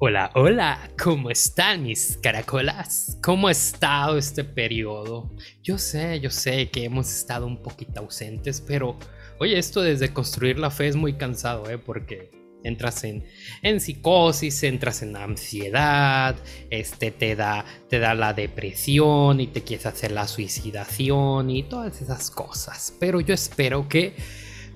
[0.00, 3.18] Hola, hola, ¿cómo están mis caracolas?
[3.20, 5.28] ¿Cómo ha estado este periodo?
[5.64, 8.96] Yo sé, yo sé que hemos estado un poquito ausentes, pero
[9.40, 11.78] oye, esto desde construir la fe es muy cansado, ¿eh?
[11.78, 12.30] Porque
[12.62, 13.24] entras en,
[13.62, 16.36] en psicosis, entras en ansiedad,
[16.70, 22.00] este te da, te da la depresión y te quieres hacer la suicidación y todas
[22.00, 22.94] esas cosas.
[23.00, 24.14] Pero yo espero que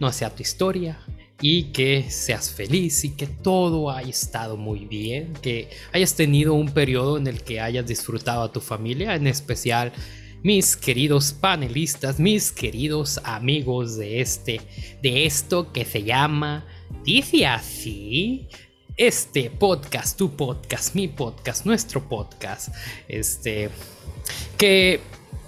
[0.01, 0.99] no sea tu historia,
[1.43, 6.71] y que seas feliz y que todo haya estado muy bien, que hayas tenido un
[6.71, 9.93] periodo en el que hayas disfrutado a tu familia, en especial
[10.45, 14.61] mis queridos panelistas, mis queridos amigos de este,
[15.03, 16.65] de esto que se llama
[17.05, 18.49] Dice así.
[18.97, 22.69] Este podcast, tu podcast, mi podcast, nuestro podcast,
[23.09, 23.71] este,
[24.59, 25.01] que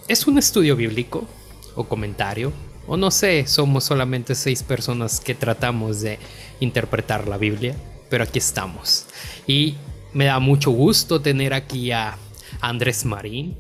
[0.09, 1.29] es un estudio bíblico
[1.77, 2.53] o comentario
[2.87, 6.19] o no sé, somos solamente seis personas que tratamos de
[6.61, 7.75] interpretar la Biblia,
[8.11, 9.07] pero aquí estamos.
[9.47, 9.77] Y
[10.13, 12.17] me da mucho gusto tener aquí a
[12.61, 13.59] Andrés Marín,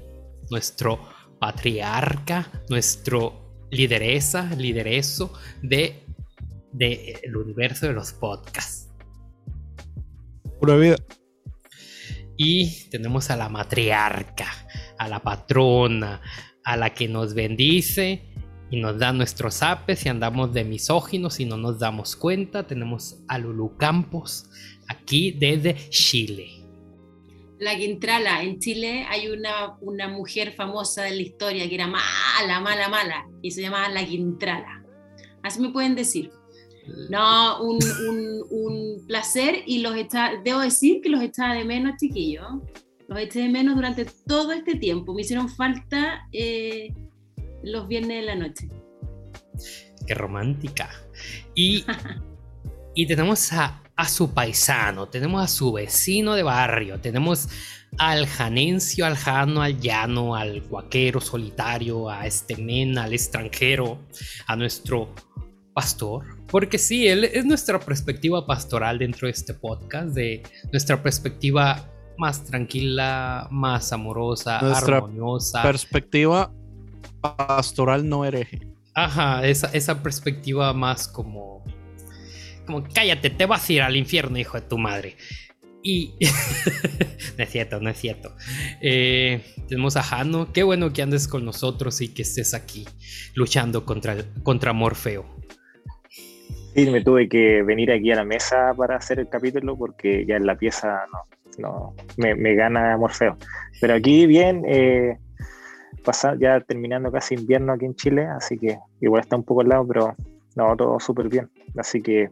[0.51, 1.01] nuestro
[1.39, 6.05] patriarca, nuestro lideresa, lidereso de,
[6.73, 8.89] de el universo de los podcasts.
[10.61, 10.97] Pura vida.
[12.37, 14.49] Y tenemos a la matriarca,
[14.99, 16.21] a la patrona,
[16.65, 18.34] a la que nos bendice
[18.75, 22.67] y nos da nuestros apes y andamos de misóginos y no nos damos cuenta.
[22.67, 24.51] Tenemos a Lulu Campos
[24.89, 26.49] aquí desde Chile.
[27.61, 32.59] La Quintrala, en Chile hay una, una mujer famosa de la historia que era mala,
[32.61, 34.85] mala, mala y se llamaba La Quintrala.
[35.45, 36.33] Así me pueden decir.
[37.09, 37.79] No, un,
[38.51, 42.45] un, placer y los está, debo decir que los echaba de menos, chiquillos.
[43.07, 45.15] Los eché de menos durante todo este tiempo.
[45.15, 46.93] Me hicieron falta eh,
[47.65, 48.69] los viernes de la noche.
[50.07, 50.91] Qué romántica.
[51.55, 51.85] Y,
[52.95, 57.49] y tenemos a, su paisano, tenemos a su vecino de barrio, tenemos
[57.97, 64.01] al janencio, al jano, al llano, al guaquero solitario, a este men, al extranjero,
[64.47, 65.15] a nuestro
[65.73, 66.25] pastor.
[66.49, 71.89] Porque sí, él es nuestra perspectiva pastoral dentro de este podcast, de nuestra perspectiva
[72.19, 75.63] más tranquila, más amorosa, nuestra armoniosa.
[75.63, 76.53] Perspectiva
[77.25, 78.61] pastoral no hereje.
[78.95, 81.65] Ajá, esa, esa perspectiva más como.
[82.67, 85.17] Como cállate, te vas a ir al infierno, hijo de tu madre.
[85.83, 86.15] Y.
[87.39, 88.35] no es cierto, no es cierto.
[88.81, 90.53] Eh, tenemos a Jano.
[90.53, 92.87] Qué bueno que andes con nosotros y que estés aquí
[93.35, 95.25] luchando contra, contra Morfeo.
[96.75, 100.37] Sí, me tuve que venir aquí a la mesa para hacer el capítulo porque ya
[100.37, 101.21] en la pieza no,
[101.59, 103.37] no me, me gana Morfeo.
[103.81, 105.19] Pero aquí bien, eh,
[106.05, 109.69] pasar, ya terminando casi invierno aquí en Chile, así que igual está un poco al
[109.69, 110.17] lado, pero
[110.55, 111.51] no, todo súper bien.
[111.77, 112.29] Así que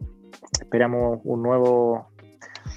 [0.59, 2.07] esperamos un nuevo,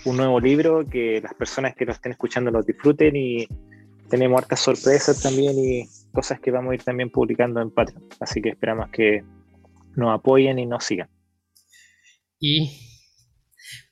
[0.05, 3.47] un nuevo libro, que las personas que lo estén escuchando lo disfruten y
[4.09, 8.05] tenemos hartas sorpresas también y cosas que vamos a ir también publicando en Patreon.
[8.21, 9.25] Así que esperamos que
[9.97, 11.09] nos apoyen y nos sigan.
[12.39, 12.71] Y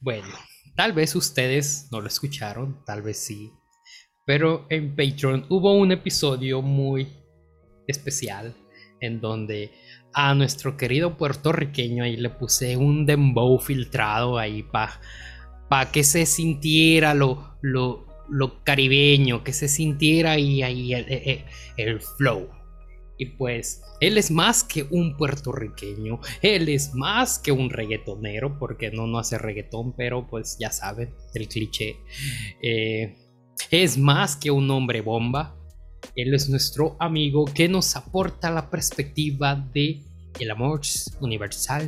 [0.01, 0.29] bueno,
[0.77, 3.53] tal vez ustedes no lo escucharon, tal vez sí,
[4.25, 7.09] pero en Patreon hubo un episodio muy
[7.87, 8.55] especial
[9.01, 9.73] en donde
[10.13, 15.01] a nuestro querido puertorriqueño ahí le puse un dembow filtrado ahí para
[15.69, 21.45] pa que se sintiera lo, lo, lo, caribeño, que se sintiera ahí, ahí el,
[21.77, 22.49] el flow.
[23.17, 28.91] Y pues él es más que un puertorriqueño, él es más que un reggaetonero, porque
[28.91, 31.97] no, no hace reggaetón, pero pues ya saben, el cliché.
[32.63, 33.24] Eh,
[33.71, 35.55] es más que un hombre bomba.
[36.17, 40.03] Él es nuestro amigo que nos aporta la perspectiva de
[40.39, 40.81] el amor
[41.21, 41.87] universal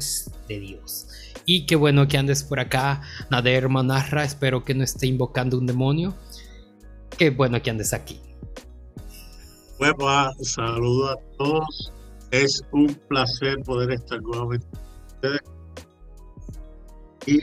[0.49, 1.09] de Dios.
[1.45, 4.25] Y qué bueno que andes por acá, Nader Manarra.
[4.25, 6.15] Espero que no esté invocando un demonio.
[7.17, 8.21] Qué bueno que andes aquí.
[9.79, 11.93] Bueno, saludo a todos.
[12.31, 15.41] Es un placer poder estar nuevamente con ustedes.
[17.27, 17.41] Y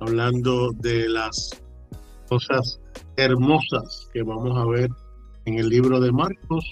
[0.00, 1.50] hablando de las
[2.28, 2.80] cosas
[3.16, 4.90] hermosas que vamos a ver
[5.44, 6.64] en el libro de Marcos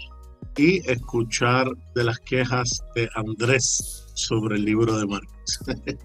[0.56, 5.60] y escuchar de las quejas de Andrés sobre el libro de Marcos.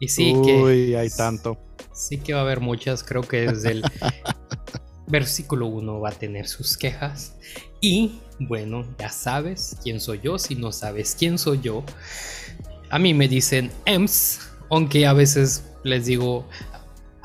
[0.00, 1.58] y sí que hay tanto.
[1.92, 3.82] Sí que va a haber muchas, creo que desde el
[5.06, 7.36] versículo 1 va a tener sus quejas
[7.80, 11.84] y bueno, ya sabes quién soy yo, si no sabes quién soy yo,
[12.90, 14.40] a mí me dicen EMS,
[14.70, 16.48] aunque a veces les digo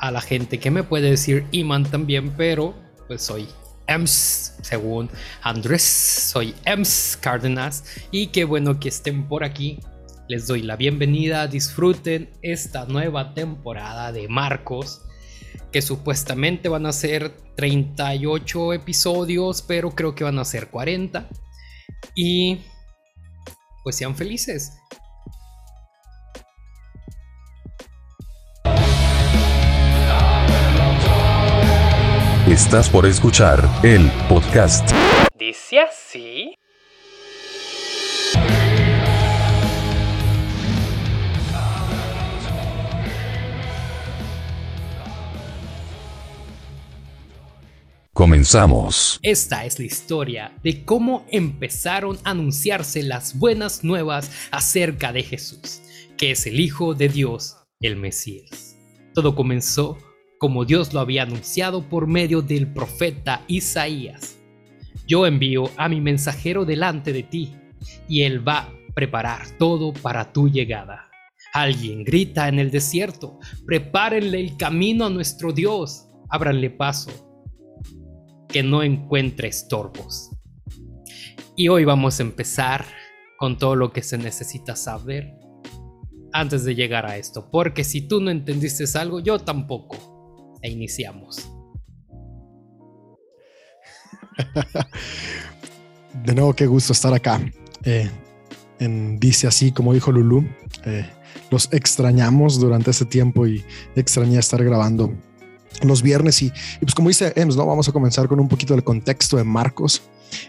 [0.00, 2.74] a la gente que me puede decir Iman también, pero
[3.06, 3.48] pues soy
[3.86, 5.10] Ems, según
[5.42, 9.80] Andrés, soy Ems Cárdenas y qué bueno que estén por aquí.
[10.28, 15.02] Les doy la bienvenida, disfruten esta nueva temporada de Marcos
[15.72, 21.28] que supuestamente van a ser 38 episodios, pero creo que van a ser 40.
[22.14, 22.60] Y
[23.82, 24.72] pues sean felices.
[32.50, 34.90] Estás por escuchar el podcast.
[35.38, 36.56] Dice así.
[48.12, 49.20] Comenzamos.
[49.22, 55.82] Esta es la historia de cómo empezaron a anunciarse las buenas nuevas acerca de Jesús,
[56.18, 58.76] que es el Hijo de Dios, el Mesías.
[59.14, 59.98] Todo comenzó
[60.40, 64.38] como Dios lo había anunciado por medio del profeta Isaías.
[65.06, 67.54] Yo envío a mi mensajero delante de ti,
[68.08, 71.10] y él va a preparar todo para tu llegada.
[71.52, 77.10] Alguien grita en el desierto, prepárenle el camino a nuestro Dios, ábranle paso,
[78.48, 80.30] que no encuentre estorbos.
[81.54, 82.86] Y hoy vamos a empezar
[83.36, 85.34] con todo lo que se necesita saber
[86.32, 90.09] antes de llegar a esto, porque si tú no entendiste algo, yo tampoco
[90.62, 91.50] e iniciamos.
[96.24, 97.40] De nuevo, qué gusto estar acá.
[97.84, 98.10] Eh,
[98.78, 100.46] en, dice así, como dijo Lulu,
[100.84, 101.06] eh,
[101.50, 103.64] los extrañamos durante ese tiempo y
[103.94, 105.12] extrañé estar grabando
[105.82, 106.42] los viernes.
[106.42, 107.66] Y, y, pues como dice Ems, ¿no?
[107.66, 110.02] vamos a comenzar con un poquito del contexto de Marcos.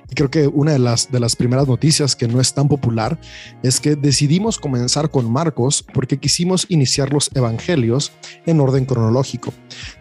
[0.09, 3.19] Y creo que una de las, de las primeras noticias que no es tan popular
[3.63, 8.11] es que decidimos comenzar con Marcos porque quisimos iniciar los evangelios
[8.45, 9.53] en orden cronológico.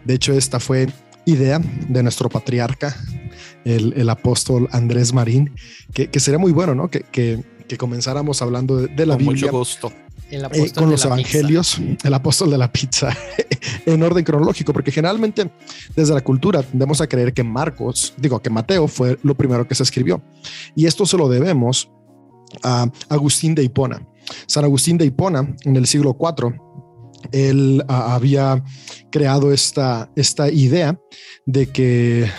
[0.05, 0.87] De hecho, esta fue
[1.25, 2.95] idea de nuestro patriarca,
[3.63, 5.51] el, el apóstol Andrés Marín,
[5.93, 6.89] que, que, sería muy bueno, ¿no?
[6.89, 9.51] Que, que, que comenzáramos hablando de, de la Con Biblia.
[9.51, 9.93] Mucho gusto.
[10.31, 11.97] Eh, con los evangelios, pizza.
[12.07, 13.15] el apóstol de la pizza,
[13.85, 15.51] en orden cronológico, porque generalmente
[15.95, 19.75] desde la cultura tendemos a creer que Marcos, digo que Mateo fue lo primero que
[19.75, 20.21] se escribió.
[20.73, 21.91] Y esto se lo debemos
[22.63, 24.07] a Agustín de Hipona.
[24.45, 26.55] San Agustín de Hipona, en el siglo IV,
[27.31, 28.63] él uh, había
[29.11, 30.99] creado esta, esta idea
[31.45, 32.29] de que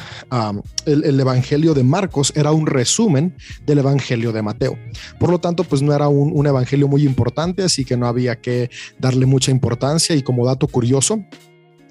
[0.87, 3.37] el, el, Evangelio de Marcos era un resumen
[3.67, 4.79] del Evangelio de Mateo.
[5.19, 8.40] Por lo tanto, pues no era un, un Evangelio muy importante, así que no había
[8.40, 10.17] que darle mucha importancia.
[10.17, 11.23] Y como dato curioso,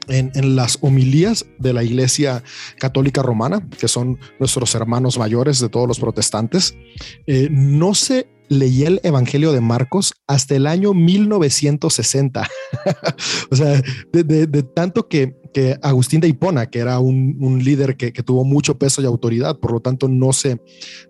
[0.08, 2.44] en, en, las homilías de la Iglesia
[2.78, 6.76] Católica Romana, que son nuestros hermanos mayores de todos los protestantes,
[7.28, 12.50] eh, no se leía el Evangelio de Marcos hasta el año 1960.
[13.50, 13.82] o sea,
[14.12, 18.44] de, tanto que, que, Agustín de Hipona, que era un, un líder que, que, tuvo
[18.44, 20.62] mucho peso y autoridad, por lo tanto no se,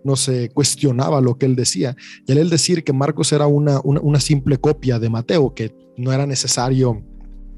[0.03, 1.95] no se cuestionaba lo que él decía.
[2.27, 6.13] Y al él decir que Marcos era una, una simple copia de Mateo, que no
[6.13, 7.03] era necesario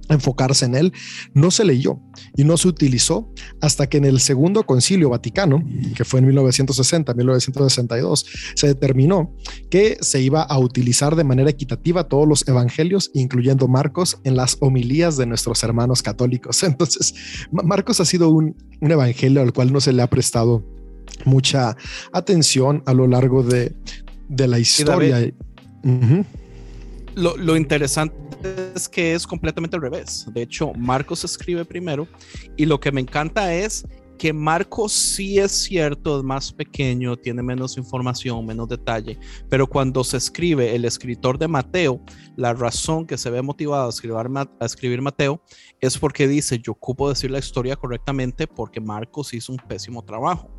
[0.09, 0.93] enfocarse en él,
[1.33, 1.99] no se leyó
[2.35, 5.63] y no se utilizó hasta que en el segundo concilio vaticano,
[5.95, 9.35] que fue en 1960-1962, se determinó
[9.69, 14.57] que se iba a utilizar de manera equitativa todos los evangelios, incluyendo Marcos, en las
[14.59, 16.63] homilías de nuestros hermanos católicos.
[16.73, 17.13] Entonces,
[17.51, 20.63] Marcos ha sido un, un evangelio al cual no se le ha prestado
[21.25, 21.77] mucha
[22.11, 23.75] atención a lo largo de,
[24.29, 25.31] de la historia.
[27.15, 30.25] Lo, lo, interesante es que es completamente al revés.
[30.33, 32.07] De hecho, Marcos escribe primero
[32.57, 33.85] y lo que me encanta es
[34.17, 40.03] que Marcos sí es cierto, es más pequeño, tiene menos información, menos detalle, pero cuando
[40.03, 41.99] se escribe el escritor de Mateo,
[42.37, 45.41] la razón que se ve motivado a escribir, Mateo
[45.81, 50.49] es porque dice, yo ocupo decir la historia correctamente porque Marcos hizo un pésimo trabajo,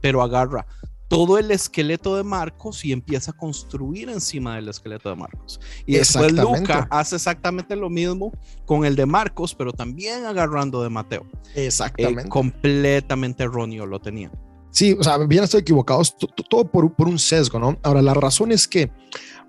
[0.00, 0.66] pero agarra
[1.12, 5.60] todo el esqueleto de Marcos y empieza a construir encima del esqueleto de Marcos.
[5.84, 8.32] Y después Luca hace exactamente lo mismo
[8.64, 11.26] con el de Marcos, pero también agarrando de Mateo.
[11.54, 12.22] Exactamente.
[12.22, 14.32] Eh, completamente erróneo lo tenía.
[14.70, 16.00] Sí, o sea, bien estoy equivocado,
[16.48, 17.78] todo por, por, un sesgo, ¿no?
[17.82, 18.90] Ahora, la razón es que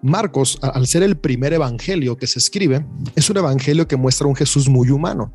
[0.01, 4.36] Marcos, al ser el primer evangelio que se escribe, es un evangelio que muestra un
[4.36, 5.32] Jesús muy humano.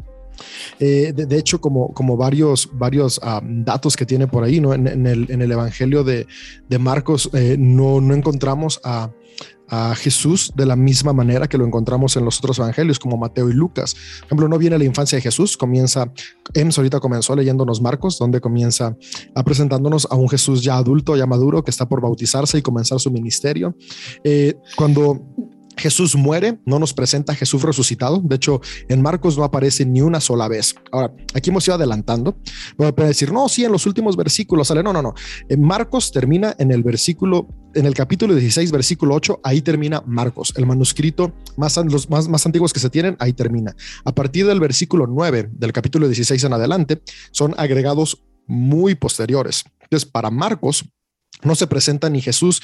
[0.78, 4.74] Eh, de, hecho, como, como varios, varios um, datos que tiene por ahí, ¿no?
[4.74, 6.26] En, el, en el, Evangelio de,
[6.68, 9.10] de Marcos eh, no, no, encontramos a,
[9.68, 13.48] a, Jesús de la misma manera que lo encontramos en los otros evangelios, como Mateo
[13.48, 13.94] y Lucas.
[14.20, 16.12] Por ejemplo, no viene la infancia de Jesús, comienza,
[16.54, 18.96] Ems ahorita comenzó leyéndonos Marcos, donde comienza
[19.34, 23.00] a presentándonos a un Jesús ya adulto, ya maduro, que está por bautizarse y comenzar
[23.00, 23.74] su ministerio.
[24.22, 25.20] Eh, cuando
[25.78, 28.20] Jesús muere, no nos presenta Jesús resucitado.
[28.22, 30.74] De hecho, en Marcos no aparece ni una sola vez.
[30.92, 32.36] Ahora, aquí hemos ido adelantando.
[32.78, 34.82] A decir, no, sí, en los últimos versículos sale.
[34.82, 35.14] No, no, no.
[35.48, 40.52] En Marcos termina en el versículo, en el capítulo 16, versículo 8, ahí termina Marcos.
[40.56, 43.74] El manuscrito más, los más, más antiguos que se tienen, ahí termina.
[44.04, 49.64] A partir del versículo 9 del capítulo 16 en adelante, son agregados muy posteriores.
[49.82, 50.84] Entonces, para Marcos,
[51.42, 52.60] no se presenta ni Jesús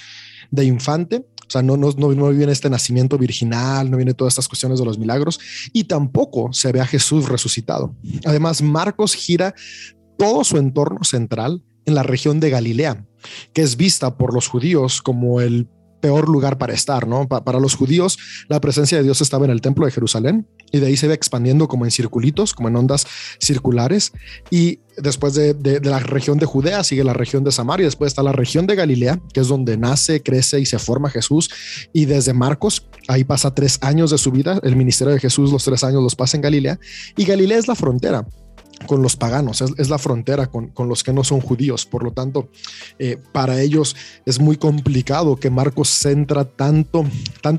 [0.50, 4.78] de infante, sea, no, no, no, viene este nacimiento virginal, no viene todas estas cuestiones
[4.78, 5.40] de los milagros
[5.73, 7.94] y tampoco se ve a Jesús resucitado.
[8.25, 9.54] Además, Marcos gira
[10.18, 13.06] todo su entorno central en la región de Galilea,
[13.52, 15.68] que es vista por los judíos como el
[16.04, 17.26] peor lugar para estar, ¿no?
[17.28, 18.18] para los judíos,
[18.50, 21.14] la presencia de Dios estaba en el templo de Jerusalén y de ahí se ve
[21.14, 23.06] expandiendo como en circulitos, como en ondas
[23.40, 24.12] circulares.
[24.50, 28.32] Y después de, la región de Judea sigue la región de Samaria, después está la
[28.32, 31.49] región de Galilea, que es donde nace, crece y se forma Jesús.
[31.94, 35.64] Y desde Marcos, ahí pasa tres años de su vida, el ministerio de Jesús los
[35.64, 36.78] tres años los pasa en Galilea.
[37.16, 38.26] Y Galilea es la frontera
[38.87, 41.87] con los paganos, es, la frontera con, los que no son judíos.
[41.87, 42.49] Por lo tanto,
[42.99, 47.04] eh, para ellos es muy complicado que Marcos centra tanto,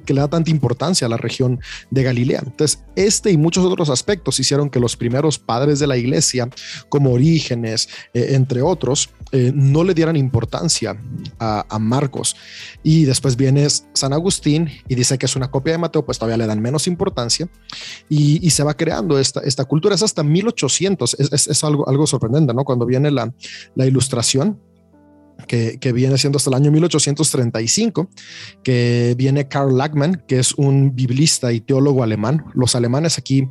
[0.05, 2.43] que le da tanta importancia a la región de Galilea.
[2.45, 6.49] Entonces, este y muchos otros aspectos hicieron que los primeros padres de la iglesia,
[6.89, 10.97] como Orígenes, eh, entre otros, eh, no le dieran importancia
[11.39, 12.35] a, Marcos.
[12.83, 16.37] Y después viene San Agustín y dice que es una copia de Mateo, pues todavía
[16.37, 17.47] le dan menos importancia
[18.09, 19.95] y, se va creando esta, esta cultura.
[19.95, 22.63] Es hasta 1800, es, algo, algo sorprendente, ¿no?
[22.63, 23.33] Cuando viene la,
[23.75, 24.59] la ilustración
[25.47, 28.09] que, viene siendo hasta el año 1835,
[28.63, 32.45] que viene Karl Lachmann, que es un biblista y teólogo alemán.
[32.53, 33.47] Los alemanes aquí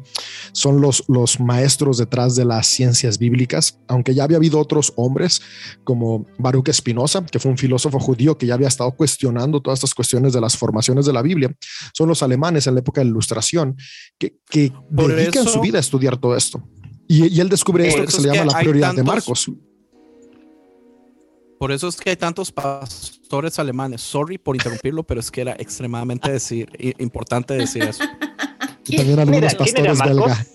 [0.52, 5.40] son los, los maestros detrás de las ciencias bíblicas, aunque ya había habido otros hombres
[5.84, 9.94] como Baruch Spinoza, que fue un filósofo judío que ya había estado cuestionando todas estas
[9.94, 11.54] cuestiones de las formaciones de la Biblia.
[11.92, 13.76] Son los alemanes en la época de la Ilustración
[14.18, 16.62] que, que dedican su vida a estudiar todo esto.
[17.06, 19.50] Y, él descubre esto que se le llama la prioridad de Marcos.
[21.64, 24.02] Por eso es que hay tantos pastores alemanes.
[24.02, 26.68] Sorry por interrumpirlo, pero es que era extremadamente decir,
[26.98, 28.04] importante decir eso.
[28.94, 30.46] también algunos pastores belga.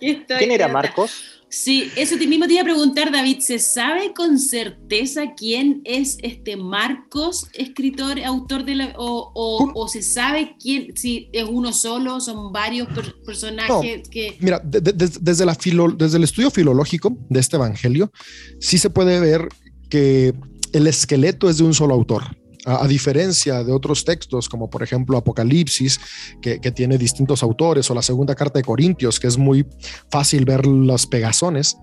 [0.00, 1.12] ¿Quién era Marcos?
[1.48, 3.38] Sí, eso mismo te iba a preguntar, David.
[3.38, 8.94] ¿Se sabe con certeza quién es este Marcos, escritor, autor de la.
[8.96, 12.88] o, se sabe quién, si es uno solo, son varios
[13.24, 14.36] personajes que.
[14.40, 18.10] Mira, desde, la filo, desde el estudio filológico de este evangelio,
[18.58, 19.48] sí se puede ver
[19.88, 20.34] que
[20.72, 22.24] el esqueleto es de un solo autor.
[22.64, 26.00] A, diferencia de otros textos, como por ejemplo Apocalipsis,
[26.42, 29.64] que, tiene distintos autores, o la segunda carta de Corintios, que es muy
[30.10, 31.76] fácil ver los pegazones,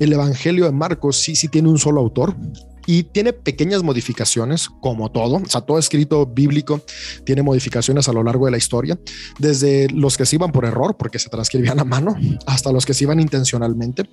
[0.00, 2.34] el Evangelio de Marcos sí, sí tiene un solo autor,
[2.86, 5.36] y tiene pequeñas modificaciones, como todo.
[5.36, 6.80] O sea, todo escrito bíblico
[7.24, 8.98] tiene modificaciones a lo largo de la historia,
[9.38, 12.94] desde los que se iban por error, porque se transcribían a mano, hasta los que
[12.94, 14.08] se iban intencionalmente,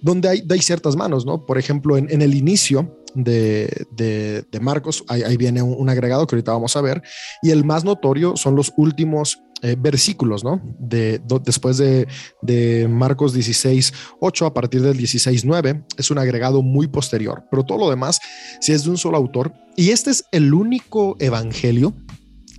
[0.00, 1.46] donde hay, hay ciertas manos, ¿no?
[1.46, 6.76] Por ejemplo, en, el inicio de, de, Marcos, ahí, viene un, agregado que ahorita vamos
[6.76, 7.02] a ver,
[7.42, 10.60] y el más notorio son los últimos eh, versículos, ¿no?
[10.78, 12.06] De, después de,
[12.42, 17.64] de, Marcos 16, 8, a partir del 16, 9, es un agregado muy posterior, pero
[17.64, 18.20] todo lo demás
[18.60, 19.52] sí es de un solo autor.
[19.76, 21.92] Y este es el único evangelio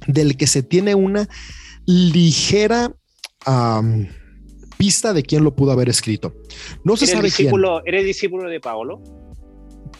[0.08, 1.30] del que se tiene una
[1.86, 2.94] ligera
[4.78, 6.34] pista de quién lo pudo haber escrito.
[6.84, 9.02] No se sabe discípulo, ¿Eres discípulo de Pablo?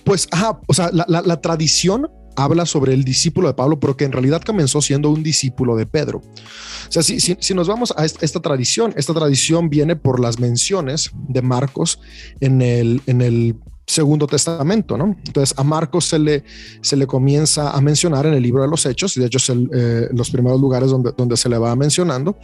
[0.04, 2.10] Pues, ajá, o sea, la, la tradición
[2.44, 5.86] habla sobre el discípulo de Pablo, pero que en realidad comenzó siendo un discípulo de
[5.86, 6.20] Pedro.
[6.20, 11.12] O sea, si, si, nos vamos a esta, tradición, esta tradición viene por las menciones
[11.28, 12.00] de Marcos
[12.40, 13.56] en el, en el
[13.90, 15.18] Segundo Testamento, ¿no?
[15.26, 16.44] Entonces a Marcos se le,
[16.82, 19.50] se le comienza a mencionar en el libro de los Hechos, y de hecho es
[19.50, 22.38] eh, los primeros lugares donde, donde se le va mencionando,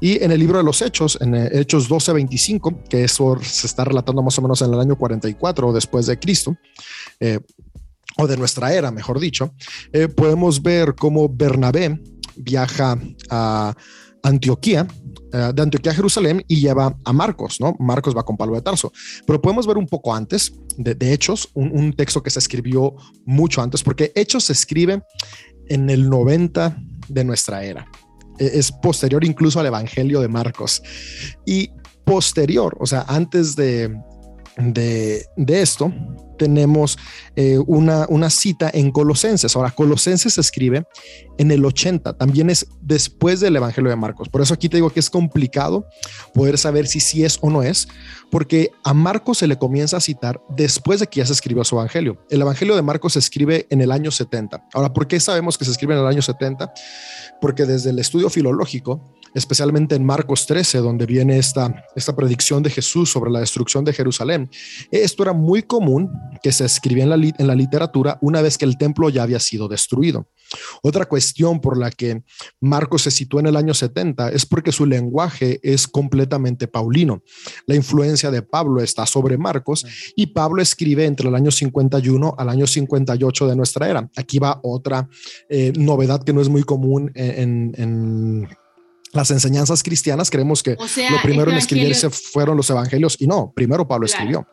[0.00, 3.84] y en el libro de los Hechos, en eh, Hechos 12:25, que eso se está
[3.84, 6.56] relatando más o menos en el año 44 después de Cristo,
[7.18, 7.40] eh,
[8.16, 9.54] o de nuestra era, mejor dicho,
[9.92, 12.00] eh, podemos ver cómo Bernabé
[12.36, 12.98] viaja
[13.30, 13.74] a
[14.22, 14.86] Antioquía,
[15.32, 17.74] eh, de Antioquía a Jerusalén y lleva a Marcos, ¿no?
[17.78, 18.92] Marcos va con Pablo de Tarso.
[19.26, 23.82] Pero podemos ver un poco antes, de, Hechos, un, texto que se escribió mucho antes,
[23.82, 25.02] porque Hechos se escribe
[25.68, 26.76] en el 90
[27.08, 27.86] de nuestra era.
[28.38, 30.82] E, es posterior incluso al Evangelio de Marcos.
[31.44, 31.70] Y
[32.04, 33.94] posterior, o sea, antes de,
[34.56, 35.92] de, esto,
[36.38, 36.98] tenemos
[37.36, 39.54] eh, una, una, cita en Colosenses.
[39.56, 40.84] Ahora, Colosenses se escribe
[41.38, 44.28] en el 80, también es después del Evangelio de Marcos.
[44.28, 45.86] Por eso aquí te digo que es complicado
[46.34, 47.88] poder saber si sí es o no es,
[48.30, 51.76] porque a Marcos se le comienza a citar después de que ya se escribió su
[51.76, 52.24] Evangelio.
[52.30, 54.68] El Evangelio de Marcos se escribe en el año 70.
[54.74, 56.72] Ahora, ¿por qué sabemos que se escribe en el año 70?
[57.40, 62.70] Porque desde el estudio filológico, especialmente en Marcos 13, donde viene esta, esta predicción de
[62.70, 64.50] Jesús sobre la destrucción de Jerusalén.
[64.90, 66.10] Esto era muy común
[66.42, 69.40] que se escribía en la, en la literatura una vez que el templo ya había
[69.40, 70.28] sido destruido.
[70.82, 72.22] Otra cuestión por la que
[72.60, 77.22] Marcos se sitúa en el año 70 es porque su lenguaje es completamente paulino.
[77.66, 79.84] La influencia de Pablo está sobre Marcos
[80.16, 84.10] y Pablo escribe entre el año 51 al año 58 de nuestra era.
[84.16, 85.08] Aquí va otra
[85.48, 88.48] eh, novedad que no es muy común en, en
[89.12, 93.86] las enseñanzas cristianas, creemos que lo primero en escribirse fueron los evangelios y no, primero
[93.86, 94.46] Pablo escribió.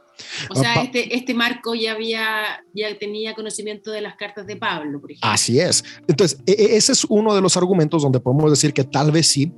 [0.49, 4.99] O sea, este, este, Marco ya había, ya tenía conocimiento de las cartas de Pablo,
[4.99, 5.29] por ejemplo.
[5.29, 5.83] Así es.
[6.07, 9.27] Entonces, e, e, ese es uno de los argumentos donde podemos decir que tal vez
[9.27, 9.53] sí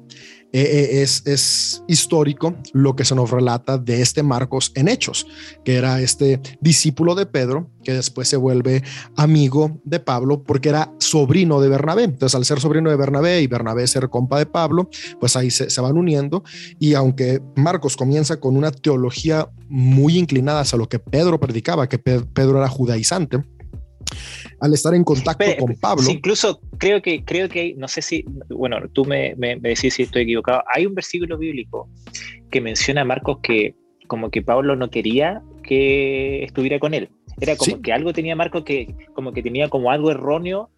[0.54, 5.26] eh, eh, es, es, histórico lo que se nos relata de este Marcos en Hechos,
[5.64, 8.84] que era este discípulo de Pedro, que después se vuelve
[9.16, 12.04] amigo de Pablo porque era sobrino de Bernabé.
[12.04, 14.90] Entonces, al ser sobrino de Bernabé y Bernabé ser compa de Pablo,
[15.20, 16.44] pues ahí se, van uniendo.
[16.80, 21.98] Y aunque Marcos comienza con una teología muy inclinada hacia lo que Pedro predicaba, que
[21.98, 23.44] Pedro era judaizante,
[24.60, 26.10] al estar en contacto con Pablo.
[26.10, 30.24] incluso creo que, creo que, no sé si, bueno, tú me, me, decís si estoy
[30.24, 31.90] equivocado, hay un versículo bíblico
[32.50, 33.76] que menciona a Marcos que
[34.08, 37.10] como que Pablo no quería que estuviera con él.
[37.40, 40.70] Era como que algo tenía Marcos que como que tenía como algo erróneo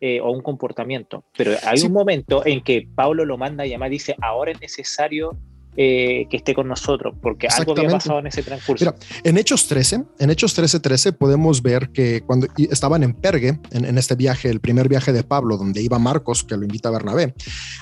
[0.00, 1.24] eh, o un comportamiento.
[1.36, 4.60] Pero hay un momento en que Pablo lo manda a llamar y dice, ahora es
[4.60, 5.38] necesario
[5.74, 8.84] eh, que esté con nosotros, porque algo había pasado en ese transcurso.
[8.84, 13.58] Mira, en Hechos 13, en Hechos 13, 13 podemos ver que cuando estaban en Pergue,
[13.70, 16.92] en, este viaje, el primer viaje de Pablo, donde iba Marcos, que lo invita a
[16.92, 17.34] Bernabé,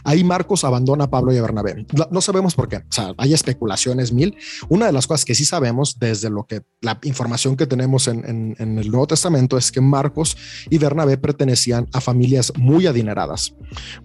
[0.04, 1.84] ahí Marcos abandona a Pablo y a Bernabé.
[2.12, 4.36] No, sabemos por qué, o sea, hay especulaciones mil.
[4.68, 8.54] Una de las cosas que sí sabemos desde lo que la información que tenemos en,
[8.56, 10.36] el Nuevo Testamento es que Marcos
[10.70, 13.52] y Bernabé pertenecían a familias muy adineradas.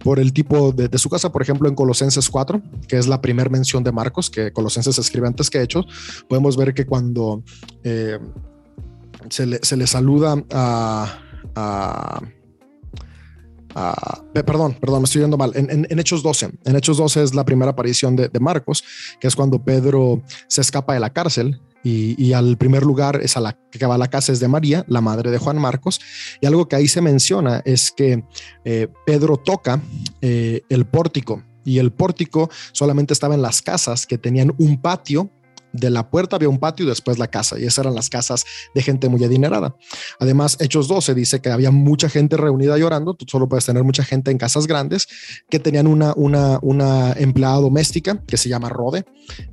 [0.02, 3.20] Por el tipo de, de su casa, por ejemplo, en Colosenses 4, que es la
[3.20, 5.86] primera mención de Marcos, que Colosenses escribe antes que Hechos,
[6.28, 7.42] podemos ver que cuando
[7.82, 8.18] eh,
[9.30, 11.18] se, le, saluda a,
[14.32, 15.52] perdón, perdón, me estoy yendo mal.
[15.54, 18.84] En, Hechos 12, en Hechos 12 es la primera aparición de, Marcos,
[19.20, 23.40] que es cuando Pedro se escapa de la cárcel y, al primer lugar es a
[23.40, 26.00] la que va a la casa es de María, la madre de Juan Marcos.
[26.40, 28.24] Y algo que ahí se menciona es que
[28.64, 29.80] eh, Pedro toca
[30.20, 35.30] eh, el pórtico y el pórtico solamente estaba en las casas que tenían un patio
[35.76, 38.44] de la puerta había un patio y después la casa, y esas eran las casas
[38.74, 39.76] de gente muy adinerada.
[40.18, 44.04] Además, Hechos 12 dice que había mucha gente reunida llorando, tú solo puedes tener mucha
[44.04, 45.08] gente en casas grandes
[45.48, 49.04] que tenían una, una, una empleada doméstica que se llama Rode,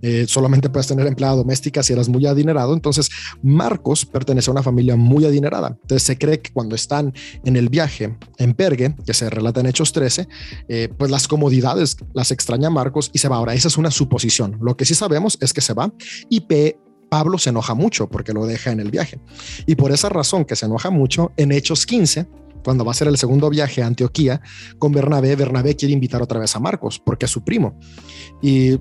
[0.01, 3.09] eh, solamente puedes tener empleada doméstica si eras muy adinerado, entonces
[3.41, 7.69] Marcos pertenece a una familia muy adinerada, entonces se cree que cuando están en el
[7.69, 10.27] viaje en Pergue, que se relata en Hechos 13,
[10.67, 13.37] eh, pues las comodidades las extraña Marcos y se va.
[13.37, 15.91] Ahora, esa es una suposición, lo que sí sabemos es que se va
[16.29, 19.19] y P, Pablo se enoja mucho porque lo deja en el viaje.
[19.65, 22.27] Y por esa razón que se enoja mucho, en Hechos 15,
[22.63, 24.41] cuando va a ser el segundo viaje a Antioquía
[24.79, 27.77] con Bernabé, Bernabé quiere invitar otra vez a Marcos porque es su primo.
[28.41, 28.77] Y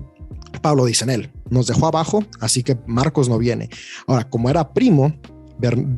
[0.61, 3.69] Pablo dice en él, nos dejó abajo, así que Marcos no viene.
[4.07, 5.13] Ahora, como era primo,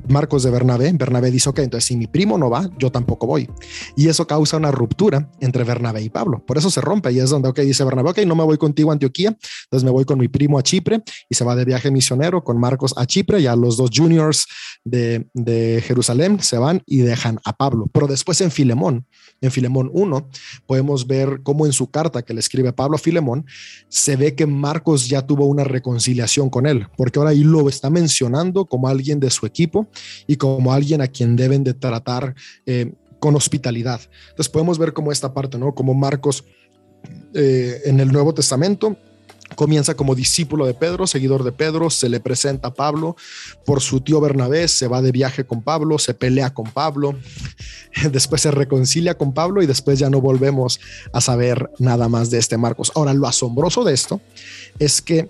[0.08, 3.50] Marcos de Bernabé, Bernabé dice, ok, entonces si mi primo no va, yo tampoco voy.
[3.96, 6.44] Y eso causa una ruptura entre Bernabé y Pablo.
[6.46, 8.92] Por eso se rompe y es donde, ok, dice Bernabé, ok, no me voy contigo
[8.92, 11.92] a Antioquía, entonces me voy con mi primo a Chipre y se va de viaje
[11.92, 14.46] misionero con Marcos a Chipre, ya los dos juniors
[14.84, 17.90] de, de Jerusalén se van y dejan a Pablo.
[17.92, 19.08] Pero después en Filemón,
[19.42, 20.30] en Filemón 1,
[20.66, 23.46] podemos ver cómo en su carta que le escribe Pablo a Filemón,
[23.90, 27.90] se ve que Marcos ya tuvo una reconciliación con él, porque ahora ahí lo está
[27.90, 29.88] mencionando como alguien de su equipo
[30.28, 34.02] y como alguien a quien deben de tratar eh, con hospitalidad.
[34.30, 35.74] Entonces podemos ver como esta parte, ¿no?
[35.74, 36.44] Como Marcos
[37.34, 38.98] eh, en el Nuevo Testamento
[39.54, 43.16] Comienza como discípulo de Pedro, seguidor de Pedro, se le presenta a Pablo
[43.64, 47.16] por su tío Bernabé, se va de viaje con Pablo, se pelea con Pablo,
[48.12, 50.80] después se reconcilia con Pablo y después ya no volvemos
[51.14, 52.92] a saber nada más de este Marcos.
[52.96, 54.20] Ahora, lo asombroso de esto
[54.80, 55.30] es que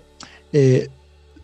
[0.52, 0.88] eh,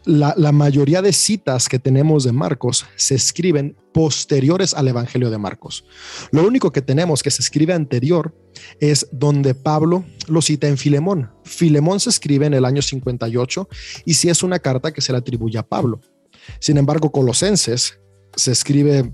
[0.05, 5.85] la, mayoría de citas que tenemos de Marcos se escriben posteriores al Evangelio de Marcos.
[6.31, 8.35] Lo único que tenemos que se escribe anterior
[8.81, 11.31] es donde Pablo lo cita en Filemón.
[11.45, 13.69] Filemón se escribe en el año 58
[14.05, 16.01] y si es una carta que se le atribuye a Pablo.
[16.59, 18.01] Sin embargo, Colosenses
[18.35, 19.13] se escribe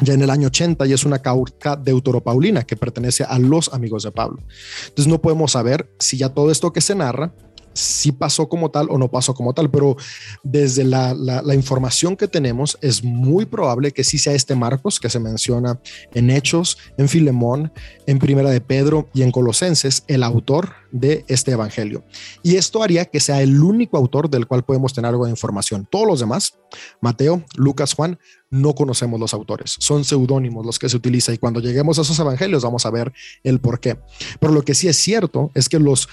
[0.00, 4.02] ya en el año 80 y es una carta deuteropaulina que pertenece a los amigos
[4.02, 4.42] de Pablo.
[4.88, 7.34] Entonces no podemos saber si ya todo esto que se narra
[7.72, 9.96] si pasó como tal o no pasó como tal, pero
[10.42, 11.14] desde la,
[11.54, 15.80] información que tenemos es muy probable que sí sea este Marcos que se menciona
[16.14, 17.72] en Hechos, en Filemón,
[18.06, 22.04] en Primera de Pedro y en Colosenses, el autor de este evangelio.
[22.42, 25.86] Y esto haría que sea el único autor del cual podemos tener algo de información.
[25.90, 26.58] Todos los demás,
[27.00, 28.18] Mateo, Lucas, Juan,
[28.50, 32.18] no conocemos los autores, son seudónimos los que se utilizan y cuando lleguemos a esos
[32.18, 33.12] evangelios vamos a ver
[33.44, 33.96] el por qué.
[34.40, 36.08] Pero lo que sí es cierto es que los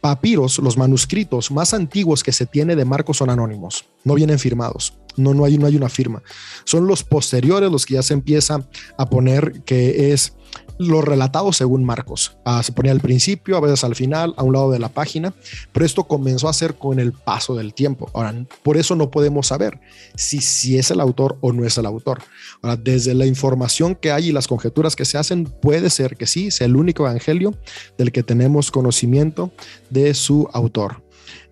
[0.00, 4.94] papiros, los manuscritos más antiguos que se tiene de Marcos son anónimos, no vienen firmados.
[5.16, 6.22] No, no hay, no hay una firma.
[6.64, 8.64] Son los posteriores los que ya se empieza
[8.96, 10.34] a poner que es
[10.78, 12.38] lo relatado según Marcos.
[12.44, 15.34] Ah, se ponía al principio, a veces al final, a un lado de la página,
[15.72, 18.10] pero esto comenzó a ser con el paso del tiempo.
[18.14, 19.80] Ahora, por eso no podemos saber
[20.14, 22.20] si, si es el autor o no es el autor.
[22.62, 26.26] Ahora, desde la información que hay y las conjeturas que se hacen, puede ser que
[26.26, 27.54] sí, sea el único evangelio
[27.96, 29.52] del que tenemos conocimiento
[29.90, 31.02] de su autor.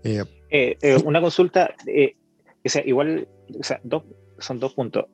[0.05, 1.75] Eh, eh, eh, una consulta,
[2.65, 3.27] o sea, igual,
[3.59, 3.81] o sea,
[4.39, 5.07] son dos puntos.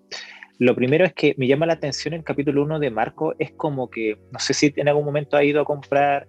[0.62, 3.90] Lo primero es que me llama la atención el capítulo 1 de Marco, es como
[3.90, 6.29] que, no sé si en algún momento ha ido a comprar,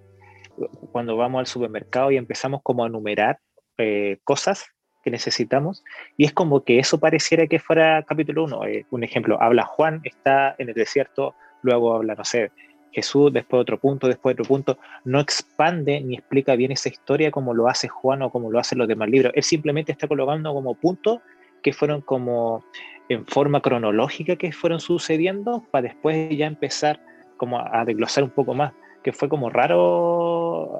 [0.91, 3.38] cuando vamos al supermercado y empezamos como a enumerar
[3.78, 4.65] eh, cosas
[5.04, 5.84] que necesitamos,
[6.17, 8.65] y es como que eso pareciera que fuera capítulo 1.
[8.65, 12.50] Eh, un ejemplo, habla Juan, está en el desierto, luego habla, no sé,
[12.91, 17.54] Jesús, después otro punto, después otro punto, no expande ni explica bien esa historia como
[17.54, 19.32] lo hace Juan o como lo hacen los demás libros.
[19.36, 21.19] Él simplemente está colocando como puntos
[21.63, 22.63] que fueron como
[23.10, 27.02] en forma cronológica que fueron sucediendo para después ya empezar
[27.38, 28.73] como a, desglosar un poco más,
[29.04, 30.80] que fue como raro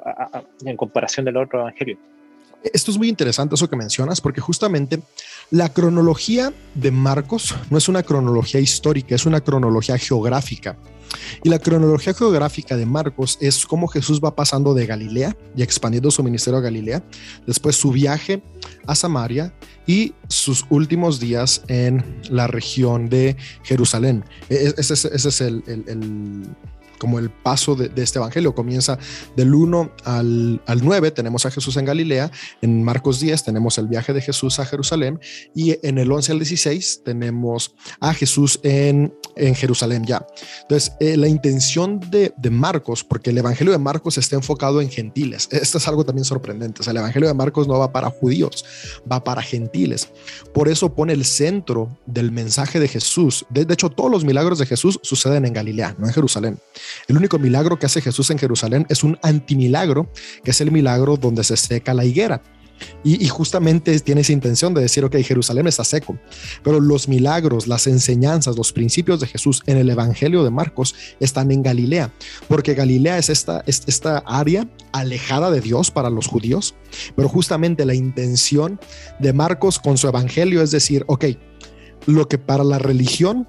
[0.64, 1.98] en comparación del otro evangelio.
[2.72, 5.02] Esto es muy interesante eso que mencionas, porque justamente
[5.50, 10.78] la cronología de Marcos no es una cronología histórica, es una cronología geográfica.
[11.42, 16.10] Y la cronología geográfica de Marcos es cómo Jesús va pasando de Galilea y expandiendo
[16.10, 17.02] su ministerio a Galilea,
[17.46, 18.42] después su viaje
[18.86, 19.52] a Samaria
[19.86, 24.24] y sus últimos días en la región de Jerusalén.
[24.48, 25.62] E, e, ese, es el,
[26.98, 28.54] como el paso de, este evangelio.
[28.54, 28.98] Comienza
[29.36, 32.30] del 1 al, al 9, tenemos a Jesús en Galilea,
[32.62, 35.20] en Marcos 10 tenemos el viaje de Jesús a Jerusalén
[35.54, 40.26] y en el 11 al 16 tenemos a Jesús en, en Jerusalén ya.
[40.62, 44.90] Entonces, eh, la intención de, de, Marcos, porque el evangelio de Marcos está enfocado en
[44.90, 48.10] gentiles, esto es algo también sorprendente, o sea, el evangelio de Marcos no va para
[48.10, 48.64] judíos,
[49.10, 50.08] va para gentiles.
[50.52, 53.44] Por eso pone el centro del mensaje de Jesús.
[53.50, 56.58] De, de hecho, todos los milagros de Jesús suceden en Galilea, no en Jerusalén.
[57.08, 60.10] El único milagro que hace Jesús en Jerusalén es un antimilagro,
[60.42, 62.42] que es el milagro donde se seca la higuera.
[63.02, 66.18] Y, justamente tiene esa intención de decir, ok, Jerusalén está seco,
[66.62, 71.50] pero los milagros, las enseñanzas, los principios de Jesús en el Evangelio de Marcos están
[71.50, 72.12] en Galilea,
[72.48, 76.74] porque Galilea es esta, esta área alejada de Dios para los judíos,
[77.14, 78.80] pero justamente la intención
[79.18, 81.26] de Marcos con su Evangelio es decir, ok,
[82.06, 83.46] lo que para la religión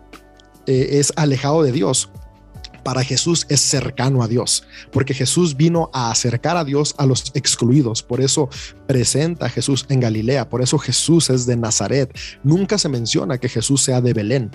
[0.67, 2.09] eh, es alejado de Dios,
[2.85, 7.31] para Jesús es cercano a Dios, porque Jesús vino a acercar a Dios a los
[7.33, 8.03] excluidos.
[8.03, 8.47] Por eso
[8.85, 12.15] presenta a Jesús en Galilea, por eso Jesús es de Nazaret.
[12.43, 14.51] Nunca se menciona que Jesús sea de Belén.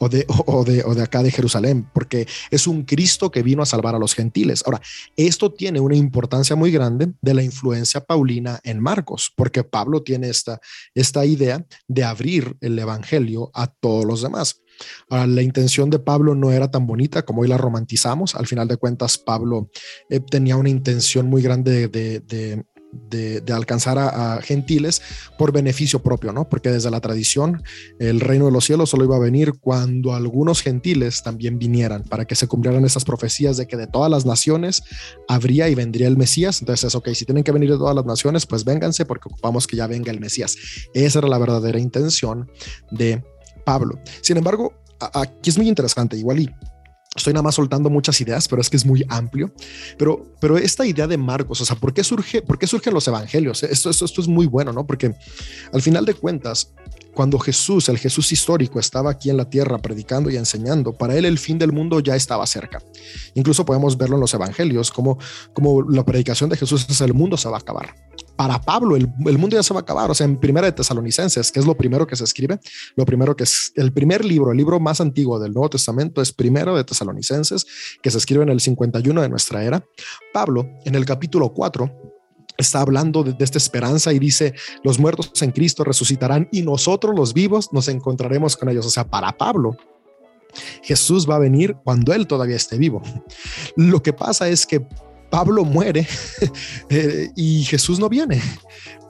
[0.00, 3.62] O de, o, de, o de acá de Jerusalén, porque es un Cristo que vino
[3.62, 4.62] a salvar a los gentiles.
[4.64, 4.80] Ahora,
[5.16, 10.28] esto tiene una importancia muy grande de la influencia paulina en Marcos, porque Pablo tiene
[10.28, 10.60] esta,
[10.94, 14.60] esta idea de abrir el Evangelio a todos los demás.
[15.08, 18.34] Ahora, la intención de Pablo no era tan bonita como hoy la romantizamos.
[18.34, 19.70] Al final de cuentas, Pablo
[20.08, 22.64] eh, tenía una intención muy grande de,
[23.52, 25.02] alcanzar a, gentiles
[25.36, 26.48] por beneficio propio, ¿no?
[26.48, 27.62] Porque desde la tradición
[27.98, 32.24] el reino de los cielos solo iba a venir cuando algunos gentiles también vinieran, para
[32.24, 34.82] que se cumplieran esas profecías de que de todas las naciones
[35.28, 36.60] habría y vendría el Mesías.
[36.60, 39.76] Entonces, ok, si tienen que venir de todas las naciones, pues vénganse porque ocupamos que
[39.76, 40.56] ya venga el Mesías.
[40.94, 42.50] Esa era la verdadera intención
[42.90, 43.22] de
[43.68, 44.00] Pablo.
[44.22, 44.72] Sin embargo,
[45.12, 46.50] aquí es muy interesante, igual y
[47.14, 49.52] estoy nada más soltando muchas ideas, pero es que es muy amplio.
[49.98, 53.06] Pero, pero esta idea de Marcos, o sea, ¿por qué surge, por qué surgen los
[53.06, 53.62] evangelios?
[53.62, 54.86] Esto, esto, esto es muy bueno, ¿no?
[54.86, 55.14] Porque
[55.70, 56.72] al final de cuentas,
[57.14, 61.24] cuando Jesús, el Jesús histórico, estaba aquí en la tierra predicando y enseñando, para él
[61.24, 62.82] el fin del mundo ya estaba cerca.
[63.34, 65.18] Incluso podemos verlo en los evangelios, como,
[65.52, 67.94] como la predicación de Jesús es el mundo se va a acabar
[68.38, 70.08] para Pablo el, mundo ya se va a acabar.
[70.12, 72.60] O sea, en Primera de Tesalonicenses, que es lo primero que se escribe,
[72.94, 76.32] lo primero que es el primer libro, el libro más antiguo del Nuevo Testamento es
[76.32, 77.66] Primero de Tesalonicenses,
[78.00, 79.84] que se escribe en el 51 de nuestra era.
[80.32, 82.07] Pablo, en el capítulo 4,
[82.58, 87.32] está hablando de, esta esperanza y dice, los muertos en Cristo resucitarán y nosotros los
[87.32, 88.84] vivos nos encontraremos con ellos.
[88.84, 89.76] O sea, para Pablo,
[90.82, 93.00] Jesús va a venir cuando él todavía esté vivo.
[93.76, 94.84] Lo que pasa es que
[95.30, 96.06] Pablo muere
[96.90, 98.42] eh, y Jesús no viene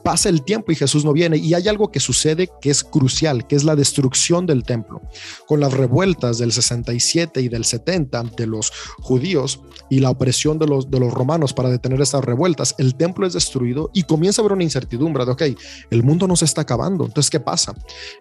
[0.08, 1.36] pasa el tiempo y Jesús no viene.
[1.36, 5.02] Y hay algo que sucede que es crucial, que es la destrucción del templo.
[5.46, 10.66] Con las revueltas del 67 y del 70 de los judíos y la opresión de
[10.66, 14.42] los, de los romanos para detener estas revueltas, el templo es destruido y comienza a
[14.44, 15.42] haber una incertidumbre de, ok,
[15.90, 17.04] el mundo no se está acabando.
[17.04, 17.74] Entonces, ¿qué pasa?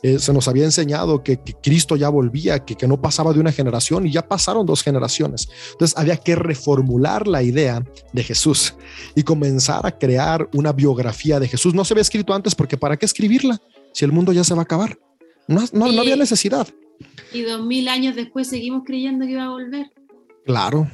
[0.04, 3.54] Eh, se nos había enseñado que, Cristo ya volvía, que, que no pasaba de una
[3.54, 5.48] generación y ya pasaron dos generaciones.
[5.72, 8.76] Entonces, había que reformular la idea de Jesús
[9.16, 12.98] y comenzar a crear una biografía de Jesús no se había escrito antes porque ¿para
[12.98, 13.62] qué escribirla
[13.94, 15.00] si el mundo ya se va a acabar?
[15.48, 16.68] No, no, había necesidad.
[17.32, 19.92] Y dos mil años después seguimos creyendo que iba a volver.
[20.46, 20.90] Claro.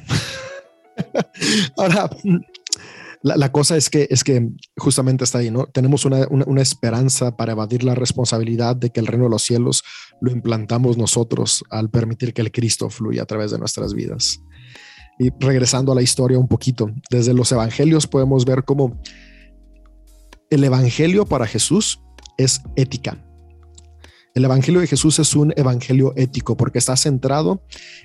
[1.76, 2.08] Ahora,
[3.22, 5.66] la, cosa es que, es que justamente está ahí, ¿no?
[5.66, 9.82] Tenemos una, una, esperanza para evadir la responsabilidad de que el reino de los cielos
[10.20, 14.40] lo implantamos nosotros al permitir que el Cristo fluya a través de nuestras vidas.
[15.18, 19.00] Y regresando a la historia un poquito, desde los evangelios podemos ver cómo
[20.50, 22.00] el Evangelio para Jesús
[22.36, 23.24] es ética.
[24.34, 27.62] El Evangelio de Jesús es un Evangelio ético porque está centrado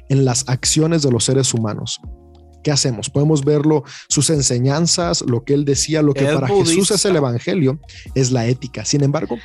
[0.10, 2.00] en las acciones de los seres humanos.
[2.64, 3.10] ¿Qué hacemos?
[3.10, 7.80] Podemos verlo, sus enseñanzas, lo que él decía, lo que para Jesús es el Evangelio,
[8.16, 8.84] es la ética.
[8.84, 9.38] Sin embargo,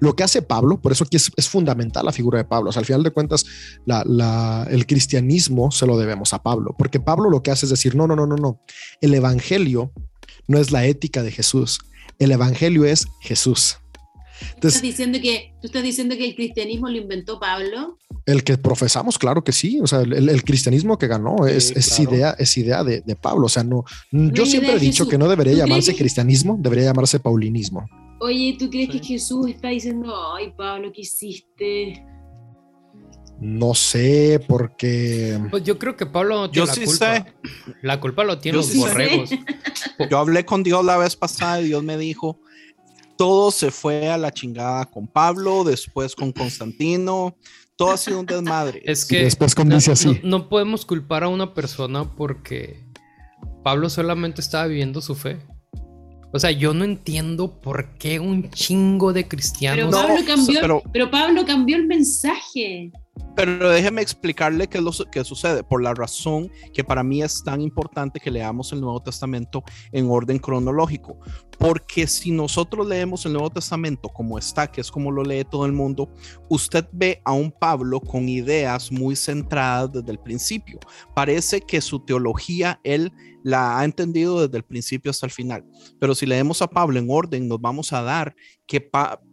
[0.00, 2.70] lo que hace Pablo, por eso aquí es, fundamental la figura de Pablo.
[2.74, 3.44] al final de cuentas,
[3.86, 8.06] el cristianismo se lo debemos a Pablo, porque Pablo lo que hace es decir, no,
[8.06, 8.62] no, no, no, no.
[9.00, 9.92] El Evangelio
[10.46, 11.80] no es la ética de Jesús,
[12.18, 13.78] el evangelio es Jesús.
[14.60, 17.98] ¿Tú, estás diciendo que, ¿Tú estás diciendo que el cristianismo lo inventó Pablo?
[18.24, 19.80] El que profesamos, claro que sí.
[19.80, 23.46] O sea, el, cristianismo que ganó es, idea, es idea de, Pablo.
[23.46, 27.86] O sea, no, yo siempre he dicho que no debería llamarse cristianismo, debería llamarse paulinismo.
[28.20, 32.04] Oye, ¿tú crees que Jesús está diciendo, ay, Pablo, ¿qué hiciste?
[33.40, 35.38] No sé, porque.
[35.50, 37.24] Pues yo creo que Pablo yo la sí Sé.
[37.82, 39.30] La culpa lo tiene los borregos.
[40.10, 42.40] Yo hablé con Dios la vez pasada y Dios me dijo:
[43.16, 47.36] todo se fue a la chingada con Pablo, después con Constantino.
[47.76, 48.82] Todo ha sido un desmadre.
[48.84, 50.20] Es que después no, así.
[50.24, 52.84] no podemos culpar a una persona porque
[53.62, 55.38] Pablo solamente estaba viviendo su fe.
[56.32, 59.88] O sea, yo no entiendo por qué un chingo de cristianos.
[59.90, 62.92] Pero Pablo cambió, pero Pablo cambió el mensaje.
[63.36, 67.42] Pero déjeme explicarle qué es lo que sucede, por la razón que para mí es
[67.44, 71.18] tan importante que leamos el Nuevo Testamento en orden cronológico.
[71.58, 75.66] Porque si nosotros leemos el Nuevo Testamento como está, que es como lo lee todo
[75.66, 76.08] el mundo,
[76.48, 80.78] usted ve a un Pablo con ideas muy centradas desde el principio.
[81.14, 85.64] Parece que su teología él la ha entendido desde el principio hasta el final.
[85.98, 88.34] Pero si leemos a Pablo en orden, nos vamos a dar
[88.66, 88.80] que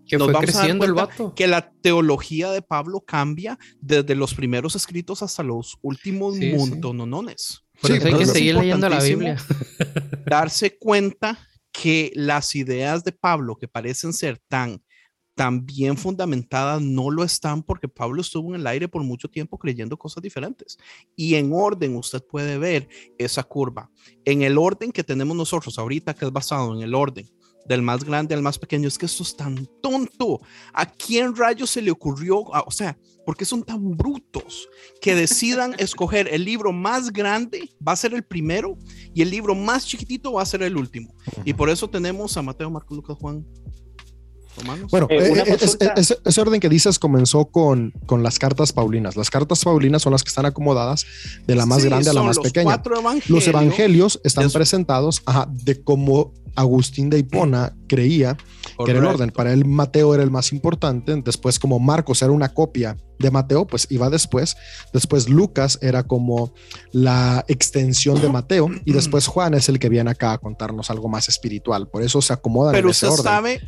[0.08, 4.34] que nos vamos creciendo a dar el que la teología de Pablo cambia desde los
[4.34, 7.64] primeros escritos hasta los últimos sí, montonones.
[7.84, 7.94] Sí.
[7.94, 9.38] hay que seguir leyendo la Biblia.
[10.26, 11.40] darse cuenta
[11.72, 14.82] que las ideas de Pablo que parecen ser tan
[15.36, 19.60] tan bien fundamentadas no lo están porque Pablo estuvo en el aire por mucho tiempo
[19.60, 20.78] creyendo cosas diferentes.
[21.16, 22.88] Y en orden usted puede ver
[23.18, 23.92] esa curva.
[24.24, 27.30] En el orden que tenemos nosotros ahorita, que es basado en el orden
[27.68, 30.42] del más grande al más pequeño, es que esto es tan tonto.
[30.74, 32.54] ¿A quién rayos se le ocurrió?
[32.54, 34.68] Ah, o sea, ¿por qué son tan brutos
[35.02, 38.78] que decidan escoger el libro más grande va a ser el primero
[39.14, 41.14] y el libro más chiquitito va a ser el último?
[41.44, 43.46] Y por eso tenemos a Mateo, Marcos, Lucas, Juan.
[44.90, 49.16] Bueno, eh, eh, ese orden que dices comenzó con, con las cartas paulinas.
[49.16, 51.06] Las cartas paulinas son las que están acomodadas
[51.46, 52.82] de la más grande a la más pequeña.
[53.28, 55.22] Los evangelios están presentados
[55.64, 58.38] de cómo Agustín de Hipona creía
[58.84, 59.32] que era el orden.
[59.32, 63.68] Para él Mateo era el más importante, después como Marcos era una copia de Mateo,
[63.68, 64.56] pues iba después.
[64.94, 66.54] Después Lucas era como
[66.92, 71.10] la extensión de Mateo y después Juan es el que viene acá a contarnos algo
[71.10, 71.88] más espiritual.
[71.88, 72.72] Por eso se acomoda.
[72.72, 73.62] Pero en ese usted sabe,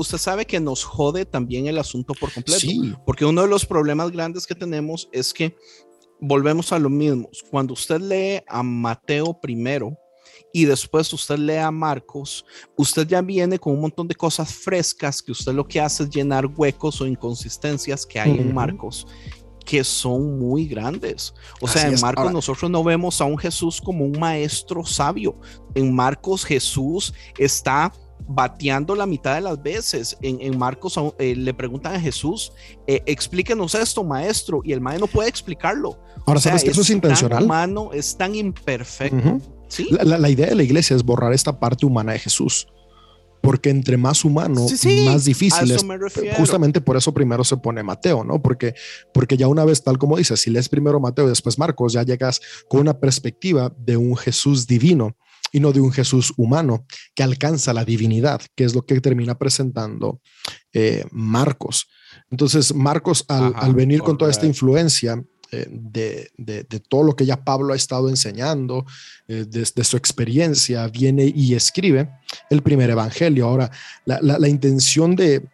[0.00, 2.66] usted sabe que nos jode también el asunto por completo,
[3.06, 5.56] porque uno de los problemas grandes que tenemos es que
[6.20, 7.28] volvemos a lo mismo.
[7.50, 9.96] Cuando usted lee a Mateo primero,
[10.52, 12.44] y después usted lea Marcos,
[12.76, 16.10] usted ya viene con un montón de cosas frescas que usted lo que hace es
[16.10, 19.06] llenar huecos o inconsistencias que hay en Marcos
[19.64, 21.32] que son muy grandes.
[21.60, 25.38] O sea, en Marcos nosotros no vemos a un Jesús como un maestro sabio.
[25.74, 27.92] En Marcos Jesús está
[28.28, 30.16] bateando la mitad de las veces.
[30.22, 32.52] En, Marcos eh, le preguntan a Jesús,
[32.86, 35.98] eh, explíquenos esto, maestro, y el maestro no puede explicarlo.
[36.26, 37.44] Ahora, ¿sabes que eso es intencional?
[37.44, 39.40] humano, es tan imperfecto
[40.02, 42.68] La, idea de la iglesia es borrar esta parte humana de Jesús.
[43.42, 44.66] Porque entre más humano,
[45.06, 45.82] más difícil es.
[46.36, 48.42] Justamente por eso primero se pone Mateo, ¿no?
[48.42, 48.74] Porque,
[49.14, 52.02] porque ya una vez, tal como dices, si lees primero Mateo y después Marcos, ya
[52.02, 55.16] llegas con una perspectiva de un Jesús divino
[55.52, 59.36] y no de un Jesús humano que alcanza la divinidad, que es lo que termina
[59.36, 60.20] presentando
[60.72, 61.88] eh, Marcos.
[62.30, 65.22] Entonces, Marcos, al, venir con toda esta influencia,
[65.52, 68.86] eh, de, de, todo lo que ya Pablo ha estado enseñando,
[69.26, 72.08] eh, desde su experiencia, viene y escribe
[72.50, 73.48] el primer evangelio.
[73.48, 73.70] Ahora,
[74.04, 75.44] la, la, intención de,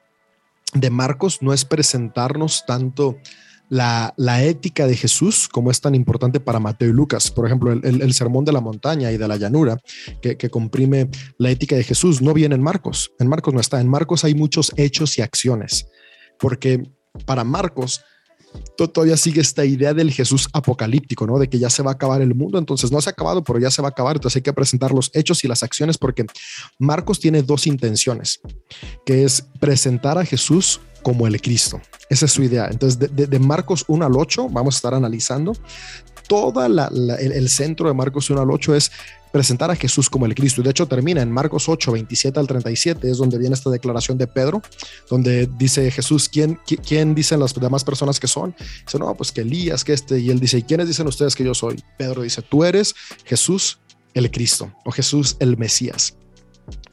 [0.75, 3.17] de, Marcos no es presentarnos tanto
[3.69, 7.31] la, la, ética de Jesús como es tan importante para Mateo y Lucas.
[7.31, 9.79] Por ejemplo, el, el, sermón de la montaña y de la llanura,
[10.21, 13.13] que, que comprime la ética de Jesús, no viene en Marcos.
[13.19, 13.81] En Marcos no está.
[13.81, 15.87] En Marcos hay muchos hechos y acciones,
[16.39, 16.83] porque
[17.25, 18.03] para Marcos,
[18.77, 21.39] todavía sigue esta idea del Jesús apocalíptico, ¿no?
[21.39, 23.59] De que ya se va a acabar el mundo, entonces no se ha acabado, pero
[23.59, 26.27] ya se va a acabar, entonces hay que presentar los hechos y las acciones porque
[26.79, 28.41] Marcos tiene dos intenciones,
[29.05, 31.81] que es presentar a Jesús como el Cristo.
[32.11, 32.67] Esa es su idea.
[32.69, 35.53] Entonces, de, Marcos 1 al 8, vamos a estar analizando.
[36.27, 38.91] Toda el, centro de Marcos 1 al 8 es
[39.31, 40.63] presentar a Jesús como el Cristo.
[40.63, 44.27] De hecho, termina en Marcos 8, 27 al 37, es donde viene esta declaración de
[44.27, 44.61] Pedro,
[45.09, 48.57] donde dice Jesús, ¿quién, quién dicen las demás personas que son?
[48.85, 51.45] Dice, no, pues que Elías, que este, y él dice, ¿y quiénes dicen ustedes que
[51.45, 51.81] yo soy?
[51.97, 53.79] Pedro dice, tú eres Jesús
[54.13, 56.17] el Cristo o Jesús el Mesías.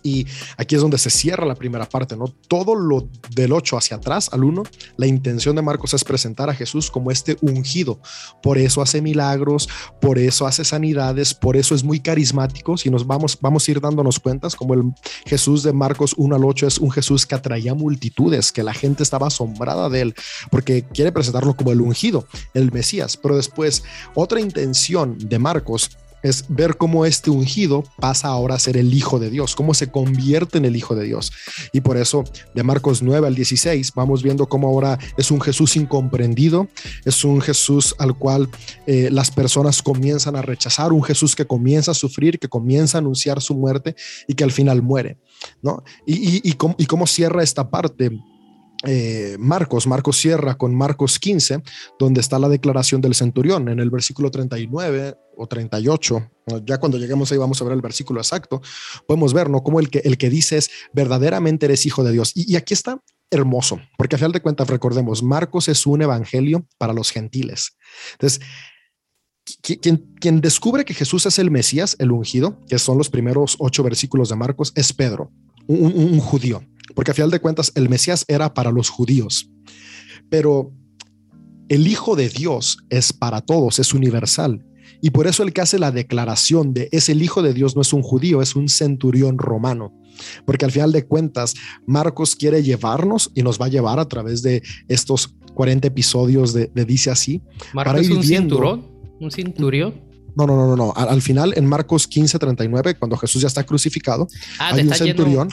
[0.04, 2.28] Y aquí es donde se cierra la primera parte, ¿no?
[2.48, 4.64] Todo lo del 8 hacia atrás, al 1,
[4.98, 8.00] la intención de Marcos es presentar a Jesús como este ungido.
[8.42, 9.70] Por eso hace milagros,
[10.02, 12.78] por eso hace sanidades, por eso es muy carismático.
[12.78, 14.84] Si nos vamos, vamos a ir dándonos cuentas, como el
[15.26, 19.04] Jesús de Marcos 1 al 8 es un Jesús que atraía multitudes, que la gente
[19.04, 20.16] estaba asombrada de él,
[20.52, 23.18] porque quiere presentarlo como el ungido, el Mesías.
[23.18, 23.84] Pero después,
[24.16, 29.20] otra intención de Marcos es ver cómo este ungido pasa ahora a ser el Hijo
[29.20, 31.32] de Dios, cómo se convierte en el Hijo de Dios.
[31.72, 32.24] Y por eso
[32.56, 36.68] de Marcos 9 al 16 vamos viendo cómo ahora es un Jesús incomprendido,
[37.06, 38.50] es un Jesús al cual
[38.88, 43.02] eh, las personas comienzan a rechazar, un Jesús que comienza a sufrir, que comienza a
[43.02, 43.96] anunciar su muerte
[44.28, 45.20] y que al final muere.
[45.62, 45.84] ¿no?
[46.06, 48.12] Y, y, cómo, y cómo cierra esta parte
[48.86, 51.64] eh, Marcos, Marcos cierra con Marcos 15,
[51.98, 56.32] donde está la declaración del centurión en el versículo 39 o 38.
[56.66, 58.62] Ya cuando lleguemos ahí vamos a ver el versículo exacto.
[59.08, 59.64] Podemos ver, ¿no?
[59.64, 62.32] Como el que, el que dice es verdaderamente eres hijo de Dios.
[62.36, 66.94] Y, aquí está hermoso, porque a final de cuentas recordemos, Marcos es un evangelio para
[66.94, 67.76] los gentiles.
[68.14, 68.42] Entonces,
[69.62, 73.82] quien, quien, descubre que Jesús es el Mesías, el ungido, que son los primeros ocho
[73.82, 75.32] versículos de Marcos, es Pedro,
[75.68, 76.64] un judío
[76.96, 79.50] porque a final de cuentas el Mesías era para los judíos,
[80.30, 80.72] pero
[81.70, 84.66] el Hijo de Dios es para todos, es universal.
[85.04, 87.82] Y por eso el que hace la declaración de es el Hijo de Dios no
[87.82, 89.94] es un judío, es un centurión romano.
[90.46, 94.42] Porque al final de cuentas, Marcos quiere llevarnos y nos va a llevar a través
[94.44, 97.42] de estos 40 episodios de, Dice así.
[97.74, 98.86] Marcos es un cinturón,
[99.20, 100.02] un centurión.
[100.38, 104.30] No, no, no, no, Al, final, en Marcos 15, 39, cuando Jesús ya está crucificado,
[104.58, 105.50] ah, hay un centurión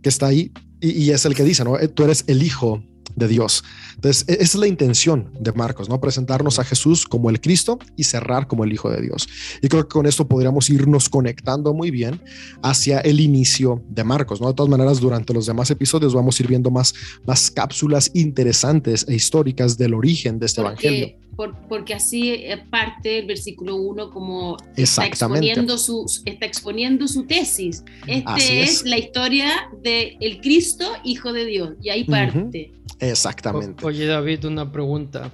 [0.00, 1.76] que está ahí y, es el que dice, ¿no?
[1.76, 2.84] Eh, tú eres el hijo
[3.16, 3.64] de Dios.
[3.94, 6.00] Entonces, e, esa es la intención de Marcos, ¿no?
[6.00, 9.28] Presentarnos a Jesús como el Cristo y cerrar como el Hijo de Dios.
[9.60, 12.20] Y creo que con esto podríamos irnos conectando muy bien
[12.62, 14.48] hacia el inicio de Marcos, ¿no?
[14.48, 16.94] De todas maneras, durante los demás episodios vamos a ir viendo más,
[17.26, 23.26] más cápsulas interesantes e históricas del origen de este Evangelio porque así eh, parte el
[23.26, 27.84] versículo 1 como está exponiendo, su, está exponiendo su tesis.
[28.06, 28.84] Esta es.
[28.84, 32.72] la historia del el Cristo, Hijo de Dios, y ahí parte.
[32.98, 33.84] Exactamente.
[33.84, 35.32] oye David, una pregunta.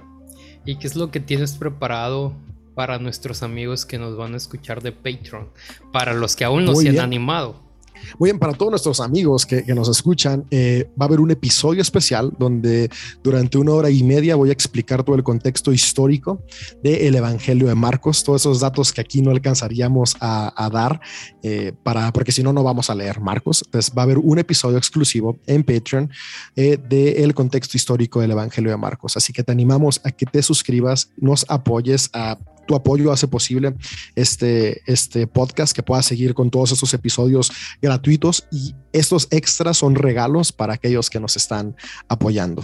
[0.65, 2.33] ¿Y qué es lo que tienes preparado
[2.75, 5.49] para nuestros amigos que nos van a escuchar de Patreon?
[5.91, 7.68] Para los que aún no se han animado.
[8.17, 11.81] Muy bien, para todos nuestros amigos que, nos escuchan, eh, va a haber un episodio
[11.81, 12.89] especial donde
[13.23, 16.43] durante una hora y media voy a explicar todo el contexto histórico
[16.83, 20.99] del Evangelio de Marcos, todos esos datos que aquí no alcanzaríamos a, dar,
[21.43, 23.63] eh, para, porque si no, no vamos a leer Marcos.
[23.65, 26.11] Entonces va a haber un episodio exclusivo en Patreon
[26.55, 29.17] eh, del contexto histórico del Evangelio de Marcos.
[29.17, 32.37] Así que te animamos a que te suscribas, nos apoyes a
[32.69, 33.73] tu apoyo hace posible
[34.15, 37.51] este, este podcast que pueda seguir con todos estos episodios
[37.81, 41.75] gratuitos y estos extras son regalos para aquellos que nos están
[42.07, 42.63] apoyando.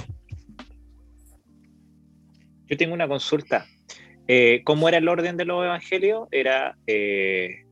[2.69, 3.65] Yo tengo una consulta.
[4.27, 6.27] Eh, ¿Cómo era el orden de los evangelios?
[6.29, 7.65] Era eh,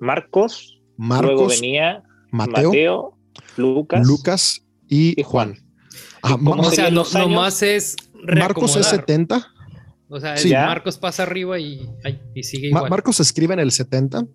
[0.00, 3.16] Marcos, Marcos, luego venía Mateo,
[3.56, 5.54] Lucas, Lucas y, Juan.
[6.22, 7.94] Ah, o sea, no, más es
[8.24, 9.52] Marcos es 70,
[10.08, 11.80] o sea, Marcos pasa arriba y,
[12.42, 12.90] sigue igual.
[12.90, 14.26] Marcos escribe en el 70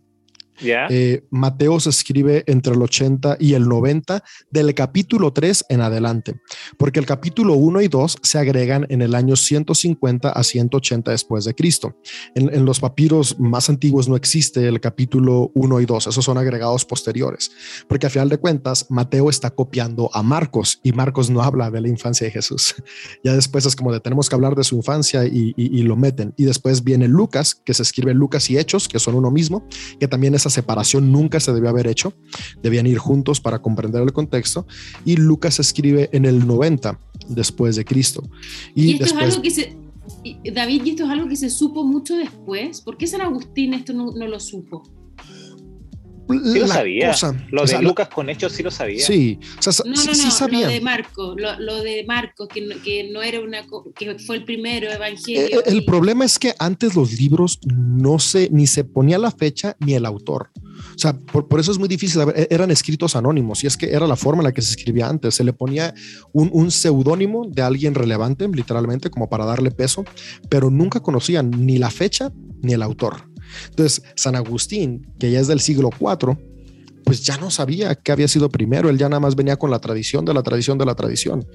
[0.64, 6.40] Eh, Mateo se escribe entre el 80 y el 90 del capítulo 3 en adelante,
[6.78, 11.46] porque el capítulo 1 y 2 se agregan en el año 150 a 180 después
[11.46, 11.96] de Cristo.
[12.36, 16.86] En, los papiros más antiguos no existe el capítulo 1 y 2, esos son agregados
[16.86, 17.52] posteriores,
[17.88, 21.82] porque a final de cuentas Mateo está copiando a Marcos y Marcos no habla de
[21.82, 22.76] la infancia de Jesús.
[23.24, 26.34] Ya después es como de tenemos que hablar de su infancia y, lo meten.
[26.38, 29.66] Y después viene Lucas, que se escribe Lucas y Hechos, que son uno mismo,
[30.00, 32.14] que también esa separación nunca se debió haber hecho,
[32.62, 34.68] debían ir juntos para comprender el contexto,
[35.06, 38.24] y Lucas escribe en el 90 después de Cristo.
[38.76, 39.76] Y, esto es algo que se,
[40.54, 43.94] David, y esto es algo que se supo mucho después, ¿por qué San Agustín esto
[43.94, 44.84] no, no lo supo?
[46.30, 47.16] Sí lo sabía.
[47.52, 49.06] lo de Lucas con hechos sí lo sabía.
[49.06, 53.40] Sí, no, no, no, lo de Marco, lo, de Marco, que no, que no, era
[53.40, 53.66] una,
[53.96, 55.60] que fue el primero evangelio.
[55.60, 59.76] Eh, el, problema es que antes los libros no se, ni se ponía la fecha
[59.80, 60.52] ni el autor.
[60.96, 62.22] O sea, por, eso es muy difícil.
[62.36, 65.08] E, eran escritos anónimos y es que era la forma en la que se escribía
[65.08, 65.36] antes.
[65.36, 65.94] Se le ponía
[66.32, 70.06] un, un seudónimo de alguien relevante, literalmente, como para darle peso,
[70.50, 73.31] pero nunca conocían ni la fecha ni el autor.
[73.70, 76.38] Entonces, San Agustín, que ya es del siglo IV,
[77.04, 79.80] pues ya no sabía qué había sido primero, él ya nada más venía con la
[79.80, 81.46] tradición de la tradición de la tradición.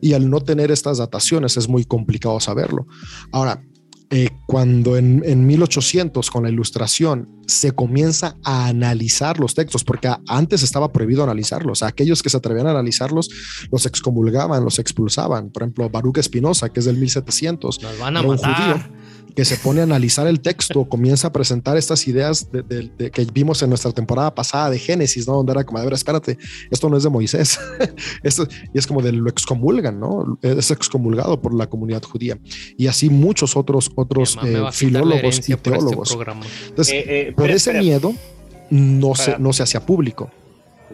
[0.00, 2.86] Y al no tener estas dataciones es muy complicado saberlo.
[3.32, 3.62] Ahora,
[4.10, 10.08] eh, cuando en, en, 1800 con la ilustración se comienza a analizar los textos, porque
[10.28, 13.28] antes estaba prohibido analizarlos, aquellos que se atrevían a analizarlos
[13.72, 15.50] los excomulgaban, los expulsaban.
[15.50, 18.90] Por ejemplo, Baruch Espinosa, que es del 1700, Nos van a matar
[19.36, 23.62] que se pone a analizar el texto, comienza a presentar estas ideas de, que vimos
[23.62, 25.34] en nuestra temporada pasada de Génesis, ¿no?
[25.34, 26.38] Donde era como, de ver, espérate,
[26.70, 27.60] esto no es de Moisés.
[28.22, 30.38] esto, y es como de lo excomulgan, ¿no?
[30.40, 32.38] Es excomulgado por la comunidad judía.
[32.78, 36.16] Y así muchos otros, otros eh, filólogos y este teólogos.
[36.68, 38.14] Entonces, eh, eh, por ese miedo,
[38.70, 40.30] no se, no se hacía público.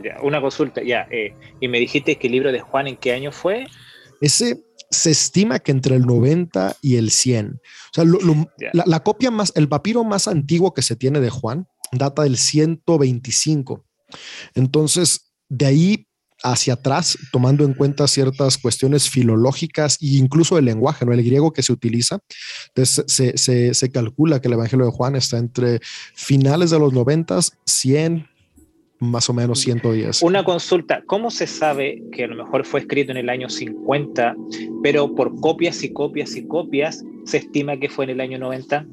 [0.02, 1.06] Ya, una consulta, ya.
[1.60, 3.66] y me dijiste que el libro de Juan, ¿en qué año fue?
[4.20, 7.54] Ese se estima que entre el 90 y el 100.
[7.54, 7.60] O
[7.92, 8.04] sea,
[8.72, 13.84] la, copia más, el papiro más antiguo que se tiene de Juan data del 125.
[14.54, 16.08] Entonces, de ahí
[16.44, 21.12] hacia atrás, tomando en cuenta ciertas cuestiones filológicas e incluso el lenguaje, ¿no?
[21.12, 22.18] el griego que se utiliza,
[22.68, 25.80] entonces se, se, se calcula que el Evangelio de Juan está entre
[26.14, 28.26] finales de los 90, 100,
[29.02, 30.22] más o menos 110.
[30.22, 34.36] Una consulta, ¿cómo se sabe que a lo mejor fue escrito en el año 50,
[34.82, 38.86] pero por copias y copias y copias se estima que fue en el año 90?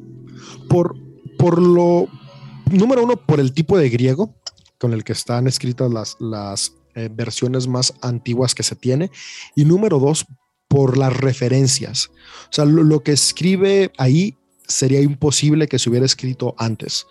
[0.68, 0.96] Por,
[1.38, 2.08] por lo,
[2.72, 4.34] número uno, por el tipo de griego
[4.80, 9.12] con el que están escritas las, las eh, versiones más antiguas que se tiene,
[9.56, 10.26] y número dos,
[10.68, 12.10] por las referencias.
[12.46, 14.38] O sea, lo que escribe ahí
[14.68, 17.06] sería imposible que se hubiera escrito antes.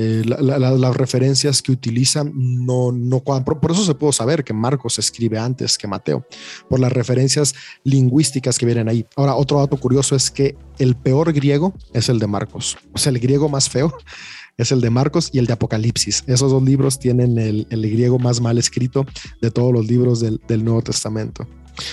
[0.00, 4.96] Eh, las referencias que utilizan no, no por, por, eso se puede saber que Marcos
[5.00, 6.24] escribe antes que Mateo,
[6.68, 9.04] por las referencias lingüísticas que vienen ahí.
[9.16, 13.10] Ahora, otro dato curioso es que el peor griego es el de Marcos, o sea,
[13.10, 13.92] el griego más feo
[14.56, 16.22] es el de Marcos y el de Apocalipsis.
[16.28, 19.04] Esos dos libros tienen el, el griego más mal escrito
[19.42, 21.44] de todos los libros del, del Nuevo Testamento.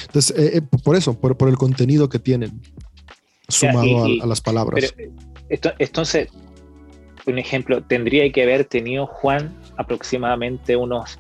[0.06, 2.62] Entonces, eh, eh, por eso, por, por, el contenido que tienen
[3.48, 4.94] sumado a, a, las palabras.
[4.96, 5.12] Pero,
[5.50, 6.28] esto, entonces,
[7.28, 11.20] un ejemplo, tendría que haber tenido Juan aproximadamente unos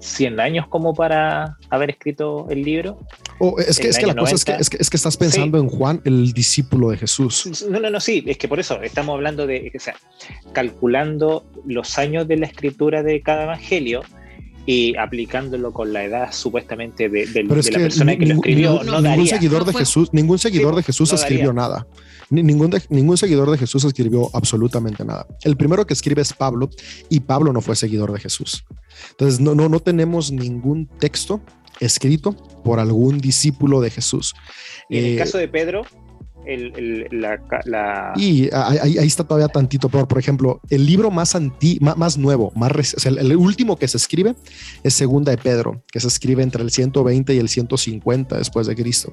[0.00, 2.98] 100 años como para haber escrito el libro.
[3.38, 6.00] Oh, es, que, es que la cosa es que, es que, estás pensando en Juan,
[6.04, 7.66] el discípulo de Jesús.
[7.70, 9.94] No, no, no, sí, es que por eso estamos hablando de, o sea,
[10.52, 14.02] calculando los años de la escritura de cada evangelio
[14.66, 18.82] y aplicándolo con la edad supuestamente de, la persona que lo escribió.
[18.84, 21.86] no ningún seguidor de Jesús, ningún seguidor de Jesús escribió nada.
[22.30, 25.26] Ningún, ningún seguidor de Jesús escribió absolutamente nada.
[25.42, 26.70] El primero que escribe es Pablo
[27.08, 28.64] y Pablo no fue seguidor de Jesús.
[29.10, 31.40] Entonces no, no, no tenemos ningún texto
[31.80, 34.34] escrito por algún discípulo de Jesús.
[34.88, 35.82] Y en el eh, caso de Pedro,
[36.46, 37.08] el,
[38.16, 40.08] Y ahí, está todavía tantito peor.
[40.08, 42.70] Por ejemplo, el libro más, anti, más, nuevo, más
[43.04, 44.34] el, último que se escribe
[44.82, 48.76] es Segunda de Pedro, que se escribe entre el 120 y el 150 después de
[48.76, 49.12] Cristo.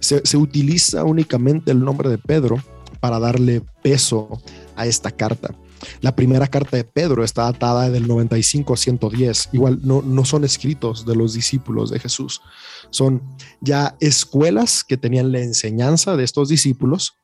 [0.00, 2.62] Se, se utiliza únicamente el nombre de Pedro
[3.00, 4.40] para darle peso
[4.76, 5.54] a esta carta.
[6.00, 9.50] La primera carta de Pedro está datada del 95 a 110.
[9.52, 12.40] Igual no, no son escritos de los discípulos de Jesús.
[12.90, 13.22] Son
[13.60, 17.14] ya escuelas que tenían la enseñanza de estos discípulos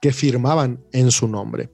[0.00, 1.70] que firmaban en su nombre.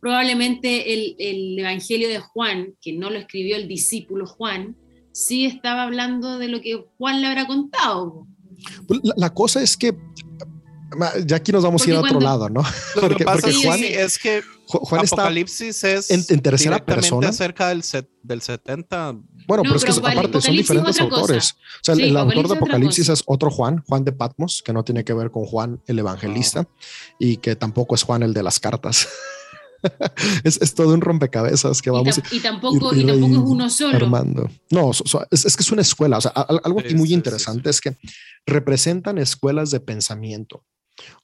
[0.00, 4.76] Probablemente el, el Evangelio de Juan, que no lo escribió el discípulo Juan,
[5.12, 8.26] sí estaba hablando de lo que Juan le habrá contado.
[8.86, 9.96] Pues, la, la cosa es que
[11.26, 12.62] Ya aquí nos vamos a ir a otro lado, ¿no?
[12.94, 17.82] Lo porque, que pasa Juan, es que Juan Apocalipsis es en, tercera persona acerca del,
[18.22, 19.16] del 70.
[19.46, 21.52] Bueno, pero es que aparte son diferentes autores.
[21.52, 25.04] O sea, el, autor de Apocalipsis es otro Juan, Juan de Patmos, que no tiene
[25.04, 26.66] que ver con Juan el evangelista
[27.18, 29.08] y que tampoco es Juan el de las cartas.
[30.44, 33.96] es, todo un rompecabezas que vamos y, tampoco, y tampoco es uno solo.
[33.96, 34.50] Armando.
[34.70, 36.18] No, es, que es una escuela.
[36.18, 37.96] O sea, algo aquí muy interesante es que
[38.46, 40.64] representan escuelas de pensamiento.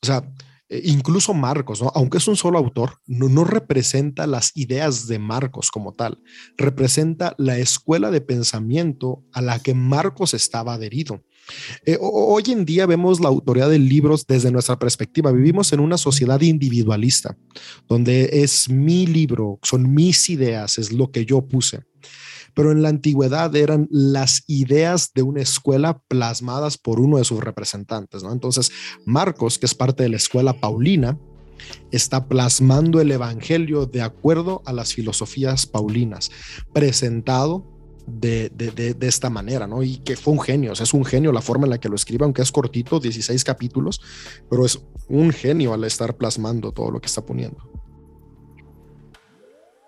[0.03, 0.25] O sea,
[0.69, 5.71] eh, incluso Marcos, aunque es un solo autor, no, no, representa las ideas de Marcos
[5.71, 6.19] como tal,
[6.57, 11.23] representa la escuela de pensamiento a la que Marcos estaba adherido.
[11.85, 15.33] Eh, hoy en día vemos la autoría de libros desde nuestra perspectiva.
[15.33, 17.37] Vivimos en una sociedad individualista,
[17.87, 21.85] donde es mi libro, son mis ideas, es lo que yo puse.
[22.55, 27.41] Pero en la antigüedad eran las ideas de una escuela plasmadas por uno de sus
[27.41, 28.23] representantes.
[28.23, 28.33] ¿no?
[28.33, 28.71] Entonces,
[29.05, 31.19] Marcos, que es parte de la escuela paulina,
[31.91, 36.31] está plasmando el Evangelio de acuerdo a las filosofías paulinas,
[36.73, 37.65] presentado
[38.07, 39.83] de, de, esta manera, ¿no?
[39.83, 41.89] Y que fue un genio, o sea, es un genio la forma en la que
[41.89, 44.01] lo escribe, aunque es cortito, 16 capítulos,
[44.51, 47.84] pero es un genio al estar plasmando todo lo que está poniendo.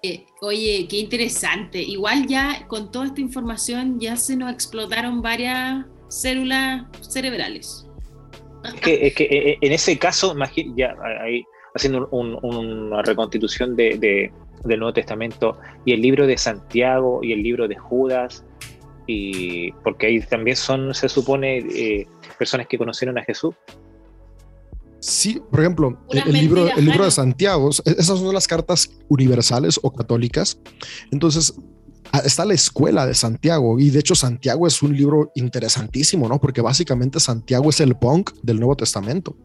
[0.06, 1.82] Eh, oye, qué interesante.
[1.82, 7.88] Igual ya con toda esta información ya se nos explotaron varias células cerebrales.
[8.64, 10.36] Es que, que eh, eh, en ese caso,
[10.76, 11.44] ya ahí,
[11.74, 14.30] haciendo una reconstitución de,
[14.64, 18.44] del Nuevo Testamento y el libro de Santiago y el libro de Judas,
[19.06, 22.06] y porque ahí también son, se supone, eh,
[22.38, 23.54] personas que conocieron a Jesús.
[25.00, 29.92] Sí, por ejemplo, el libro, el libro de Santiago, esas son las cartas universales o
[29.92, 30.58] católicas.
[31.10, 31.54] Entonces,
[32.24, 36.40] está la escuela de Santiago y de hecho Santiago es un libro interesantísimo, ¿no?
[36.40, 39.36] Porque básicamente Santiago es el punk del Nuevo Testamento.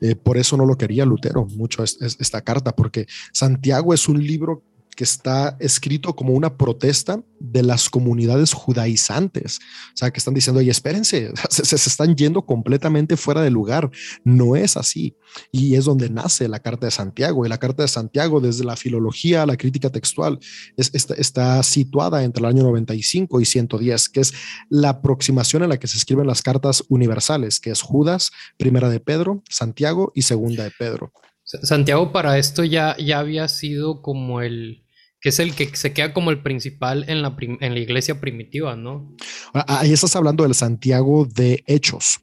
[0.00, 4.62] Eh, por eso no lo quería Lutero mucho esta carta, porque Santiago es un libro
[4.94, 9.58] que está escrito como una protesta de las comunidades judaizantes.
[9.92, 13.90] O sea, que están diciendo, oye, espérense, se, están yendo completamente fuera de lugar.
[14.24, 15.16] No es así.
[15.52, 17.44] Y es donde nace la Carta de Santiago.
[17.44, 20.38] Y la Carta de Santiago, desde la filología, la crítica textual,
[20.76, 24.34] está, está situada entre el año 95 y 110, que es
[24.70, 29.00] la aproximación en la que se escriben las cartas universales, que es Judas, Primera de
[29.00, 31.12] Pedro, Santiago y Segunda de Pedro.
[31.44, 34.83] Santiago para esto ya, ya había sido como el,
[35.24, 38.76] que es el que se queda como el principal en la, en la iglesia primitiva,
[38.76, 39.16] ¿no?
[39.54, 42.20] Ahí estás hablando del Santiago de Hechos.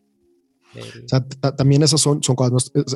[0.75, 1.25] O sea,
[1.55, 2.35] también esos son, son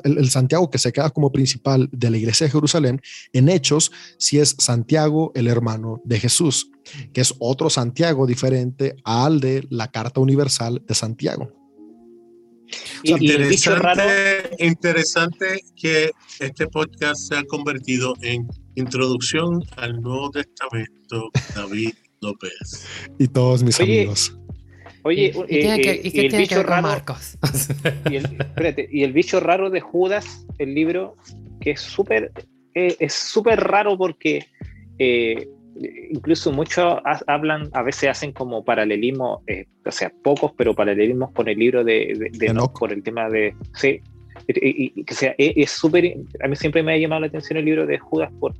[0.04, 3.02] el, Santiago que se queda como principal de la iglesia de Jerusalén,
[3.34, 6.70] en Hechos, si es Santiago, el hermano de Jesús,
[7.12, 11.52] que es otro Santiago diferente al de la Carta Universal de Santiago.
[13.04, 22.88] interesante, interesante que este podcast se ha convertido en Introducción al Nuevo Testamento, David López.
[23.20, 24.38] Y todos mis amigos.
[25.04, 27.38] Oye, ¿y, el bicho raro, Marcos?
[28.10, 31.16] y, el, espérate, y el bicho raro de Judas, el libro,
[31.62, 32.32] que es súper
[32.76, 34.48] eh, es súper raro porque
[35.00, 35.48] eh,
[36.12, 41.48] incluso muchos hablan, a veces hacen como paralelismo, eh, o sea, pocos, pero paralelismos con
[41.48, 44.02] el libro de, de, por el tema de, sí,
[44.48, 47.86] que sea, e, es súper, a mí siempre me ha llamado la atención el libro
[47.86, 48.54] de Judas por,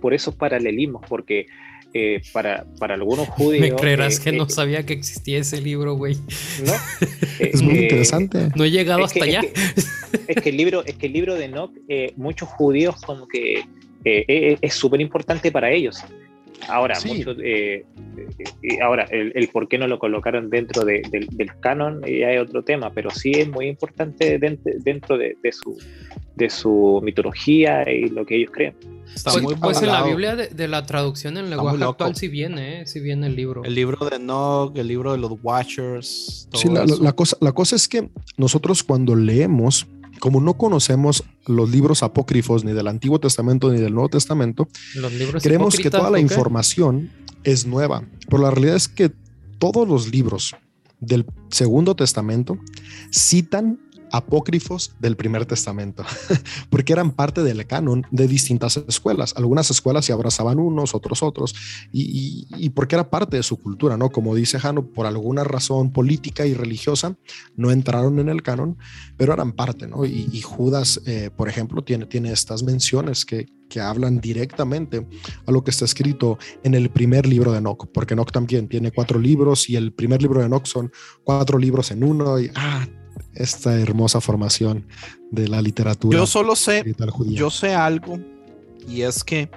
[0.00, 1.46] por esos paralelismos, porque
[1.94, 3.60] eh, para, para algunos judíos...
[3.60, 6.16] Me creerás eh, que no eh, sabía que existía ese libro, güey.
[6.64, 6.72] ¿No?
[7.38, 8.48] es muy interesante.
[8.56, 9.42] No he llegado hasta allá.
[10.26, 11.72] Es que, el libro, es que el libro de Enoch,
[12.16, 13.64] muchos judíos como que
[14.04, 16.02] es súper importante para ellos.
[16.68, 17.84] Ahora, eh,
[18.62, 21.04] eh, ahora el, por qué no lo colocaron dentro del
[21.60, 25.78] canon ya es otro tema, pero sí es muy importante dentro, de, su,
[26.36, 28.74] de su mitología y lo que ellos creen.
[29.24, 32.86] pues, pues en la Biblia de, la traducción en lenguaje actual sí viene, ¿eh?
[32.86, 33.64] sí viene el libro.
[33.64, 36.48] El libro de Nog, el libro de los Watchers.
[36.52, 39.86] Sí, la, cosa, la cosa es que nosotros cuando leemos
[40.22, 44.68] como no conocemos los libros apócrifos ni del Antiguo Testamento ni del Nuevo Testamento,
[45.42, 47.10] creemos que toda la información
[47.42, 48.04] es nueva.
[48.28, 49.10] Pero la realidad es que
[49.58, 50.54] todos los libros
[51.00, 52.56] del Segundo Testamento
[53.10, 53.80] citan
[54.12, 56.04] apócrifos del primer testamento,
[56.70, 59.34] porque eran parte del canon de distintas escuelas.
[59.36, 61.54] Algunas escuelas se abrazaban unos, otros otros,
[61.90, 64.10] y, porque era parte de su cultura, ¿no?
[64.10, 67.16] Como dice Jano, por alguna razón política y religiosa,
[67.56, 68.76] no entraron en el canon,
[69.16, 70.04] pero eran parte, ¿no?
[70.04, 75.06] Y, Judas, eh, por ejemplo, tiene, tiene estas menciones que, que hablan directamente
[75.46, 78.90] a lo que está escrito en el primer libro de Enoch, porque Enoch también tiene
[78.90, 80.92] cuatro libros y el primer libro de Enoch son
[81.24, 82.86] cuatro libros en uno y ah,
[83.34, 84.86] esta hermosa formación
[85.30, 86.18] de la literatura.
[86.18, 86.84] Yo solo sé,
[87.28, 88.18] yo sé algo,
[88.88, 89.50] y es que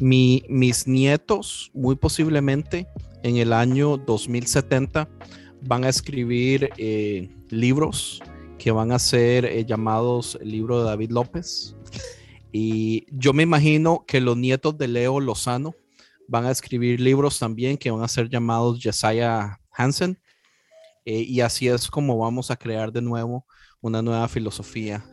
[0.00, 2.86] mi, mis nietos, muy posiblemente
[3.22, 5.08] en el año 2070,
[5.62, 8.20] van a escribir eh, libros
[8.58, 11.74] que van a ser eh, llamados el libro de David López.
[12.52, 15.74] Y yo me imagino que los nietos de Leo Lozano
[16.28, 20.18] van a escribir libros también que van a ser llamados Jesiah Hansen.
[21.04, 23.46] Eh, y así es como vamos a crear de nuevo
[23.80, 25.04] una nueva filosofía.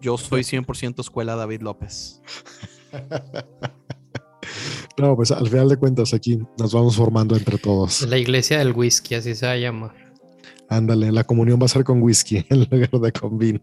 [0.00, 2.20] yo soy 100% escuela David López.
[4.96, 8.02] No, pues al final de cuentas aquí nos vamos formando entre todos.
[8.02, 10.14] La iglesia del whisky, así se va a llamar.
[10.68, 13.60] Ándale, la comunión va a ser con whisky en lugar de con vino.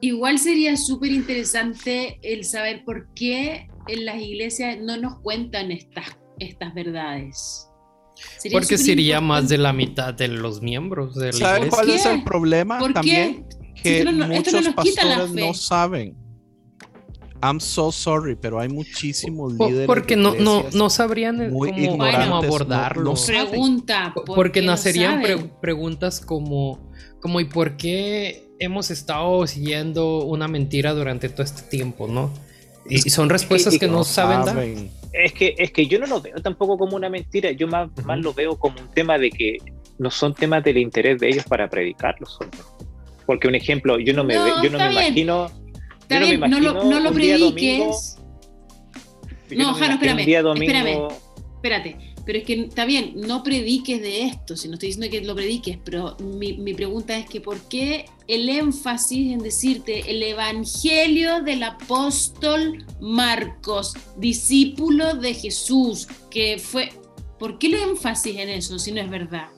[0.00, 6.18] Igual sería súper interesante el saber por qué en las iglesias no nos cuentan estas,
[6.38, 7.68] estas verdades.
[8.50, 12.24] Porque sería más de la mitad de los miembros de la ¿Saben cuál es el
[12.24, 13.46] problema también?
[13.82, 16.22] Que muchos pastores no saben.
[17.42, 19.86] I'm so sorry, pero hay muchísimos líderes.
[19.86, 23.14] Porque no, no, no sabrían cómo, abordarlo.
[23.26, 24.14] Pregunta.
[24.24, 25.22] porque nacerían
[25.60, 26.78] preguntas como,
[27.20, 32.30] como, ¿y por qué hemos estado siguiendo una mentira durante todo este tiempo, no?
[32.88, 34.64] Y, son respuestas que, no saben, dar.
[35.12, 38.18] Es que, es que yo no lo veo tampoco como una mentira, yo más, más
[38.18, 39.58] lo veo como un tema de que
[39.98, 42.38] no son temas del interés de ellos para predicarlos.
[43.26, 45.50] Porque un ejemplo, yo no me, yo no me imagino
[46.48, 48.18] no, lo, no prediques.
[49.50, 51.08] no, Jano, espérame, espérame.
[51.56, 55.24] Espérate, pero es que está bien, no prediques de esto, si no estoy diciendo que
[55.24, 60.22] lo prediques, pero mi, mi, pregunta es que ¿por qué el énfasis en decirte el
[60.22, 66.90] evangelio del apóstol Marcos, discípulo de Jesús, que fue,
[67.38, 69.48] ¿por qué el énfasis en eso si no es verdad?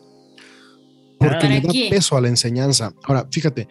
[1.19, 2.95] Porque le da peso a la enseñanza.
[3.05, 3.69] Ahora, fíjate,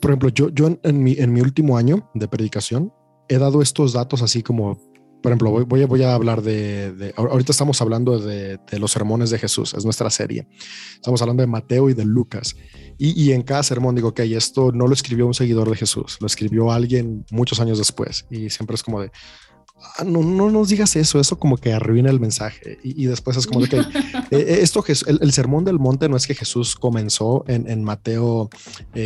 [0.00, 2.92] por ejemplo, yo, yo en, mi, en mi último año de predicación
[3.28, 4.80] he dado estos datos así como,
[5.22, 9.72] por ejemplo, voy, a, hablar de, ahorita estamos hablando de, de, los sermones de Jesús,
[9.74, 10.48] es nuestra serie.
[10.94, 12.56] Estamos hablando de Mateo y de Lucas.
[12.98, 16.18] Y, y en cada sermón digo, ok, esto no lo escribió un seguidor de Jesús,
[16.20, 18.26] lo escribió alguien muchos años después.
[18.30, 19.12] Y siempre es como de,
[20.06, 22.78] no, no nos digas eso, eso como que arruina el mensaje.
[22.82, 23.84] Y, después es como que eh,
[24.30, 28.50] eh, esto, el, el, sermón del monte no es que Jesús comenzó en, en Mateo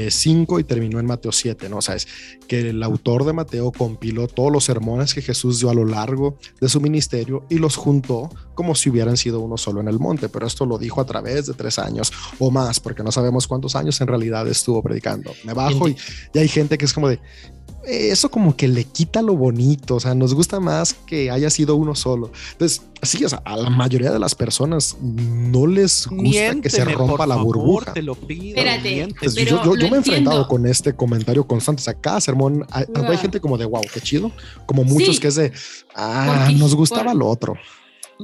[0.09, 1.79] 5 eh, y terminó en Mateo 7, ¿no?
[1.79, 2.07] O sea, es
[2.47, 6.39] que el autor de Mateo compiló todos los sermones que Jesús dio a lo largo
[6.61, 10.29] de su ministerio y los juntó como si hubieran sido uno solo en el monte,
[10.29, 13.77] pero esto lo dijo a través de tres años o más, porque no sabemos cuántos
[13.77, 15.33] años en realidad estuvo predicando.
[15.45, 15.97] Me bajo y,
[16.33, 17.21] y hay gente que es como de,
[17.87, 21.77] eso como que le quita lo bonito, o sea, nos gusta más que haya sido
[21.77, 22.33] uno solo.
[22.53, 26.85] Entonces, sí, o sea, a la mayoría de las personas no les gusta que se
[26.85, 27.93] rompa la burbuja.
[27.93, 29.09] te lo pido, Espérate,
[29.45, 33.57] yo, me he enfrentado con este comentario constante, o sea, cada sermón, hay, gente como
[33.57, 34.33] de, wow, qué chido,
[34.67, 35.53] como muchos que es de,
[35.95, 37.55] ah, nos gustaba lo otro.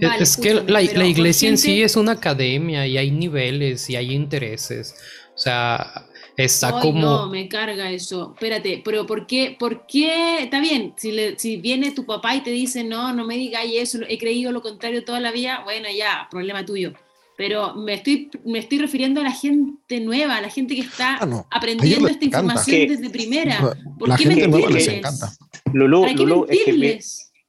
[0.01, 4.97] es que la, iglesia en sí es una academia y hay niveles y hay intereses.
[5.35, 6.05] O sea,
[6.37, 7.01] Está como.
[7.01, 8.33] No, me carga eso.
[8.35, 9.57] Espérate, pero ¿por qué?
[9.59, 10.41] ¿Por qué?
[10.41, 13.65] Está bien, si, le, si viene tu papá y te dice, no, no me digas
[13.71, 16.93] eso, he creído lo contrario toda la vida, bueno, ya, problema tuyo.
[17.37, 21.19] Pero me estoy, me estoy refiriendo a la gente nueva, a la gente que está
[21.21, 23.75] ah, aprendiendo esta información desde primera.
[23.99, 25.33] ¿Por la qué gente nueva les encanta.
[25.73, 27.01] Lulú, Lulú, es que,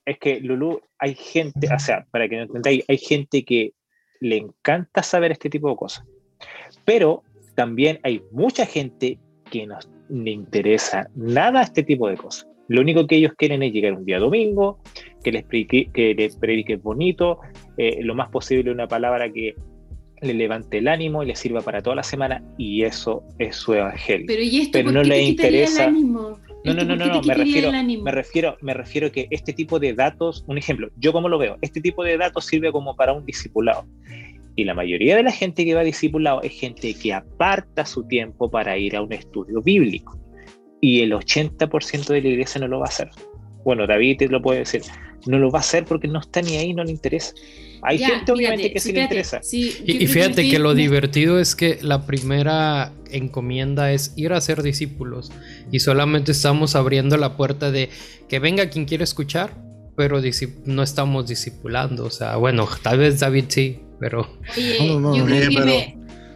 [0.06, 3.74] es que Lulú, hay gente, o sea, para que no entendáis, hay gente que
[4.22, 6.06] le encanta saber este tipo de cosas.
[6.86, 7.24] Pero
[7.56, 9.20] también hay mucha gente
[9.52, 9.78] que no
[10.10, 12.48] le interesa nada este tipo de cosas.
[12.68, 14.80] Lo único que ellos quieren es llegar un día domingo,
[15.24, 17.40] que les predique, que les predique bonito,
[17.78, 19.54] eh, lo más posible una palabra que
[20.22, 23.74] le levante el ánimo y le sirva para toda la semana, y eso es su
[23.74, 24.26] evangelio.
[24.72, 25.92] Pero, no le interesa.
[25.92, 30.46] No, no, no, no, me refiero, me refiero, me refiero que este tipo de datos,
[30.48, 33.86] un ejemplo, yo como lo veo, este tipo de datos sirve como para un discipulado.
[34.56, 38.04] Y la mayoría de la gente que va a discipulado es gente que aparta su
[38.08, 40.20] tiempo para ir a un estudio bíblico.
[40.80, 43.10] Y el 80% de la iglesia no lo va a hacer.
[43.64, 44.82] Bueno, David te lo puede decir.
[45.26, 47.34] No lo va a hacer porque no está ni ahí, no le interesa.
[47.82, 49.42] Hay gente obviamente que sí, le interesa.
[49.52, 55.32] y, fíjate que lo divertido es que la primera encomienda es ir a ser discípulos.
[55.72, 57.90] Y solamente estamos abriendo la puerta de
[58.30, 59.54] que venga quien quiera escuchar,
[59.98, 60.22] pero
[60.66, 62.06] no estamos discipulando.
[62.06, 64.28] O sea, bueno, tal vez David sí, pero...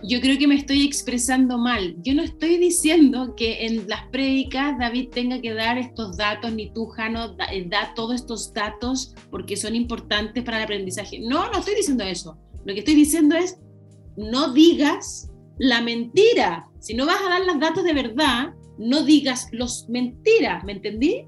[0.03, 1.97] yo, creo que me, estoy expresando mal.
[2.01, 6.71] Yo no estoy diciendo que en las prédicas David tenga que dar estos datos, ni
[6.71, 11.19] tú, Jano, da, eh, da todos estos datos porque son importantes para el aprendizaje.
[11.19, 12.37] No, no estoy diciendo eso.
[12.63, 13.57] Lo que estoy diciendo es,
[14.15, 16.69] no digas la mentira.
[16.79, 21.25] Si no vas a dar los datos de verdad, no digas los mentiras, ¿me entendí?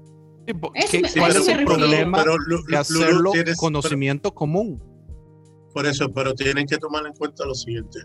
[0.58, 2.24] ¿Cuál es el problema
[2.66, 4.89] de hacerlo conocimiento común?
[5.72, 8.00] Por eso, pero tienen que tomar en cuenta lo siguiente.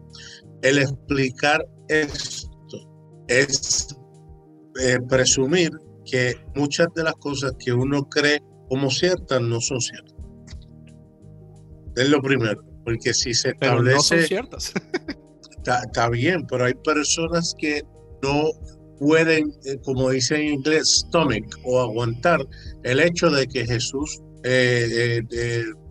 [0.62, 2.78] El explicar esto
[3.28, 3.96] es
[4.82, 5.72] eh, presumir
[6.06, 8.40] que muchas de las cosas que uno cree
[8.70, 10.14] como ciertas no son ciertas.
[11.96, 13.84] Es lo primero, porque si se establece...
[13.84, 14.74] Pero no son ciertas.
[15.86, 17.82] está, bien, pero hay personas que
[18.22, 18.44] no
[19.00, 22.46] pueden, eh, como dice en inglés, stomach o aguantar
[22.84, 25.22] el hecho de que Jesús eh,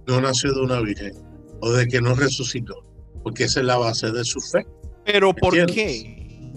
[0.06, 1.23] no nació de una virgen
[1.64, 2.84] o de que no resucitó,
[3.22, 4.66] porque esa es la base de su fe.
[5.06, 6.50] Pero ¿por qué?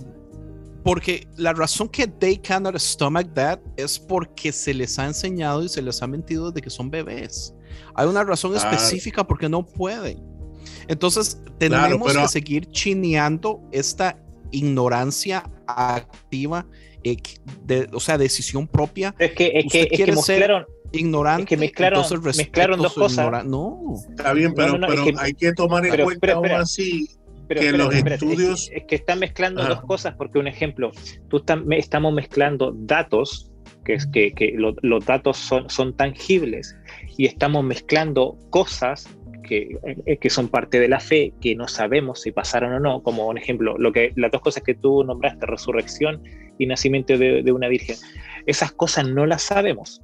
[0.83, 5.69] Porque la razón que they cannot stomach that es porque se les ha enseñado y
[5.69, 7.53] se les ha mentido de que son bebés.
[7.95, 10.21] Hay una razón específica porque no pueden.
[10.89, 16.67] Entonces, tenemos que seguir chineando esta ignorancia activa,
[17.05, 17.15] eh,
[17.65, 19.15] de, o sea, decisión propia.
[19.19, 21.43] Es que, es que, es que mezclaron, ignorante.
[21.43, 23.45] Es que mezclaron, mezclaron dos cosas.
[23.45, 23.95] No.
[24.09, 27.07] Está bien, pero, pero hay que tomar en cuenta aún así
[27.47, 28.69] que los estudios.
[28.73, 30.91] Es que, están mezclando dos cosas, porque un ejemplo,
[31.29, 33.51] tú estamos mezclando datos,
[33.85, 36.75] que es que, que los datos son, son tangibles,
[37.17, 39.07] y estamos mezclando cosas
[39.43, 43.01] que, eh, que, son parte de la fe, que no sabemos si pasaron o no,
[43.01, 46.21] como un ejemplo, lo que, las dos cosas que tú nombraste, resurrección
[46.57, 47.95] y nacimiento de, de una virgen,
[48.45, 50.01] esas cosas no las sabemos.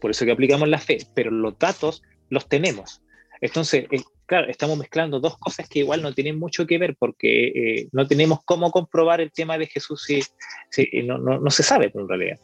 [0.00, 3.02] Por eso que aplicamos la fe, pero los datos los tenemos.
[3.42, 7.48] Entonces, eh, claro, estamos mezclando dos cosas que igual no tienen mucho que ver porque
[7.48, 10.22] eh, no tenemos cómo comprobar el tema de Jesús si,
[10.70, 12.38] si no, no, no, se sabe en realidad.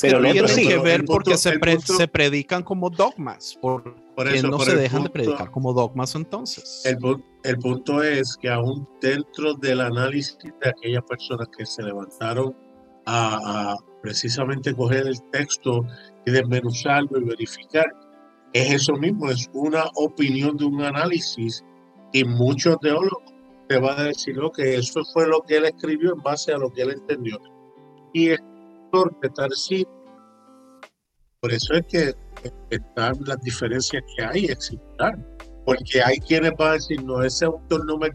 [0.00, 4.60] pero no tiene que ver porque se, se, predican como dogmas, porque por eso, no
[4.60, 6.82] se dejan de predicar como dogmas entonces.
[6.84, 6.98] El,
[7.42, 12.56] el, punto es que aún dentro del análisis de aquellas personas que se levantaron
[13.04, 15.84] a, a precisamente coger el texto
[16.26, 17.86] y desmenuzarlo y verificar,
[18.52, 21.64] es eso mismo, es una opinión de un análisis
[22.12, 23.32] y muchos teólogos
[23.68, 26.72] te van a decir que eso fue lo que él escribió en base a lo
[26.72, 27.38] que él entendió.
[28.12, 28.40] Y es
[28.92, 29.86] interpretar sí.
[31.40, 32.14] Por eso es que
[32.70, 35.24] están las diferencias que hay, existen.
[35.64, 38.10] Porque hay quienes van a decir, no, ese autor no me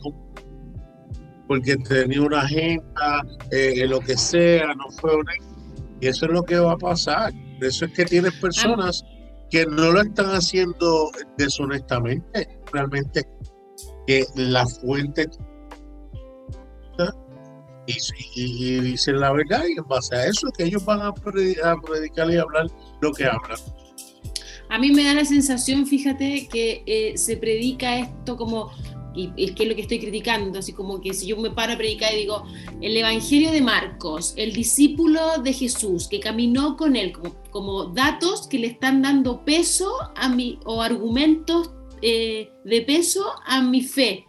[1.47, 5.31] porque tenía una agenda, eh, lo que sea, no fue una...
[6.01, 7.33] Y eso es lo que va a pasar.
[7.57, 9.03] Por eso es que tienes personas
[9.49, 13.23] que no lo están haciendo deshonestamente, realmente
[14.07, 15.27] que la fuente
[18.35, 22.37] y, dicen la verdad y en base a eso que ellos van a, predicar y
[22.37, 22.67] hablar
[23.01, 23.59] lo que hablan.
[24.69, 28.71] A mí me da la sensación, fíjate, que eh, se predica esto como
[29.15, 31.73] y es que es lo que estoy criticando, así como que si yo me paro
[31.73, 32.45] a predicar y digo,
[32.81, 38.47] el Evangelio de Marcos, el discípulo de Jesús que caminó con él, como, como datos
[38.47, 44.25] que le están dando peso a mi, o argumentos eh, de peso a mi fe,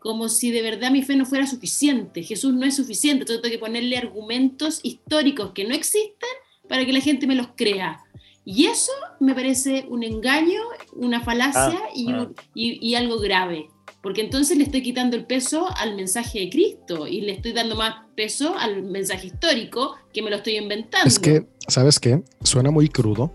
[0.00, 3.52] como si de verdad mi fe no fuera suficiente, Jesús no es suficiente, entonces tengo
[3.52, 6.28] que ponerle argumentos históricos que no existen
[6.68, 8.00] para que la gente me los crea.
[8.46, 10.60] Y eso me parece un engaño,
[10.92, 12.30] una falacia ah, y, ah.
[12.54, 13.70] y, y algo grave
[14.04, 17.74] porque entonces le estoy quitando el peso al mensaje de Cristo y le estoy dando
[17.74, 21.08] más peso al mensaje histórico que me lo estoy inventando.
[21.08, 22.22] Es que, ¿sabes qué?
[22.42, 23.32] Suena muy crudo,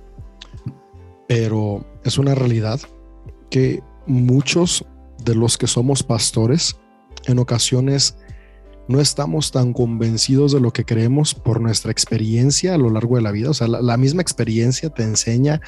[1.27, 2.79] pero es una realidad
[3.49, 4.85] que muchos
[5.25, 6.75] de los que somos pastores
[7.25, 8.15] en ocasiones
[8.87, 13.23] no estamos tan convencidos de lo que creemos por nuestra experiencia a lo largo de
[13.23, 13.49] la vida.
[13.49, 15.61] O sea, la, la misma experiencia te enseña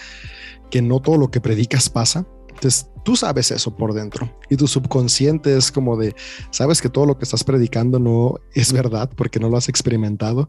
[0.69, 4.67] que no todo lo que predicas pasa entonces, tú sabes eso por dentro y tu
[4.67, 6.15] subconsciente es como de,
[6.51, 10.47] sabes que todo lo que estás predicando no es verdad porque no lo has experimentado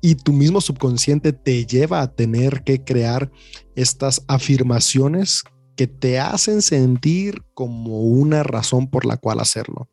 [0.00, 3.30] y tu mismo subconsciente te lleva a tener que crear
[3.74, 5.44] estas afirmaciones
[5.76, 9.88] que te hacen sentir como una razón por la cual hacerlo.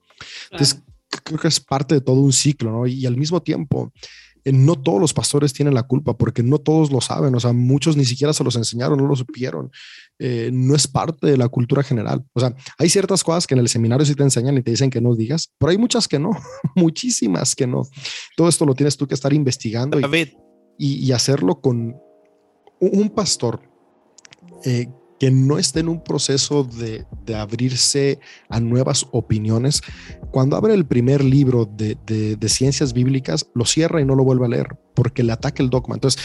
[0.52, 0.84] Entonces,
[1.24, 2.88] creo que es parte de todo un ciclo, ¿no?
[2.88, 3.92] Y al mismo tiempo,
[4.44, 7.54] eh, no todos los pastores tienen la culpa porque no todos lo saben, o sea,
[7.54, 9.72] muchos ni siquiera se los enseñaron, no lo supieron.
[10.24, 12.24] Eh, no es parte de la cultura general.
[12.34, 14.92] O sea, hay ciertas cosas que en el seminario sí te enseñan y te dicen
[14.92, 16.30] que no digas, pero hay muchas que no,
[16.76, 17.88] muchísimas que no.
[18.38, 21.96] Todo esto lo tienes tú que estar investigando y, y, hacerlo con
[22.80, 23.62] un pastor
[24.64, 24.88] eh,
[25.20, 27.06] que no esté en un proceso de,
[27.36, 28.20] abrirse
[28.50, 29.84] a nuevas opiniones.
[30.32, 34.50] Cuando abre el primer libro de, ciencias bíblicas, lo cierra y no lo vuelve a
[34.50, 35.94] leer porque le ataca el dogma.
[35.94, 36.20] Entonces,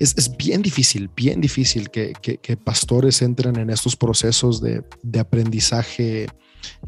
[0.00, 2.14] es, bien difícil, bien difícil que,
[2.64, 4.82] pastores entren en estos procesos de,
[5.18, 6.26] aprendizaje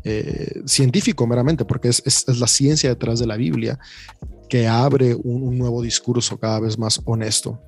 [0.04, 3.78] eh, científico meramente, porque es, es, la ciencia detrás de la Biblia
[4.48, 7.60] que abre un, nuevo discurso cada vez más honesto.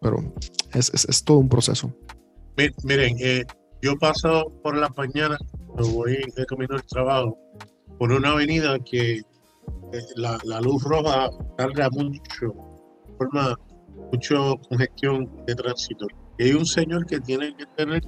[0.00, 0.32] Pero
[0.72, 1.92] es, es todo un proceso.
[2.84, 3.44] Miren, eh,
[3.82, 7.36] yo paso por la mañana, voy de camino al trabajo,
[7.98, 9.22] por una avenida que eh,
[10.16, 12.54] la, la, luz roja carga mucho,
[13.16, 13.56] forma
[14.12, 16.06] mucho congestión de tránsito.
[16.38, 18.02] Hay un señor que tiene que tener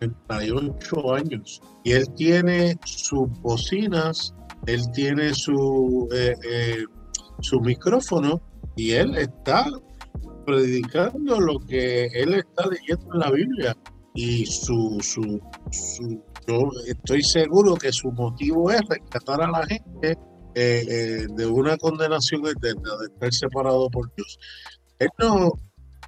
[0.00, 4.34] 38 años y él tiene sus bocinas,
[4.66, 6.84] él tiene su, eh, eh,
[7.40, 8.40] su micrófono
[8.76, 9.66] y él está
[10.46, 13.76] predicando lo que él está leyendo en la Biblia
[14.14, 20.18] y su, su, su yo estoy seguro que su motivo es rescatar a la gente
[20.54, 24.38] eh, eh, de una condenación eterna, de estar separado por Dios.
[25.04, 25.52] Él no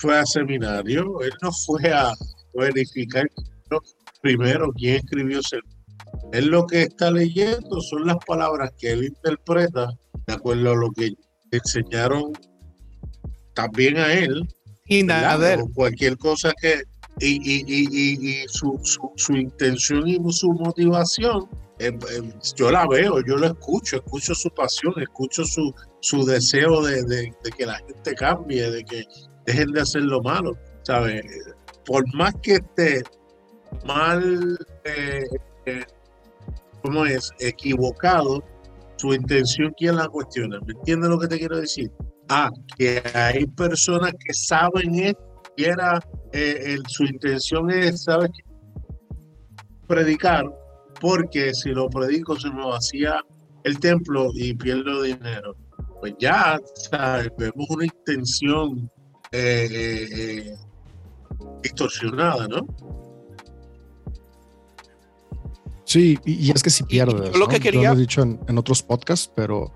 [0.01, 2.13] fue a seminario, él no fue a
[2.55, 3.27] verificar
[4.23, 5.59] primero quién escribió ese
[6.33, 9.89] él lo que está leyendo son las palabras que él interpreta
[10.27, 11.13] de acuerdo a lo que
[11.51, 12.33] enseñaron
[13.55, 14.47] también a él.
[14.89, 16.83] Y nada, cualquier cosa que,
[17.21, 22.87] y, y, y, y su, su, su, intención y su motivación eh, eh, yo la
[22.87, 25.75] veo, yo lo escucho, escucho su pasión, escucho su,
[26.07, 29.05] su deseo de, que la gente cambie, de que
[29.45, 31.25] dejen de hacer lo malo, ¿sabes?
[31.85, 33.03] Por más que esté
[33.85, 35.25] mal, eh,
[35.67, 35.85] eh,
[36.81, 37.33] ¿cómo es?
[37.41, 38.41] Equivocado,
[38.99, 40.61] su intención, ¿quién la cuestiona?
[40.65, 41.91] ¿Me entiendes lo que te quiero decir?
[42.29, 46.01] Ah, que hay personas que saben esto era,
[46.87, 48.31] su intención es, ¿sabes?
[49.89, 50.45] Predicar
[51.01, 53.21] porque si lo predico se me vacía
[53.65, 55.57] el templo y pierdo dinero.
[56.01, 56.59] Pues ya
[57.39, 58.91] vemos una intención
[59.33, 60.55] eh, eh, eh,
[61.63, 62.67] distorsionada, ¿no?
[65.85, 67.37] Sí, y, es que si pierdes.
[67.37, 67.91] Lo que quería.
[67.91, 69.73] lo he dicho en, otros podcasts, pero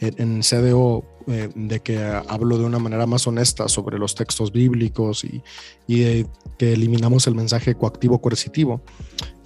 [0.00, 5.40] en, CDO, de que hablo de una manera más honesta sobre los textos bíblicos y,
[5.86, 6.24] y
[6.58, 8.82] que eliminamos el mensaje coactivo coercitivo.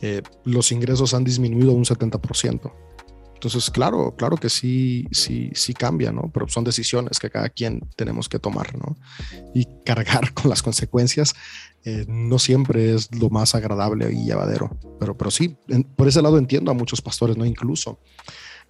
[0.03, 2.72] Eh, los ingresos han disminuido un 70%.
[3.37, 6.30] Entonces, claro, claro que sí, sí, sí cambia, ¿no?
[6.32, 8.97] Pero son decisiones que cada quien tenemos que tomar, ¿no?
[9.55, 11.34] Y cargar con las consecuencias
[11.84, 15.57] eh, no siempre es lo más agradable y llevadero, pero, pero sí,
[15.97, 17.45] por ese lado entiendo a muchos pastores, ¿no?
[17.45, 18.01] Incluso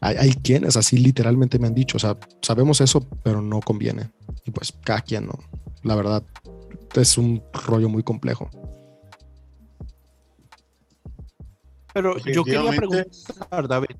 [0.00, 4.10] hay, hay, quienes así literalmente me han dicho, o sea, sabemos eso, pero no conviene.
[4.44, 5.38] Y pues cada quien, ¿no?
[5.82, 6.24] La verdad,
[6.94, 8.50] es un rollo muy complejo.
[11.94, 13.96] Pero yo quería preguntar, David,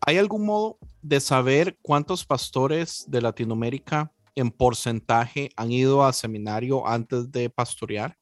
[0.00, 6.86] ¿hay algún modo de saber cuántos pastores de Latinoamérica en porcentaje han ido a seminario
[6.86, 8.16] antes de pastorear?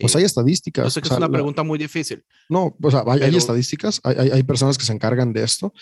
[0.00, 0.84] Pues hay estadísticas.
[0.84, 2.24] Yo sé que es una pregunta muy difícil.
[2.48, 5.72] No, o sea, hay, estadísticas, hay, hay, personas que se encargan de esto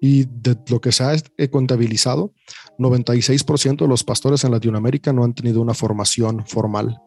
[0.00, 1.16] y de lo que se ha
[1.50, 2.32] contabilizado,
[2.78, 7.00] 96% de los pastores en Latinoamérica no han tenido una formación formal.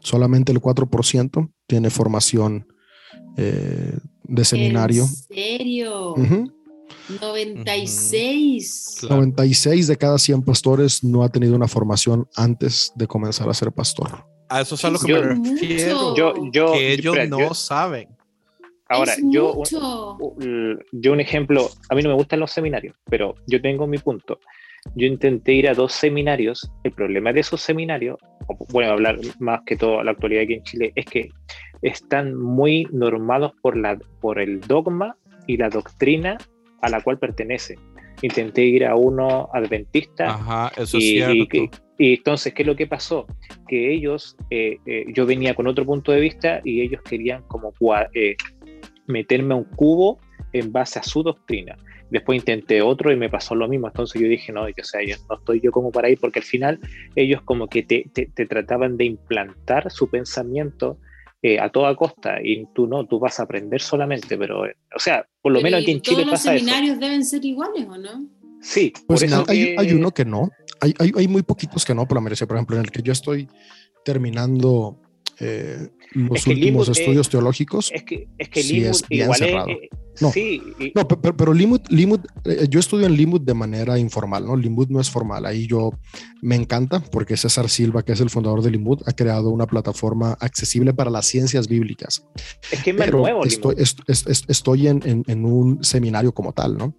[0.00, 2.68] Solamente el 4% tiene formación
[3.36, 5.04] eh, de seminario.
[5.04, 6.14] ¿En serio?
[7.20, 9.06] 96.
[9.08, 13.72] 96 de cada 100 pastores no ha tenido una formación antes de comenzar a ser
[13.72, 14.24] pastor.
[14.48, 16.14] A eso es a lo que me refiero.
[16.16, 18.08] Yo, yo, que ellos no saben.
[18.88, 19.62] Ahora, yo
[20.92, 24.38] yo un ejemplo, a mí no me gustan los seminarios, pero yo tengo mi punto.
[24.94, 26.70] Yo intenté ir a dos seminarios.
[26.84, 28.18] El problema de esos seminarios,
[28.70, 31.30] bueno, hablar más que todo la actualidad aquí en Chile, es que
[31.84, 35.16] están muy normados por, la, por el dogma
[35.46, 36.38] y la doctrina
[36.80, 37.78] a la cual pertenece.
[38.22, 40.30] Intenté ir a uno adventista.
[40.30, 41.78] Ajá, eso y, es cierto.
[41.98, 43.26] Y, entonces, ¿qué es lo que pasó?
[43.68, 47.74] Que ellos, eh, eh, yo venía con otro punto de vista y ellos querían como
[48.14, 48.34] eh,
[49.06, 50.18] meterme a un cubo
[50.54, 51.76] en base a su doctrina.
[52.10, 53.88] Después intenté otro y me pasó lo mismo.
[53.88, 56.46] Entonces yo dije, no, o sea, yo, no estoy yo como para ir, porque al
[56.46, 56.80] final
[57.14, 60.98] ellos como que te, te, te trataban de implantar su pensamiento
[61.46, 65.28] eh, a toda costa y tú no, tú vas a aprender solamente, pero, o sea,
[65.42, 68.26] por lo menos aquí en Chile pasa ¿Todos los seminarios deben ser iguales o no?
[68.62, 68.94] Sí.
[69.06, 70.48] Pues hay, hay, uno que no,
[70.80, 72.46] hay, hay, hay, muy poquitos que no, por la merecía.
[72.46, 73.46] Por ejemplo, en el que yo estoy
[74.06, 74.98] terminando
[75.40, 77.90] eh, los últimos estudios teológicos.
[77.92, 79.66] Es que, es que sí es igual cerrado.
[80.20, 80.62] no, sí,
[80.94, 81.80] no, pero, pero Limud,
[82.44, 84.56] eh, yo estudio en Limud de manera informal, ¿no?
[84.56, 85.46] Limud no es formal.
[85.46, 85.90] Ahí yo
[86.40, 90.36] me encanta porque César Silva, que es el fundador de Limud, ha creado una plataforma
[90.40, 92.24] accesible para las ciencias bíblicas.
[92.70, 93.44] Es que es más nuevo.
[93.44, 96.96] Estoy, estoy en, en, un seminario como tal, ¿no?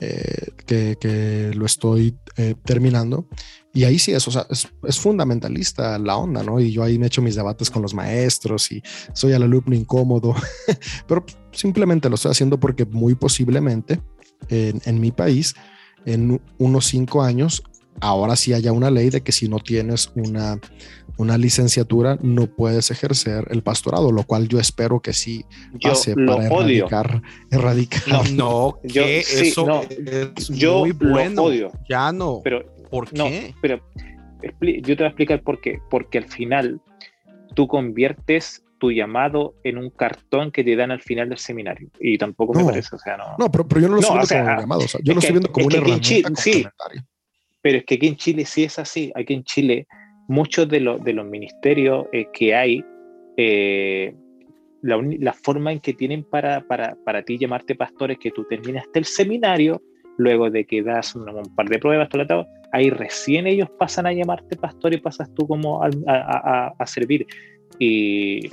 [0.00, 2.16] Eh, que, que, lo estoy
[2.64, 3.28] terminando
[3.76, 6.58] Y ahí sí es, o sea, es, es, fundamentalista la onda, ¿no?
[6.58, 10.34] Y yo ahí me echo mis debates con los maestros y soy el alumno incómodo,
[11.06, 14.00] pero simplemente lo estoy haciendo porque muy posiblemente
[14.48, 15.54] en, en mi país,
[16.06, 17.62] en unos cinco años,
[18.00, 20.58] ahora sí haya una ley de que si no tienes una,
[21.16, 25.44] una licenciatura no puedes ejercer el pastorado, lo cual yo espero que sí
[25.82, 28.30] pase para erradicar, erradicar.
[28.32, 31.44] No, yo, eso no, es yo muy bueno.
[31.44, 31.72] odio.
[31.88, 32.40] Ya no.
[32.44, 33.54] Pero, ¿Por qué?
[33.60, 33.80] pero
[34.60, 35.80] yo te voy a explicar por qué.
[35.90, 36.80] Porque al final
[37.54, 41.88] tú conviertes tu llamado en un cartón que te dan al final del seminario.
[41.98, 43.36] Y tampoco me parece, o sea, no.
[43.38, 45.66] No, pero, yo no lo estoy viendo como un llamado, yo lo estoy viendo como
[45.66, 46.66] una herramienta sí,
[47.62, 49.12] pero es que aquí en Chile sí es así.
[49.16, 49.86] Aquí en Chile
[50.28, 52.84] muchos de, los, de los ministerios eh, que hay,
[53.36, 54.14] eh,
[54.82, 58.44] la, la, forma en que tienen para, para, para, ti llamarte pastor es que tú
[58.44, 59.82] terminaste el seminario,
[60.16, 64.56] luego de que das un, par de pruebas, todo ahí recién ellos pasan a llamarte
[64.56, 67.26] pastor y pasas tú como a, a, a servir.
[67.78, 68.50] Y,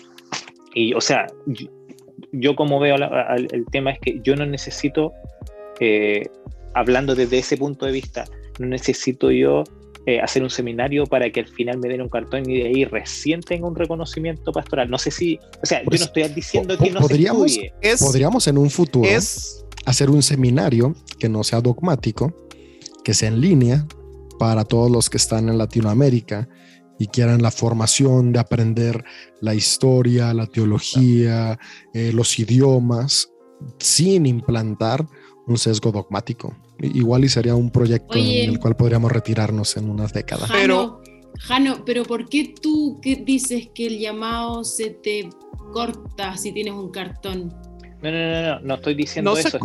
[0.74, 1.28] y, o sea,
[2.32, 5.14] yo, como veo el tema es que yo no necesito,
[5.80, 6.24] eh,
[6.74, 8.26] hablando desde ese punto de vista,
[8.59, 9.64] no necesito yo
[10.05, 12.86] eh, hacer un seminario para que al final me den un cartón y de ahí
[12.86, 14.89] recién tenga un reconocimiento pastoral.
[14.89, 18.11] No sé si, o sea, yo no estoy diciendo que no podríamos, se estudie.
[18.11, 19.07] podríamos en un futuro
[19.86, 22.34] hacer un seminario que no sea dogmático,
[23.03, 23.86] que sea en línea
[24.43, 26.49] para todos los que están en Latinoamérica
[26.99, 29.05] y quieran la formación de aprender
[29.39, 31.57] la historia, la teología,
[31.93, 33.31] eh, los idiomas,
[33.79, 35.07] sin implantar
[35.47, 36.57] un sesgo dogmático.
[36.81, 40.49] Igual y sería un proyecto en el cual podríamos retirarnos en unas décadas.
[40.51, 41.01] pero,
[41.39, 45.29] Jano, pero ¿por qué tú qué dices que el llamado se te
[45.71, 47.47] corta si tienes un cartón?
[48.01, 49.57] No, no, no, no, no estoy diciendo eso.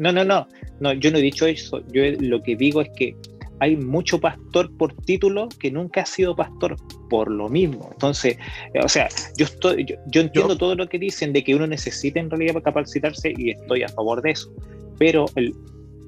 [0.00, 0.48] no, no, no,
[0.80, 1.80] no, yo no he dicho eso.
[1.92, 3.16] Yo lo que digo es que
[3.64, 6.76] hay mucho pastor por título que nunca ha sido pastor
[7.08, 7.88] por lo mismo.
[7.92, 8.36] Entonces,
[8.82, 9.08] o sea,
[9.38, 13.32] yo estoy, yo, entiendo todo lo que dicen de que uno necesita en realidad capacitarse
[13.34, 14.52] y estoy a favor de eso.
[14.98, 15.54] Pero el,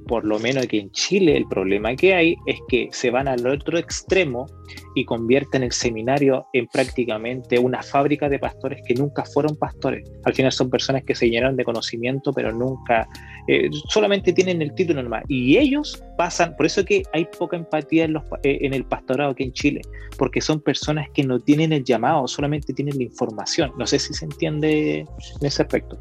[0.07, 3.47] por lo menos aquí en Chile, el problema que hay es que se van al
[3.47, 4.47] otro extremo
[4.95, 10.09] y convierten el seminario en prácticamente una fábrica de pastores que nunca fueron pastores.
[10.25, 13.07] Al final son personas que se llenaron de conocimiento, pero nunca,
[13.49, 15.25] eh, solamente tienen el título normal.
[15.29, 19.33] Y ellos pasan, por eso que hay poca empatía en, los, eh, en el pastorado
[19.33, 19.81] aquí en Chile,
[20.19, 23.73] porque son personas que no tienen el llamado, solamente tienen la información.
[23.79, 25.99] No sé si se entiende en ese aspecto.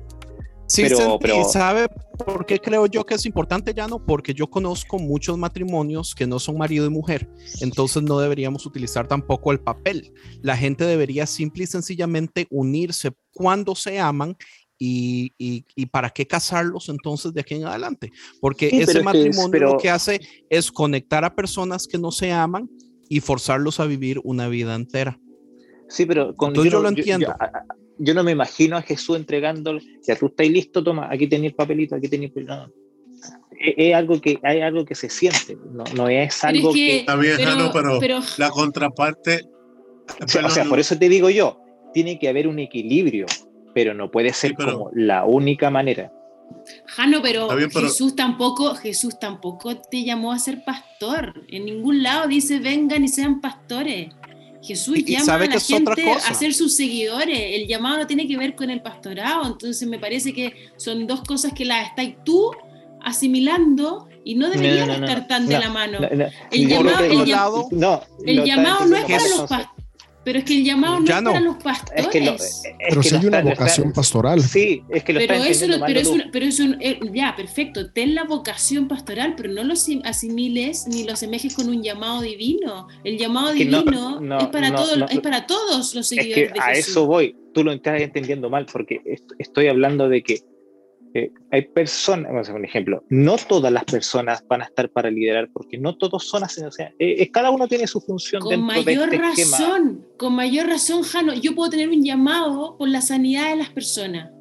[0.68, 0.84] Sí,
[1.20, 1.88] pero, sabe
[2.26, 4.04] por qué creo yo que es importante, ya no?
[4.04, 7.30] Porque yo conozco muchos matrimonios que no son marido y mujer,
[7.62, 10.12] entonces no deberíamos utilizar tampoco el papel.
[10.42, 14.36] La gente debería simple y sencillamente unirse cuando se aman
[14.80, 18.12] y, y, para qué casarlos entonces de aquí en adelante.
[18.42, 22.70] Porque ese matrimonio lo que hace es conectar a personas que no se aman
[23.08, 25.20] y forzarlos a vivir una vida entera.
[25.88, 30.28] Sí, pero con, yo, lo entiendo yo no me imagino a Jesús entregándole, ya tú
[30.28, 32.72] estás listo, toma, aquí tenéis el papelito, aquí tenéis el no.
[33.58, 37.38] Es, algo que hay algo que se siente, no, no es algo que, Está bien,
[37.38, 39.42] pero, pero, la contraparte.
[40.22, 41.60] O sea, por eso te digo yo,
[41.94, 43.26] tiene que haber un equilibrio,
[43.74, 46.12] pero no puede ser como la única manera.
[46.88, 51.46] Jano, pero, Jesús tampoco, Jesús tampoco te llamó a ser pastor.
[51.48, 54.10] En ningún lado dice vengan y sean pastores.
[54.66, 57.38] Jesús llama a la gente a ser sus seguidores.
[57.38, 59.46] El llamado no tiene que ver con el pastorado.
[59.46, 62.52] Entonces me parece que son dos cosas que las estás tú
[63.02, 66.00] asimilando y no deberían estar tan de la mano.
[66.52, 69.75] el llamado, el, llamado no es para los pastores
[70.26, 72.64] pero es que el llamado no es para los pastores.
[72.90, 74.42] pero si hay una vocación pastoral.
[74.42, 77.92] Sí, es que lo pero eso, pero, es pero eso, eh, ya, perfecto.
[77.92, 82.88] Ten la vocación pastoral, pero no lo asimiles ni lo asemejes con un llamado divino.
[83.04, 86.64] El llamado divino es, para todos, es para todos los seguidores de Jesús.
[86.66, 87.36] A eso voy.
[87.54, 89.02] Tú lo estás entendiendo mal, porque
[89.38, 90.42] estoy hablando de que
[91.52, 95.10] hay personas, vamos a hacer un ejemplo, no todas las personas van a estar para
[95.10, 98.62] liderar, porque no todos son así, o sea, eh, cada uno tiene su función con
[98.62, 103.50] mayor este razón, Con mayor razón, Jano, yo puedo tener un llamado por la sanidad
[103.50, 104.32] de las personas.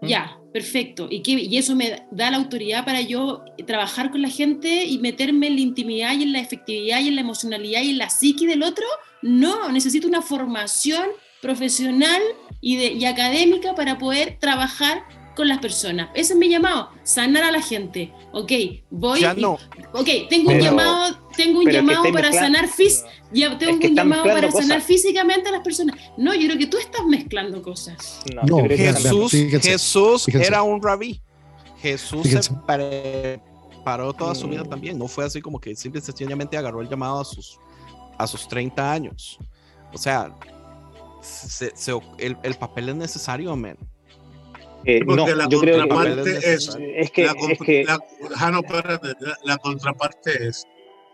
[0.00, 0.06] ¿Mm?
[0.06, 1.08] Ya, perfecto.
[1.10, 4.98] ¿Y, qué, y eso me da la autoridad para yo trabajar con la gente y
[4.98, 8.10] meterme en la intimidad y en la efectividad y en la emocionalidad y en la
[8.10, 8.84] psique del otro.
[9.22, 11.06] No, necesito una formación
[11.40, 12.20] profesional
[12.60, 15.04] y, de, y académica para poder trabajar
[15.38, 16.10] con las personas.
[16.14, 18.12] Ese es mi llamado, sanar a la gente.
[18.32, 18.50] Ok,
[18.90, 19.20] voy.
[19.20, 19.52] Ya no.
[19.92, 24.50] ok, tengo un llamado, tengo un llamado para sanar fis, ya tengo un llamado para
[24.50, 25.94] sanar físicamente a las personas.
[26.16, 28.20] No, yo creo que tú estás mezclando cosas.
[28.48, 29.30] No, Jesús,
[29.62, 31.20] Jesús era un rabí.
[31.80, 34.98] Jesús se preparó toda su vida también.
[34.98, 37.60] No fue así como que simple y sencillamente agarró el llamado a sus
[38.18, 39.38] a sus 30 años.
[39.94, 40.34] O sea,
[42.18, 43.78] el, papel es necesario, men.
[44.84, 47.84] Eh, Porque la contraparte es, es, que, la, es que...
[47.84, 47.98] La,
[49.44, 50.64] la, contraparte es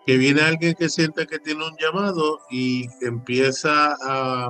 [0.07, 4.47] que viene alguien que siente que tiene un llamado y empieza a,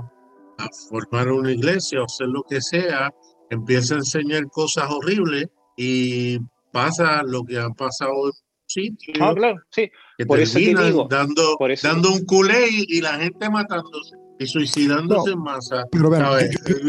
[0.59, 3.15] a formar una iglesia o hacer lo que sea,
[3.51, 5.47] empieza a enseñar cosas horribles
[5.77, 6.39] y
[6.73, 8.33] pasa lo que han pasado en
[8.67, 9.19] sitios.
[9.21, 9.91] Ah, claro, sí.
[10.19, 15.39] Que por eso digo, dando, dando un culé y, la gente matándose y suicidándose en
[15.41, 15.85] masa.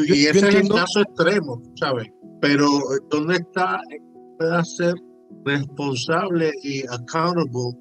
[0.08, 2.08] y ese es el caso extremo, ¿sabes?
[2.42, 2.68] Pero
[3.10, 3.80] ¿dónde está?
[4.38, 4.96] Puede ser
[5.46, 7.78] responsable y accountable,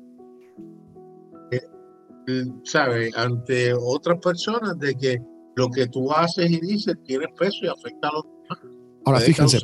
[1.52, 3.16] eh, ¿sabes?
[3.16, 5.18] Ante otras personas de que
[5.56, 8.58] lo que tú haces y dices tiene peso y afecta a los demás.
[9.06, 9.58] Ahora, fíjense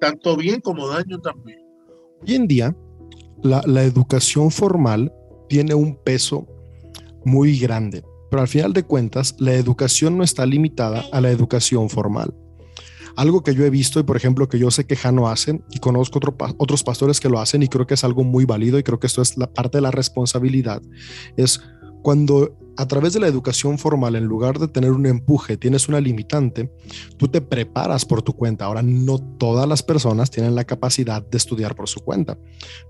[0.00, 1.60] tanto bien como daño también.
[2.22, 2.76] Hoy en día,
[3.42, 5.12] la, educación formal
[5.48, 6.46] tiene un peso
[7.24, 11.90] muy grande, pero al final de cuentas, la educación no está limitada a la educación
[11.90, 12.34] formal.
[13.16, 15.80] Algo que yo he visto y por ejemplo que yo sé que Jano hacen y
[15.80, 16.20] conozco
[16.56, 19.08] otros pastores que lo hacen y creo que es algo muy válido y creo que
[19.08, 20.80] esto es la parte de la responsabilidad,
[21.36, 21.60] es
[22.02, 26.00] cuando a través de la educación formal, en lugar de tener un empuje, tienes una
[26.00, 26.72] limitante,
[27.18, 28.64] tú te preparas por tu cuenta.
[28.64, 32.38] Ahora, no todas las personas tienen la capacidad de estudiar por su cuenta.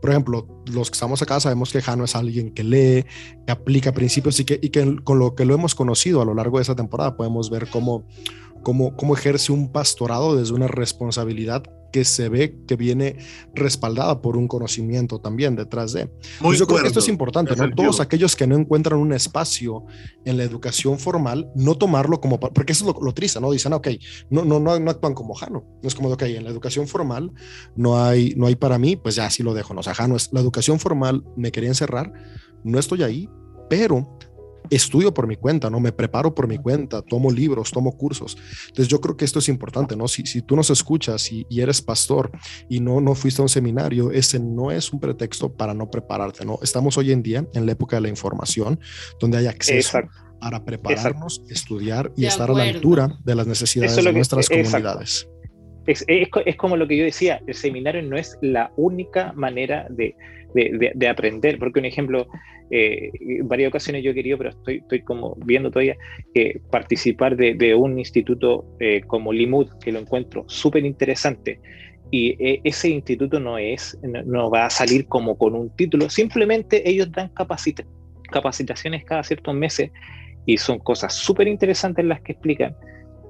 [0.00, 3.04] Por ejemplo, los que estamos acá sabemos que Jano es alguien que lee,
[3.44, 6.34] que aplica principios y que, y que con lo que lo hemos conocido a lo
[6.34, 8.06] largo de esa temporada podemos ver cómo,
[8.62, 13.16] cómo, cómo ejerce un pastorado desde una responsabilidad que se ve que viene
[13.54, 16.10] respaldada por un conocimiento también detrás de.
[16.40, 17.70] Muy yo creo que esto es importante, ¿no?
[17.70, 19.84] Todos aquellos que no encuentran un espacio
[20.24, 23.50] en la educación formal, no tomarlo como, porque eso es lo, triste, ¿no?
[23.50, 23.88] Dicen, ok,
[24.30, 25.64] no, no, no, no actúan como Jano.
[25.82, 27.32] No es como, ok, en la educación formal
[27.76, 29.80] no hay, no hay para mí, pues ya así lo dejo, ¿no?
[29.80, 32.12] O sea, Jano es, la educación formal me quería encerrar,
[32.64, 33.28] no estoy ahí,
[33.68, 34.18] pero
[34.70, 35.80] estudio por mi cuenta, ¿no?
[35.80, 38.36] Me preparo por mi cuenta, tomo libros, tomo cursos.
[38.68, 40.08] Entonces yo creo que esto es importante, ¿no?
[40.08, 42.30] Si, si tú nos escuchas y, eres pastor
[42.68, 46.44] y no, no fuiste a un seminario, ese no es un pretexto para no prepararte,
[46.44, 46.58] ¿no?
[46.62, 48.80] Estamos hoy en día en la época de la información,
[49.18, 49.98] donde hay acceso.
[50.40, 55.28] para prepararnos, estudiar y estar a la altura de las necesidades de nuestras comunidades.
[55.86, 59.86] Es, es, es, como lo que yo decía, el seminario no es la única manera
[59.90, 60.14] de,
[60.54, 62.26] de, de, aprender, porque un ejemplo,
[62.70, 65.96] eh, en varias ocasiones yo he querido, pero estoy, estoy como viendo todavía,
[66.34, 71.60] que participar de, de, un instituto eh, como Limud, que lo encuentro súper interesante,
[72.10, 76.88] y eh, ese instituto no es, no, va a salir como con un título, simplemente
[76.88, 77.30] ellos dan
[78.30, 79.90] capacitaciones cada ciertos meses
[80.46, 82.74] y son cosas súper interesantes las que explican.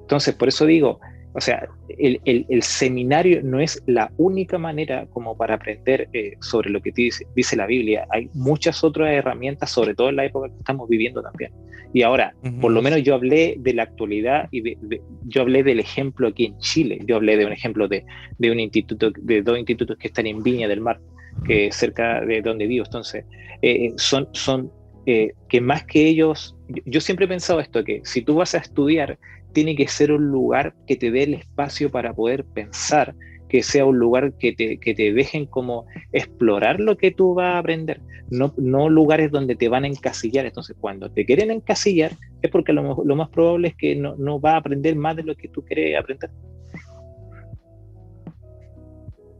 [0.01, 0.99] Entonces, por eso digo,
[1.33, 1.67] o sea,
[1.97, 6.91] el, el, seminario no es la única manera como para aprender eh, sobre lo que
[6.91, 8.05] dice, dice, la Biblia.
[8.09, 11.51] Hay muchas otras herramientas, sobre todo en la época que estamos viviendo también.
[11.93, 15.79] Y ahora, por lo menos yo hablé de la actualidad y de, yo hablé del
[15.79, 16.99] ejemplo aquí en Chile.
[17.05, 18.05] Yo hablé de un ejemplo de,
[18.37, 20.99] de, un instituto, de dos institutos que están en Viña del Mar,
[21.45, 22.85] que es cerca de donde vivo.
[22.85, 23.25] Entonces,
[23.61, 24.71] eh, eh, son, son
[25.03, 28.59] que más que ellos, yo, yo siempre he pensado esto, que si tú vas a
[28.59, 29.17] estudiar
[29.53, 33.15] tiene que ser un lugar que te dé el espacio para poder pensar,
[33.49, 37.55] que sea un lugar que te, que te dejen como explorar lo que tú vas
[37.55, 40.45] a aprender, no, no lugares donde te van a encasillar.
[40.45, 44.53] Entonces, cuando te quieren encasillar, es porque lo, más probable es que no, no vas
[44.53, 46.29] a aprender más de lo que tú quieres aprender.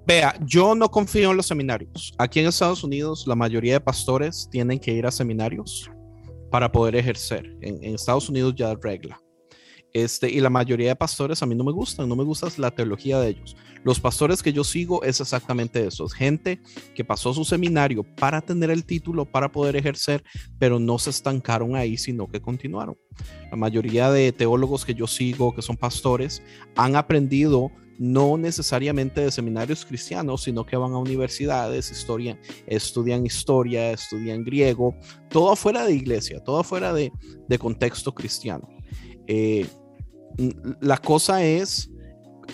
[0.06, 2.14] Vea, yo no confío en los seminarios.
[2.18, 5.90] Aquí en Estados Unidos, la mayoría de pastores tienen que ir a seminarios
[6.50, 7.46] para poder ejercer.
[7.62, 9.18] En, en Estados Unidos ya regla.
[9.94, 12.72] Este, y la mayoría de pastores a mí no me gustan, no me gusta la
[12.72, 13.58] teología de ellos.
[13.84, 16.62] Los pastores que yo sigo es exactamente eso, es gente
[16.94, 20.24] que pasó su seminario para tener el título, para poder ejercer,
[20.60, 22.96] pero no se estancaron ahí, sino que continuaron.
[23.50, 26.44] La mayoría de teólogos que yo sigo, que son pastores,
[26.76, 34.44] han aprendido no necesariamente de seminarios cristianos, sino que van a universidades, estudian, historia, estudian
[34.44, 34.96] griego,
[35.30, 37.12] todo afuera de iglesia, todo afuera de,
[37.48, 38.68] de contexto cristiano.
[39.28, 39.68] Eh,
[40.80, 41.90] la cosa es,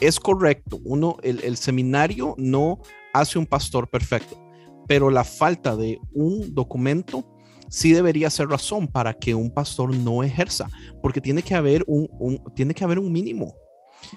[0.02, 2.82] es correcto, uno, el, seminario no
[3.14, 4.38] hace un pastor perfecto,
[4.88, 7.26] pero la falta de un documento
[7.70, 10.70] sí debería ser razón para que un pastor no ejerza,
[11.02, 13.56] porque tiene que haber un, tiene que haber un mínimo.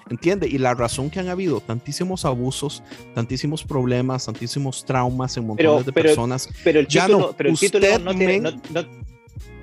[0.09, 0.47] ¿Entiende?
[0.47, 2.83] Y la razón que han habido tantísimos abusos,
[3.15, 6.47] tantísimos problemas, tantísimos traumas en montones de personas.
[6.63, 8.13] Pero el título, pero el título no,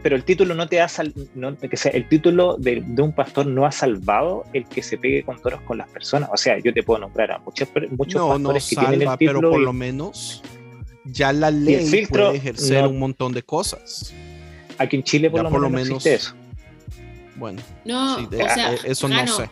[0.02, 3.72] pero el título no te ha que sea, el título de, un pastor no ha
[3.72, 6.30] salvado el que se pegue con toros con las personas.
[6.32, 9.40] O sea, yo te puedo nombrar a muchos, muchos pastores que tienen el título.
[9.40, 10.42] Pero por lo menos
[11.04, 14.14] ya la ley puede ejercer un montón de cosas.
[14.78, 16.34] Aquí en Chile por, Ya lo, por menos, no menos- existe eso.
[17.36, 19.50] Bueno, No, sí, o de- sea, eh, eso no sé.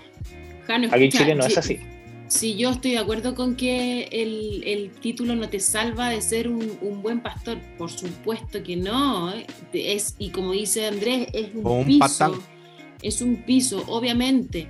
[0.66, 1.80] Jano, Aquí en Chile no es así.
[2.28, 6.48] Si yo estoy de acuerdo con que el, el título no te salva de ser
[6.48, 9.32] un, un buen pastor, por supuesto que no.
[9.32, 9.46] ¿eh?
[9.72, 11.98] Es, y como dice Andrés, es un, piso.
[12.00, 12.32] patán.
[13.00, 14.68] Es un piso, obviamente.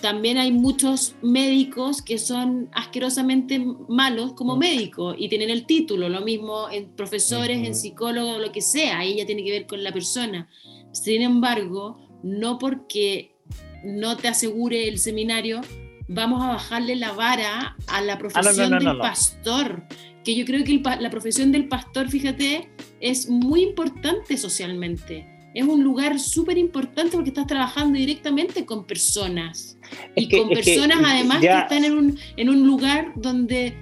[0.00, 6.22] También hay muchos médicos que son asquerosamente malos como médicos y tienen el título, lo
[6.22, 9.92] mismo en profesores, en psicólogos, lo que sea, ahí ya tiene que ver con la
[9.92, 10.48] persona.
[10.92, 13.36] Sin embargo, no porque
[13.84, 15.60] no te asegure el seminario,
[16.08, 19.00] vamos a bajarle la vara a la profesión no, no, del no, no.
[19.00, 19.84] pastor.
[20.24, 22.70] Que yo creo que el la profesión del pastor, fíjate,
[23.00, 25.26] es muy importante socialmente.
[25.54, 29.78] Es un lugar súper importante porque estás trabajando directamente con personas.
[30.14, 32.66] Es y que- con es que personas además ya- que están en un, en un
[32.66, 33.74] lugar donde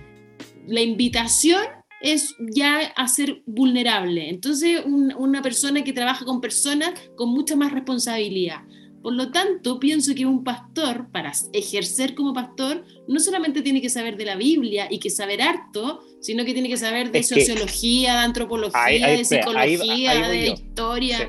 [0.66, 1.62] la invitación
[2.00, 4.28] es ya a ser vulnerable.
[4.28, 8.60] Entonces, un- una persona que trabaja con personas con mucha más responsabilidad.
[9.06, 13.88] Por lo tanto, pienso que un pastor, para ejercer como pastor, no solamente tiene que
[13.88, 17.28] saber de la Biblia y que saber harto, sino que tiene que saber de Es
[17.28, 21.18] que- sociología, de antropología, Ahí- ahí- de psicología, ahí de historia.
[21.18, 21.24] Sí.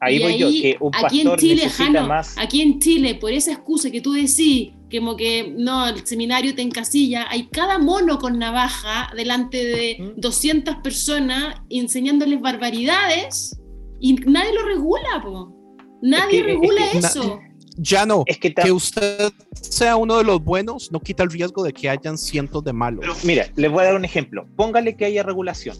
[0.00, 2.38] Ahí Y voy yo, que un aquí en pastor Chile, necesita Jano, más.
[2.38, 6.62] aquí en Chile, por esa excusa que tú decís, como que no, el seminario te
[6.62, 10.12] encasilla, hay cada mono con navaja delante de Ujú.
[10.18, 13.58] 200 personas enseñándoles barbaridades
[14.00, 15.57] y nadie lo regula, po.
[16.02, 17.40] Nadie Es que- es regula que- eso.
[17.80, 18.24] Ya no.
[18.26, 21.88] Es que, Que usted sea uno de los buenos no quita el riesgo de que
[21.88, 23.00] hayan cientos de malos.
[23.02, 24.46] Pero mira, les voy a dar un ejemplo.
[24.56, 25.76] Póngale que haya regulación.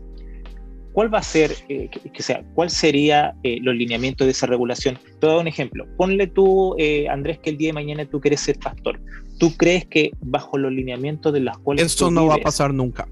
[0.92, 4.46] ¿Cuál va a ser, eh, que, que sea, cuál sería eh, los lineamientos de esa
[4.46, 4.96] regulación?
[5.20, 5.86] Te voy a dar un ejemplo.
[5.96, 9.00] Ponle tú, eh, Andrés, que el día de mañana tú quieres ser pastor.
[9.38, 12.44] ¿Tú crees que bajo los lineamientos de los cuales Eso tú no va a vives-
[12.44, 13.08] pasar nunca.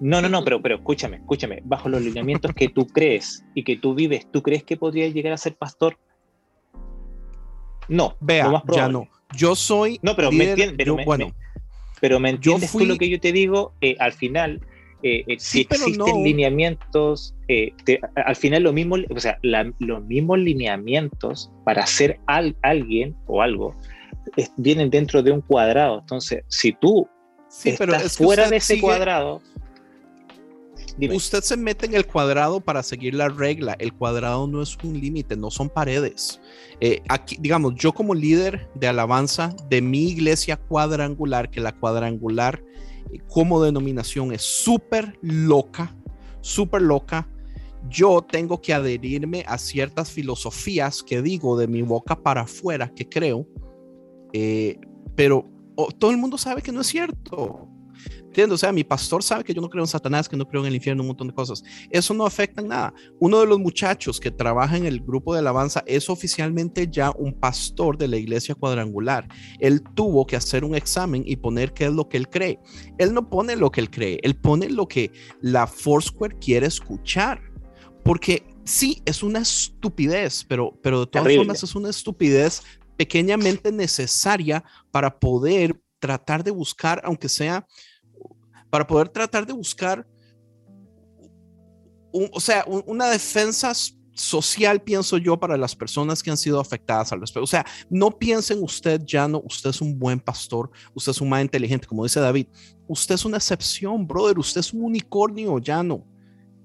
[0.00, 1.60] No, no, no, pero, pero escúchame, escúchame.
[1.64, 5.32] Bajo los lineamientos que tú crees y que tú vives, ¿tú crees que podrías llegar
[5.34, 5.96] a ser pastor?
[7.88, 9.08] No, Vea, lo más ya no.
[9.36, 9.98] Yo soy.
[10.02, 11.34] No, pero me entiendes, pero yo- me, bueno, me-
[12.00, 14.60] pero me entiendes fui- tú lo que yo te digo, Eh, al final,
[15.02, 16.22] eh, eh, si Sí, existen no.
[16.22, 22.56] lineamientos, te- al final lo mismo, o sea, la- los mismos lineamientos para ser al-
[22.62, 23.74] alguien o algo
[24.36, 25.98] es- vienen dentro de un cuadrado.
[26.00, 27.08] Entonces, si tú
[27.48, 29.42] sí, pero estás es fuera de ese sigue- cuadrado,
[30.98, 33.74] Usted se mete en el cuadrado para seguir la regla.
[33.78, 36.40] El cuadrado no es un límite, no son paredes.
[36.80, 42.62] Eh, aquí, digamos, yo como líder de alabanza de mi iglesia cuadrangular, que la cuadrangular
[43.12, 45.94] eh, como denominación es súper loca,
[46.40, 47.28] súper loca.
[47.88, 53.08] Yo tengo que adherirme a ciertas filosofías que digo de mi boca para afuera, que
[53.08, 53.46] creo,
[54.32, 54.78] eh,
[55.16, 57.71] pero oh, todo el mundo sabe que no es cierto.
[58.32, 58.54] ¿Entiendes?
[58.54, 60.68] O sea, mi pastor sabe que yo no creo en Satanás, que no creo en
[60.68, 61.62] el infierno, un montón de cosas.
[61.90, 62.94] Eso no afecta en nada.
[63.20, 67.34] Uno de los muchachos que trabaja en el grupo de alabanza es oficialmente ya un
[67.34, 69.28] pastor de la iglesia cuadrangular.
[69.58, 72.58] Él tuvo que hacer un examen y poner qué es lo que él cree.
[72.96, 77.38] Él no pone lo que él cree, él pone lo que la Foursquare quiere escuchar.
[78.02, 81.44] Porque sí, es una estupidez, pero, pero de todas Terrible.
[81.44, 82.62] formas es una estupidez
[82.96, 87.66] pequeñamente necesaria para poder tratar de buscar, aunque sea
[88.72, 90.06] para poder tratar de buscar,
[92.10, 93.70] un- o sea, un- una defensa
[94.14, 97.44] social, pienso yo, para las personas que han sido afectadas al respecto.
[97.44, 101.28] O sea, no piensen usted, ya no, usted es un buen pastor, usted es un
[101.28, 102.46] más inteligente, como dice David,
[102.88, 106.06] usted es una excepción, brother, usted es un unicornio, ya no.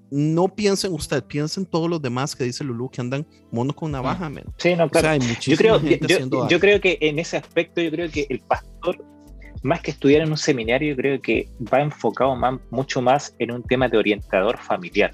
[0.10, 4.30] No piensen usted, piensen todos los demás que dice Lulu que andan mono con navaja,
[4.30, 4.46] men.
[4.58, 5.04] Sí, no, O claro.
[5.04, 5.82] sea, hay yo creo,
[6.48, 9.04] yo, creo que en ese aspecto, yo creo que el pastor,
[9.64, 13.52] más que estudiar en un seminario, yo creo que va enfocado más, mucho más en
[13.52, 15.12] un tema de orientador familiar,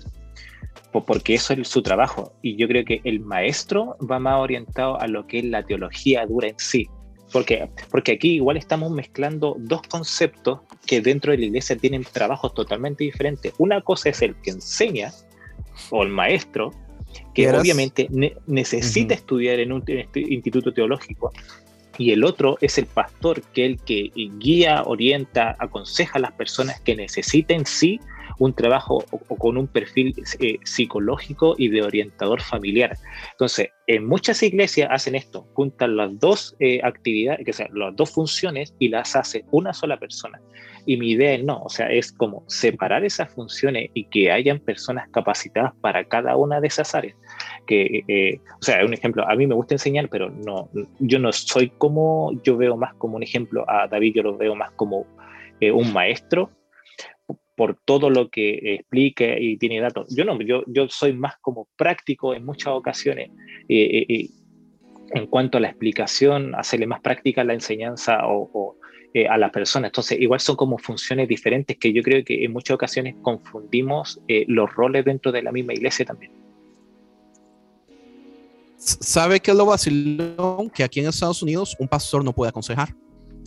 [0.91, 2.34] po- porque eso es su trabajo.
[2.41, 6.26] Y yo creo que el maestro va más orientado a lo que es la teología
[6.26, 6.88] dura en sí.
[7.32, 12.53] Porque, porque aquí igual estamos mezclando dos conceptos que dentro de la iglesia tienen trabajos
[12.53, 13.53] totalmente diferentes.
[13.57, 15.11] Una cosa es el que enseña,
[15.90, 16.72] o el maestro,
[17.34, 19.20] que obviamente ne- necesita Ujú.
[19.22, 21.32] estudiar en un te- instituto teológico,
[21.98, 26.32] y el otro es el pastor, que es el que guía, orienta, aconseja a las
[26.34, 27.99] personas que necesiten sí
[28.39, 32.97] un trabajo o, con un perfil eh, psicológico y de orientador familiar.
[33.31, 38.11] Entonces, en muchas iglesias hacen esto, juntan las dos eh, actividades, que sea, las dos
[38.11, 40.39] funciones y las hace una sola persona.
[40.85, 44.60] Y mi idea es no, o sea, es como separar esas funciones y que hayan
[44.60, 47.15] personas capacitadas para cada una de esas áreas.
[47.68, 50.69] Que, eh, o sea, un ejemplo, a mí me gusta enseñar, pero no,
[50.99, 54.55] yo no soy como, yo veo más como un ejemplo, a David yo lo veo
[54.55, 55.05] más como
[55.60, 56.49] eh, un maestro,
[57.55, 60.13] por todo lo que explique y tiene datos.
[60.15, 63.30] Yo no, yo, yo soy más como práctico en muchas ocasiones.
[63.67, 68.77] en cuanto a la explicación, hacerle más práctica la enseñanza o,
[69.13, 69.89] eh, a las personas.
[69.89, 74.43] Entonces, igual son como funciones diferentes que yo creo que en muchas ocasiones confundimos eh,
[74.47, 76.31] los roles dentro de la misma iglesia también.
[78.77, 80.69] ¿Sabe qué es lo vacilón?
[80.69, 82.95] Que aquí en Estados Unidos un pastor no puede aconsejar,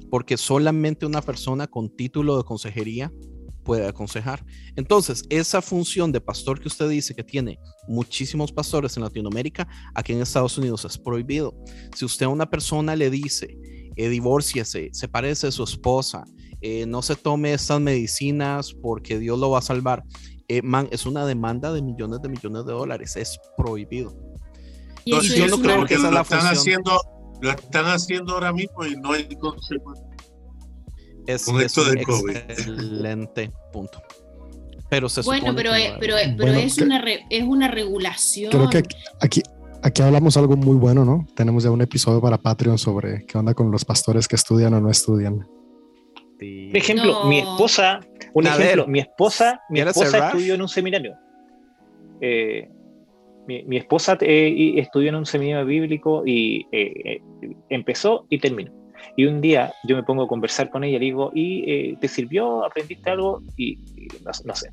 [0.08, 3.12] porque solamente una persona con título de consejería
[3.66, 4.47] puede aconsejar.
[4.76, 10.12] Entonces, esa función de pastor que usted dice que tiene muchísimos pastores en Latinoamérica, aquí
[10.12, 11.52] en Estados Unidos es prohibido.
[11.94, 13.59] Si usted a una persona le dice,
[13.97, 16.22] eh, divórciese, se parece a su esposa,
[16.60, 20.05] eh, no se tome estas medicinas porque Dios lo va a salvar.
[20.48, 24.16] Eh, man, es una demanda de millones de millones de dólares, es prohibido.
[25.05, 27.01] Y yo no creo que esa lo están haciendo,
[27.40, 30.15] lo están haciendo ahora mismo y no hay consecuencias.
[31.27, 34.03] Es, un excelente punto.
[34.89, 38.53] Pero se bueno, pero, es, pero, pero es, una es una regulación.
[38.53, 38.82] Creo que
[39.20, 39.43] aquí,
[39.82, 41.27] aquí hablamos algo muy bueno, ¿no?
[41.35, 44.81] Tenemos ya un episodio para Patreon sobre qué onda con los pastores que estudian o
[44.81, 45.47] no estudian.
[46.39, 48.01] Por ejemplo, mi esposa,
[48.35, 51.16] un ejemplo, mi esposa, mi esposa estudió en un seminario.
[52.20, 52.69] Eh,
[53.47, 57.20] mi, esposa eh, estudió en un seminario bíblico y eh,
[57.70, 58.73] empezó y terminó.
[59.16, 62.09] Y un día yo me pongo a conversar con ella y le digo, ¿y te
[62.09, 62.64] sirvió?
[62.64, 63.43] ¿Aprendiste algo?
[63.56, 63.78] Y,
[64.44, 64.70] no, sé,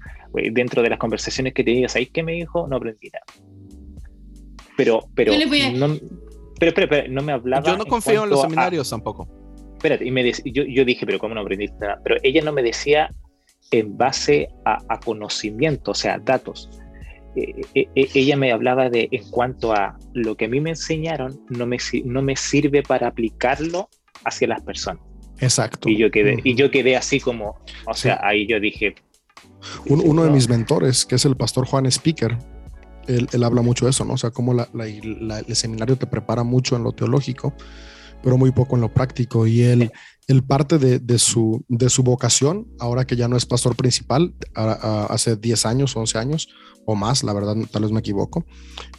[0.52, 2.68] dentro de las conversaciones que tenías ahí, ¿qué me dijo?
[2.68, 3.26] No aprendí nada
[4.76, 5.98] pero, pero, no,
[6.60, 7.66] pero, no me hablaba.
[7.66, 9.28] Yo no confío en, los seminarios tampoco.
[9.74, 12.00] Espérate, y me yo, yo dije, pero ¿cómo no aprendiste nada?
[12.04, 13.14] Pero ella no me decía
[13.72, 16.70] en base a, conocimiento, o sea, datos.
[17.36, 20.72] Eh, eh, eh, ella me hablaba de en cuanto a lo que a mí me
[20.72, 23.90] enseñaron, no me, no me sirve para aplicarlo
[24.26, 25.04] hacia las personas.
[25.40, 25.90] Exacto.
[25.90, 28.95] Y yo quedé, y yo quedé así como, o sea, ahí yo dije.
[29.88, 32.38] uno de mis mentores, que es el pastor Juan Speaker,
[33.08, 34.14] él, habla mucho de eso, ¿no?
[34.14, 37.54] O sea, cómo el seminario te prepara mucho en lo teológico,
[38.24, 39.45] pero muy poco en lo práctico.
[39.45, 39.91] Y él,
[40.28, 45.36] él parte de, su, de su vocación, ahora que ya no es pastor principal, hace
[45.36, 46.50] 10 años, 11 años
[46.86, 48.45] o más, la verdad, tal vez me equivoco,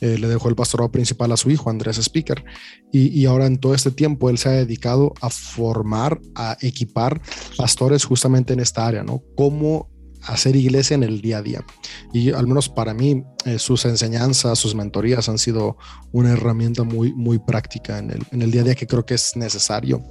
[0.01, 2.45] eh, le dejó el pastorado principal a su hijo, Andrés Speaker.
[2.93, 7.21] Y, y ahora en todo este tiempo él se ha dedicado a formar, a equipar
[7.57, 9.23] pastores justamente en esta área, ¿no?
[9.37, 9.91] Cómo
[10.27, 11.65] hacer iglesia en el día a día.
[12.13, 15.77] Y al menos para mí, eh, sus enseñanzas, sus mentorías han sido
[16.13, 19.15] una herramienta muy, muy práctica en el, en el día a día que creo que
[19.15, 20.03] es necesario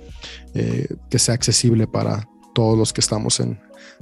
[0.53, 3.59] eh, que sea accesible para todos los que estamos en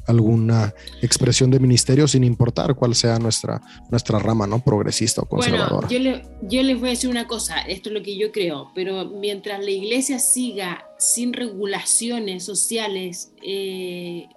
[0.08, 4.64] alguna expresión de ministerio sin importar cuál sea nuestra, nuestra rama, ¿no?
[4.64, 5.88] Progresista o conservadora.
[5.88, 9.06] Bueno, yo, les voy a decir una cosa, esto es lo que yo creo, pero
[9.06, 14.28] mientras la iglesia siga sin regulaciones sociales, eh,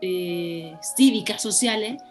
[0.00, 2.02] eh, cívicas, sociales,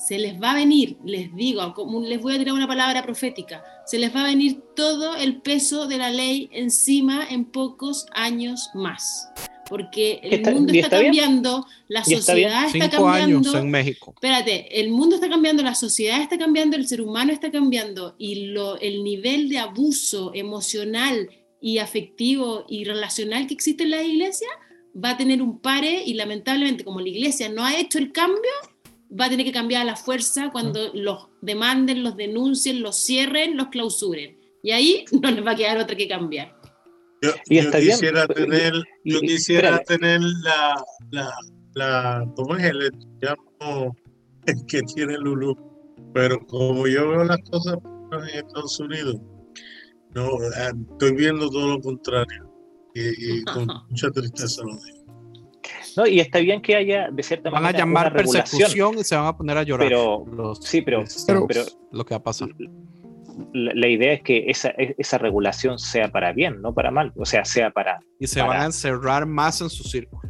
[0.00, 3.62] se les va a venir, les digo, como les voy a tirar una palabra profética,
[3.84, 8.70] se les va a venir todo el peso de la ley encima en pocos años
[8.72, 9.28] más.
[9.68, 13.56] Porque el mundo está, cambiando, la sociedad está, cambiando.
[13.56, 14.12] en México.
[14.16, 18.46] Espérate, el mundo está cambiando, la sociedad está cambiando, el ser humano está cambiando y
[18.46, 21.28] lo, el nivel de abuso emocional
[21.60, 24.48] y afectivo y relacional que existe en la iglesia
[24.94, 28.50] va a tener un pare y lamentablemente como la iglesia no ha hecho el cambio,
[29.18, 33.56] va a tener que cambiar a la fuerza cuando los demanden, los denuncien, los cierren,
[33.56, 34.38] los clausuren.
[34.62, 36.54] Y ahí no les va a quedar otra que cambiar.
[37.22, 38.72] Yo, quisiera tener,
[39.04, 41.30] yo quisiera tener la, la,
[41.74, 42.90] la, ¿cómo es el
[43.20, 43.94] llamo
[44.66, 45.54] que tiene Lulu?
[46.14, 47.76] Pero como yo veo las cosas
[48.12, 49.16] en Estados Unidos,
[50.14, 52.49] no, eh, estoy viendo todo lo contrario
[52.94, 55.00] y, con mucha tristeza lo digo.
[55.96, 57.72] No, y está bien que haya de cierta manera.
[57.72, 59.88] Van a llamar persecución y se van a poner a llorar.
[59.88, 62.48] Pero, sí, pero, pero, lo que va a pasar.
[63.52, 67.12] La, idea es que esa, esa regulación sea para bien, no para mal.
[67.16, 68.00] O sea, sea para.
[68.18, 70.22] Y se van a encerrar más en su círculo.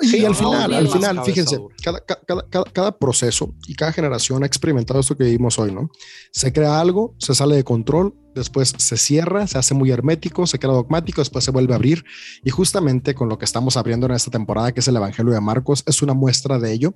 [0.00, 4.98] Y, al final, al final, fíjense, cada, cada, cada, proceso y cada generación ha experimentado
[4.98, 5.88] esto que vivimos hoy, ¿no?
[6.32, 10.58] Se crea algo, se sale de control, después se cierra, se hace muy hermético, se
[10.58, 12.04] queda dogmático, después se vuelve a abrir.
[12.44, 15.40] Y justamente con lo que estamos abriendo en esta temporada, que es el Evangelio de
[15.40, 16.94] Marcos, es una muestra de ello,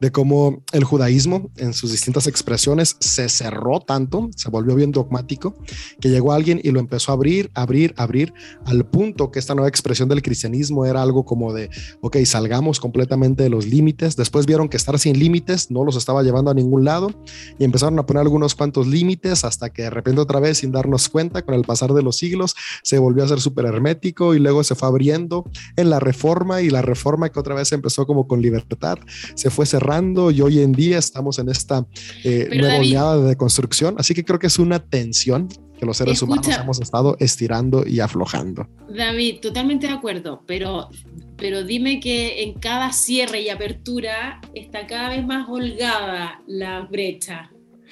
[0.00, 5.56] de cómo el judaísmo en sus distintas expresiones se cerró tanto, se volvió bien dogmático,
[6.00, 8.32] que llegó alguien y lo empezó a abrir, abrir, abrir,
[8.64, 13.42] al punto que esta nueva expresión del cristianismo era algo como de, ok, salgamos completamente
[13.42, 14.16] de los límites.
[14.16, 17.10] Después vieron que estar sin límites no los estaba llevando a ningún lado
[17.58, 21.08] y empezaron a poner algunos cuantos límites hasta que de repente otra vez, sin darnos
[21.08, 24.62] cuenta, con el pasar de los siglos se volvió a ser súper hermético y luego
[24.64, 25.44] se fue abriendo
[25.76, 28.98] en la reforma y la reforma que otra vez empezó como con libertad,
[29.34, 31.86] se fue cerrando y hoy en día estamos en esta
[32.24, 33.96] eh, nueva oleada de construcción.
[33.98, 35.48] Así que creo que es una tensión
[35.78, 38.66] que los seres humanos hemos estado estirando y aflojando.
[38.88, 40.88] David, totalmente de acuerdo, pero,
[41.36, 47.50] pero dime que en cada cierre y apertura está cada vez más holgada la brecha.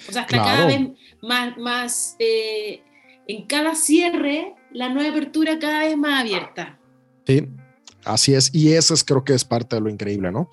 [0.08, 0.80] O sea, cada vez
[1.22, 2.82] más, más eh,
[3.26, 6.78] en cada cierre, la nueva apertura cada vez más abierta.
[7.26, 7.48] Sí,
[8.04, 8.54] así es.
[8.54, 10.50] Y eso es, creo que es parte de lo increíble, ¿no?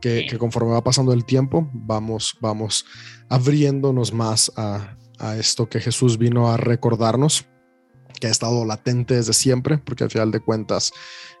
[0.00, 2.84] Que, que conforme va pasando el tiempo, vamos, vamos
[3.28, 7.46] abriéndonos más a, a esto que Jesús vino a recordarnos,
[8.20, 10.92] que ha estado latente desde siempre, porque al final de cuentas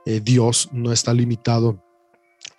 [0.04, 1.82] eh, Dios no está limitado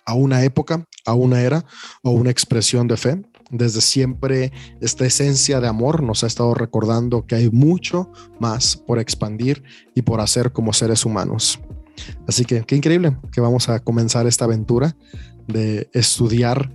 [0.04, 1.64] a una época, a una era
[2.02, 3.22] o una expresión de fe.
[3.50, 8.98] Desde siempre esta esencia de amor nos ha estado recordando que hay mucho más por
[8.98, 9.62] expandir
[9.94, 11.58] y por hacer como seres humanos.
[12.26, 14.96] Así que qué increíble que vamos a comenzar esta aventura
[15.46, 16.70] de estudiar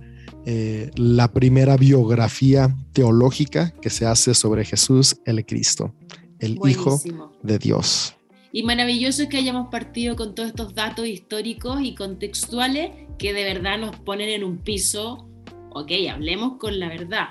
[0.46, 5.94] eh, la primera biografía teológica que se hace sobre Jesús el Cristo,
[6.38, 7.00] el Hijo
[7.42, 8.16] de Dios.
[8.52, 13.42] Y maravilloso es que hayamos partido con todos estos datos históricos y contextuales que de
[13.44, 15.28] verdad nos ponen en un piso,
[15.74, 17.28] ok, hablemos con la verdad.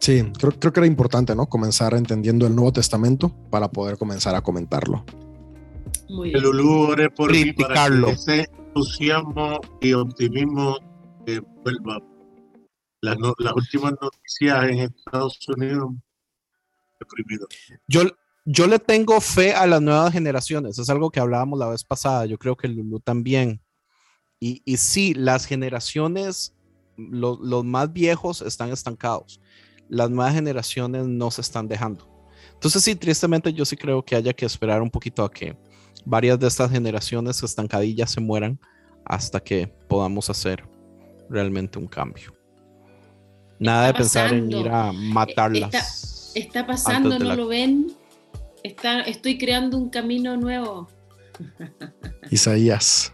[0.00, 1.46] Sí, creo, creo que era importante, ¿no?
[1.46, 5.04] Comenzar entendiendo el Nuevo Testamento para poder comenzar a comentarlo.
[6.08, 6.44] Muy bien.
[6.44, 10.78] El por mí para ese entusiasmo y optimismo
[11.24, 12.02] que vuelva.
[13.00, 13.16] Las,
[13.54, 15.90] últimas noticias en Estados Unidos,
[16.98, 17.46] deprimido.
[17.86, 18.02] Yo,
[18.46, 22.24] yo le tengo fe a las nuevas generaciones, es algo que hablábamos la vez pasada,
[22.24, 23.60] yo creo que Lulu también.
[24.44, 26.52] Y, y sí, las generaciones,
[26.98, 29.40] los, los más viejos están estancados,
[29.88, 32.06] las nuevas generaciones no se están dejando.
[32.52, 35.56] Entonces sí, tristemente yo sí creo que haya que esperar un poquito a que
[36.04, 38.60] varias de estas generaciones estancadillas se mueran
[39.06, 40.62] hasta que podamos hacer
[41.30, 42.34] realmente un cambio.
[43.58, 46.32] Nada de pensar en ir a matarlas.
[46.34, 47.92] Está, pasando, no lo ven.
[48.62, 50.86] Está, estoy creando un camino nuevo.
[52.30, 53.10] Isaías.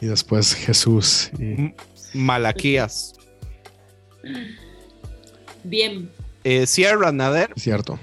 [0.00, 1.30] Y después Jesús.
[1.38, 1.74] Y...
[2.14, 3.14] Malaquías.
[5.64, 6.10] Bien.
[6.44, 7.52] Eh, Sierra Nader.
[7.56, 7.98] Cierto.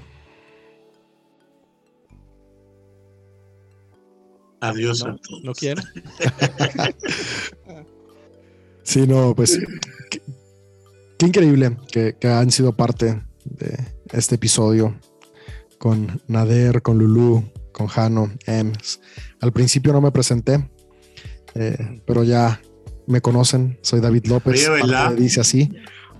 [4.60, 5.82] Adiós no, No quiero.
[8.82, 9.60] sí, no, pues
[11.18, 13.78] qué, increíble que, han sido parte de
[14.12, 14.98] este episodio
[15.78, 19.00] con Nader, con Lulu, con Jano, Ems.
[19.40, 20.70] Al principio no me presenté,
[21.54, 22.60] eh, pero ya
[23.06, 23.78] me conocen.
[23.82, 24.68] Soy David López.
[25.16, 25.70] dice así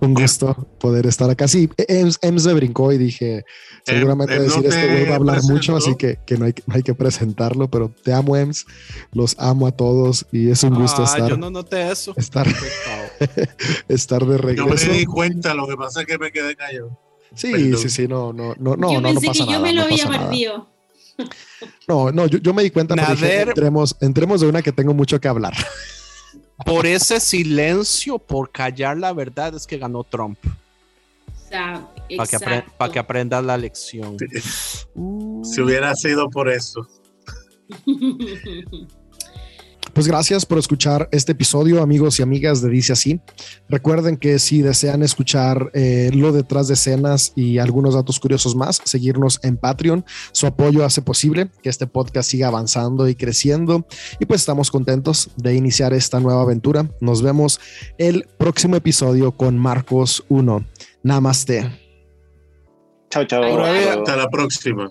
[0.01, 1.49] un gusto poder estar acá.
[1.49, 3.45] Sí, Ems, Ems me brincó y dije,
[3.85, 6.95] seguramente decir esto vuelve a hablar mucho, así que, que no, hay, no, hay, que
[6.95, 8.67] presentarlo, pero te amo, Ems,
[9.13, 11.29] los amo a todos y es un gusto ah, estar.
[11.29, 12.15] Yo no noté eso.
[12.17, 12.47] Estar,
[13.89, 14.87] estar de regreso.
[14.87, 16.99] Yo me di cuenta, lo que pasa es que me quedé callado.
[17.35, 20.07] Sí, sí, sí, no, no, no, no, yo no, pensé que yo me lo había
[20.07, 20.74] perdido.
[21.87, 24.95] No, no, yo, yo, me di cuenta, pero dije, entremos, entremos de una que tengo
[24.95, 25.55] mucho que hablar
[26.65, 30.39] por ese silencio, por callar la verdad, es que ganó Trump.
[31.51, 34.17] Para que, que, aprendas la lección.
[34.19, 36.87] Si hubiera sido por eso.
[39.95, 43.21] Pues gracias por escuchar este episodio, amigos y amigas de Dice Así.
[43.69, 48.83] Recuerden que si desean escuchar eh, lo detrás de escenas y algunos datos curiosos más,
[48.85, 50.05] seguirnos en Patreon.
[50.33, 53.87] Su apoyo hace posible que este podcast siga avanzando y creciendo.
[54.19, 56.91] Y pues estamos contentos de iniciar esta nueva aventura.
[57.01, 57.61] Nos vemos
[57.97, 60.67] el próximo episodio con Marcos 1.
[61.05, 61.71] Namaste.
[63.11, 63.63] Chao, chao.
[63.63, 64.91] Hasta la próxima.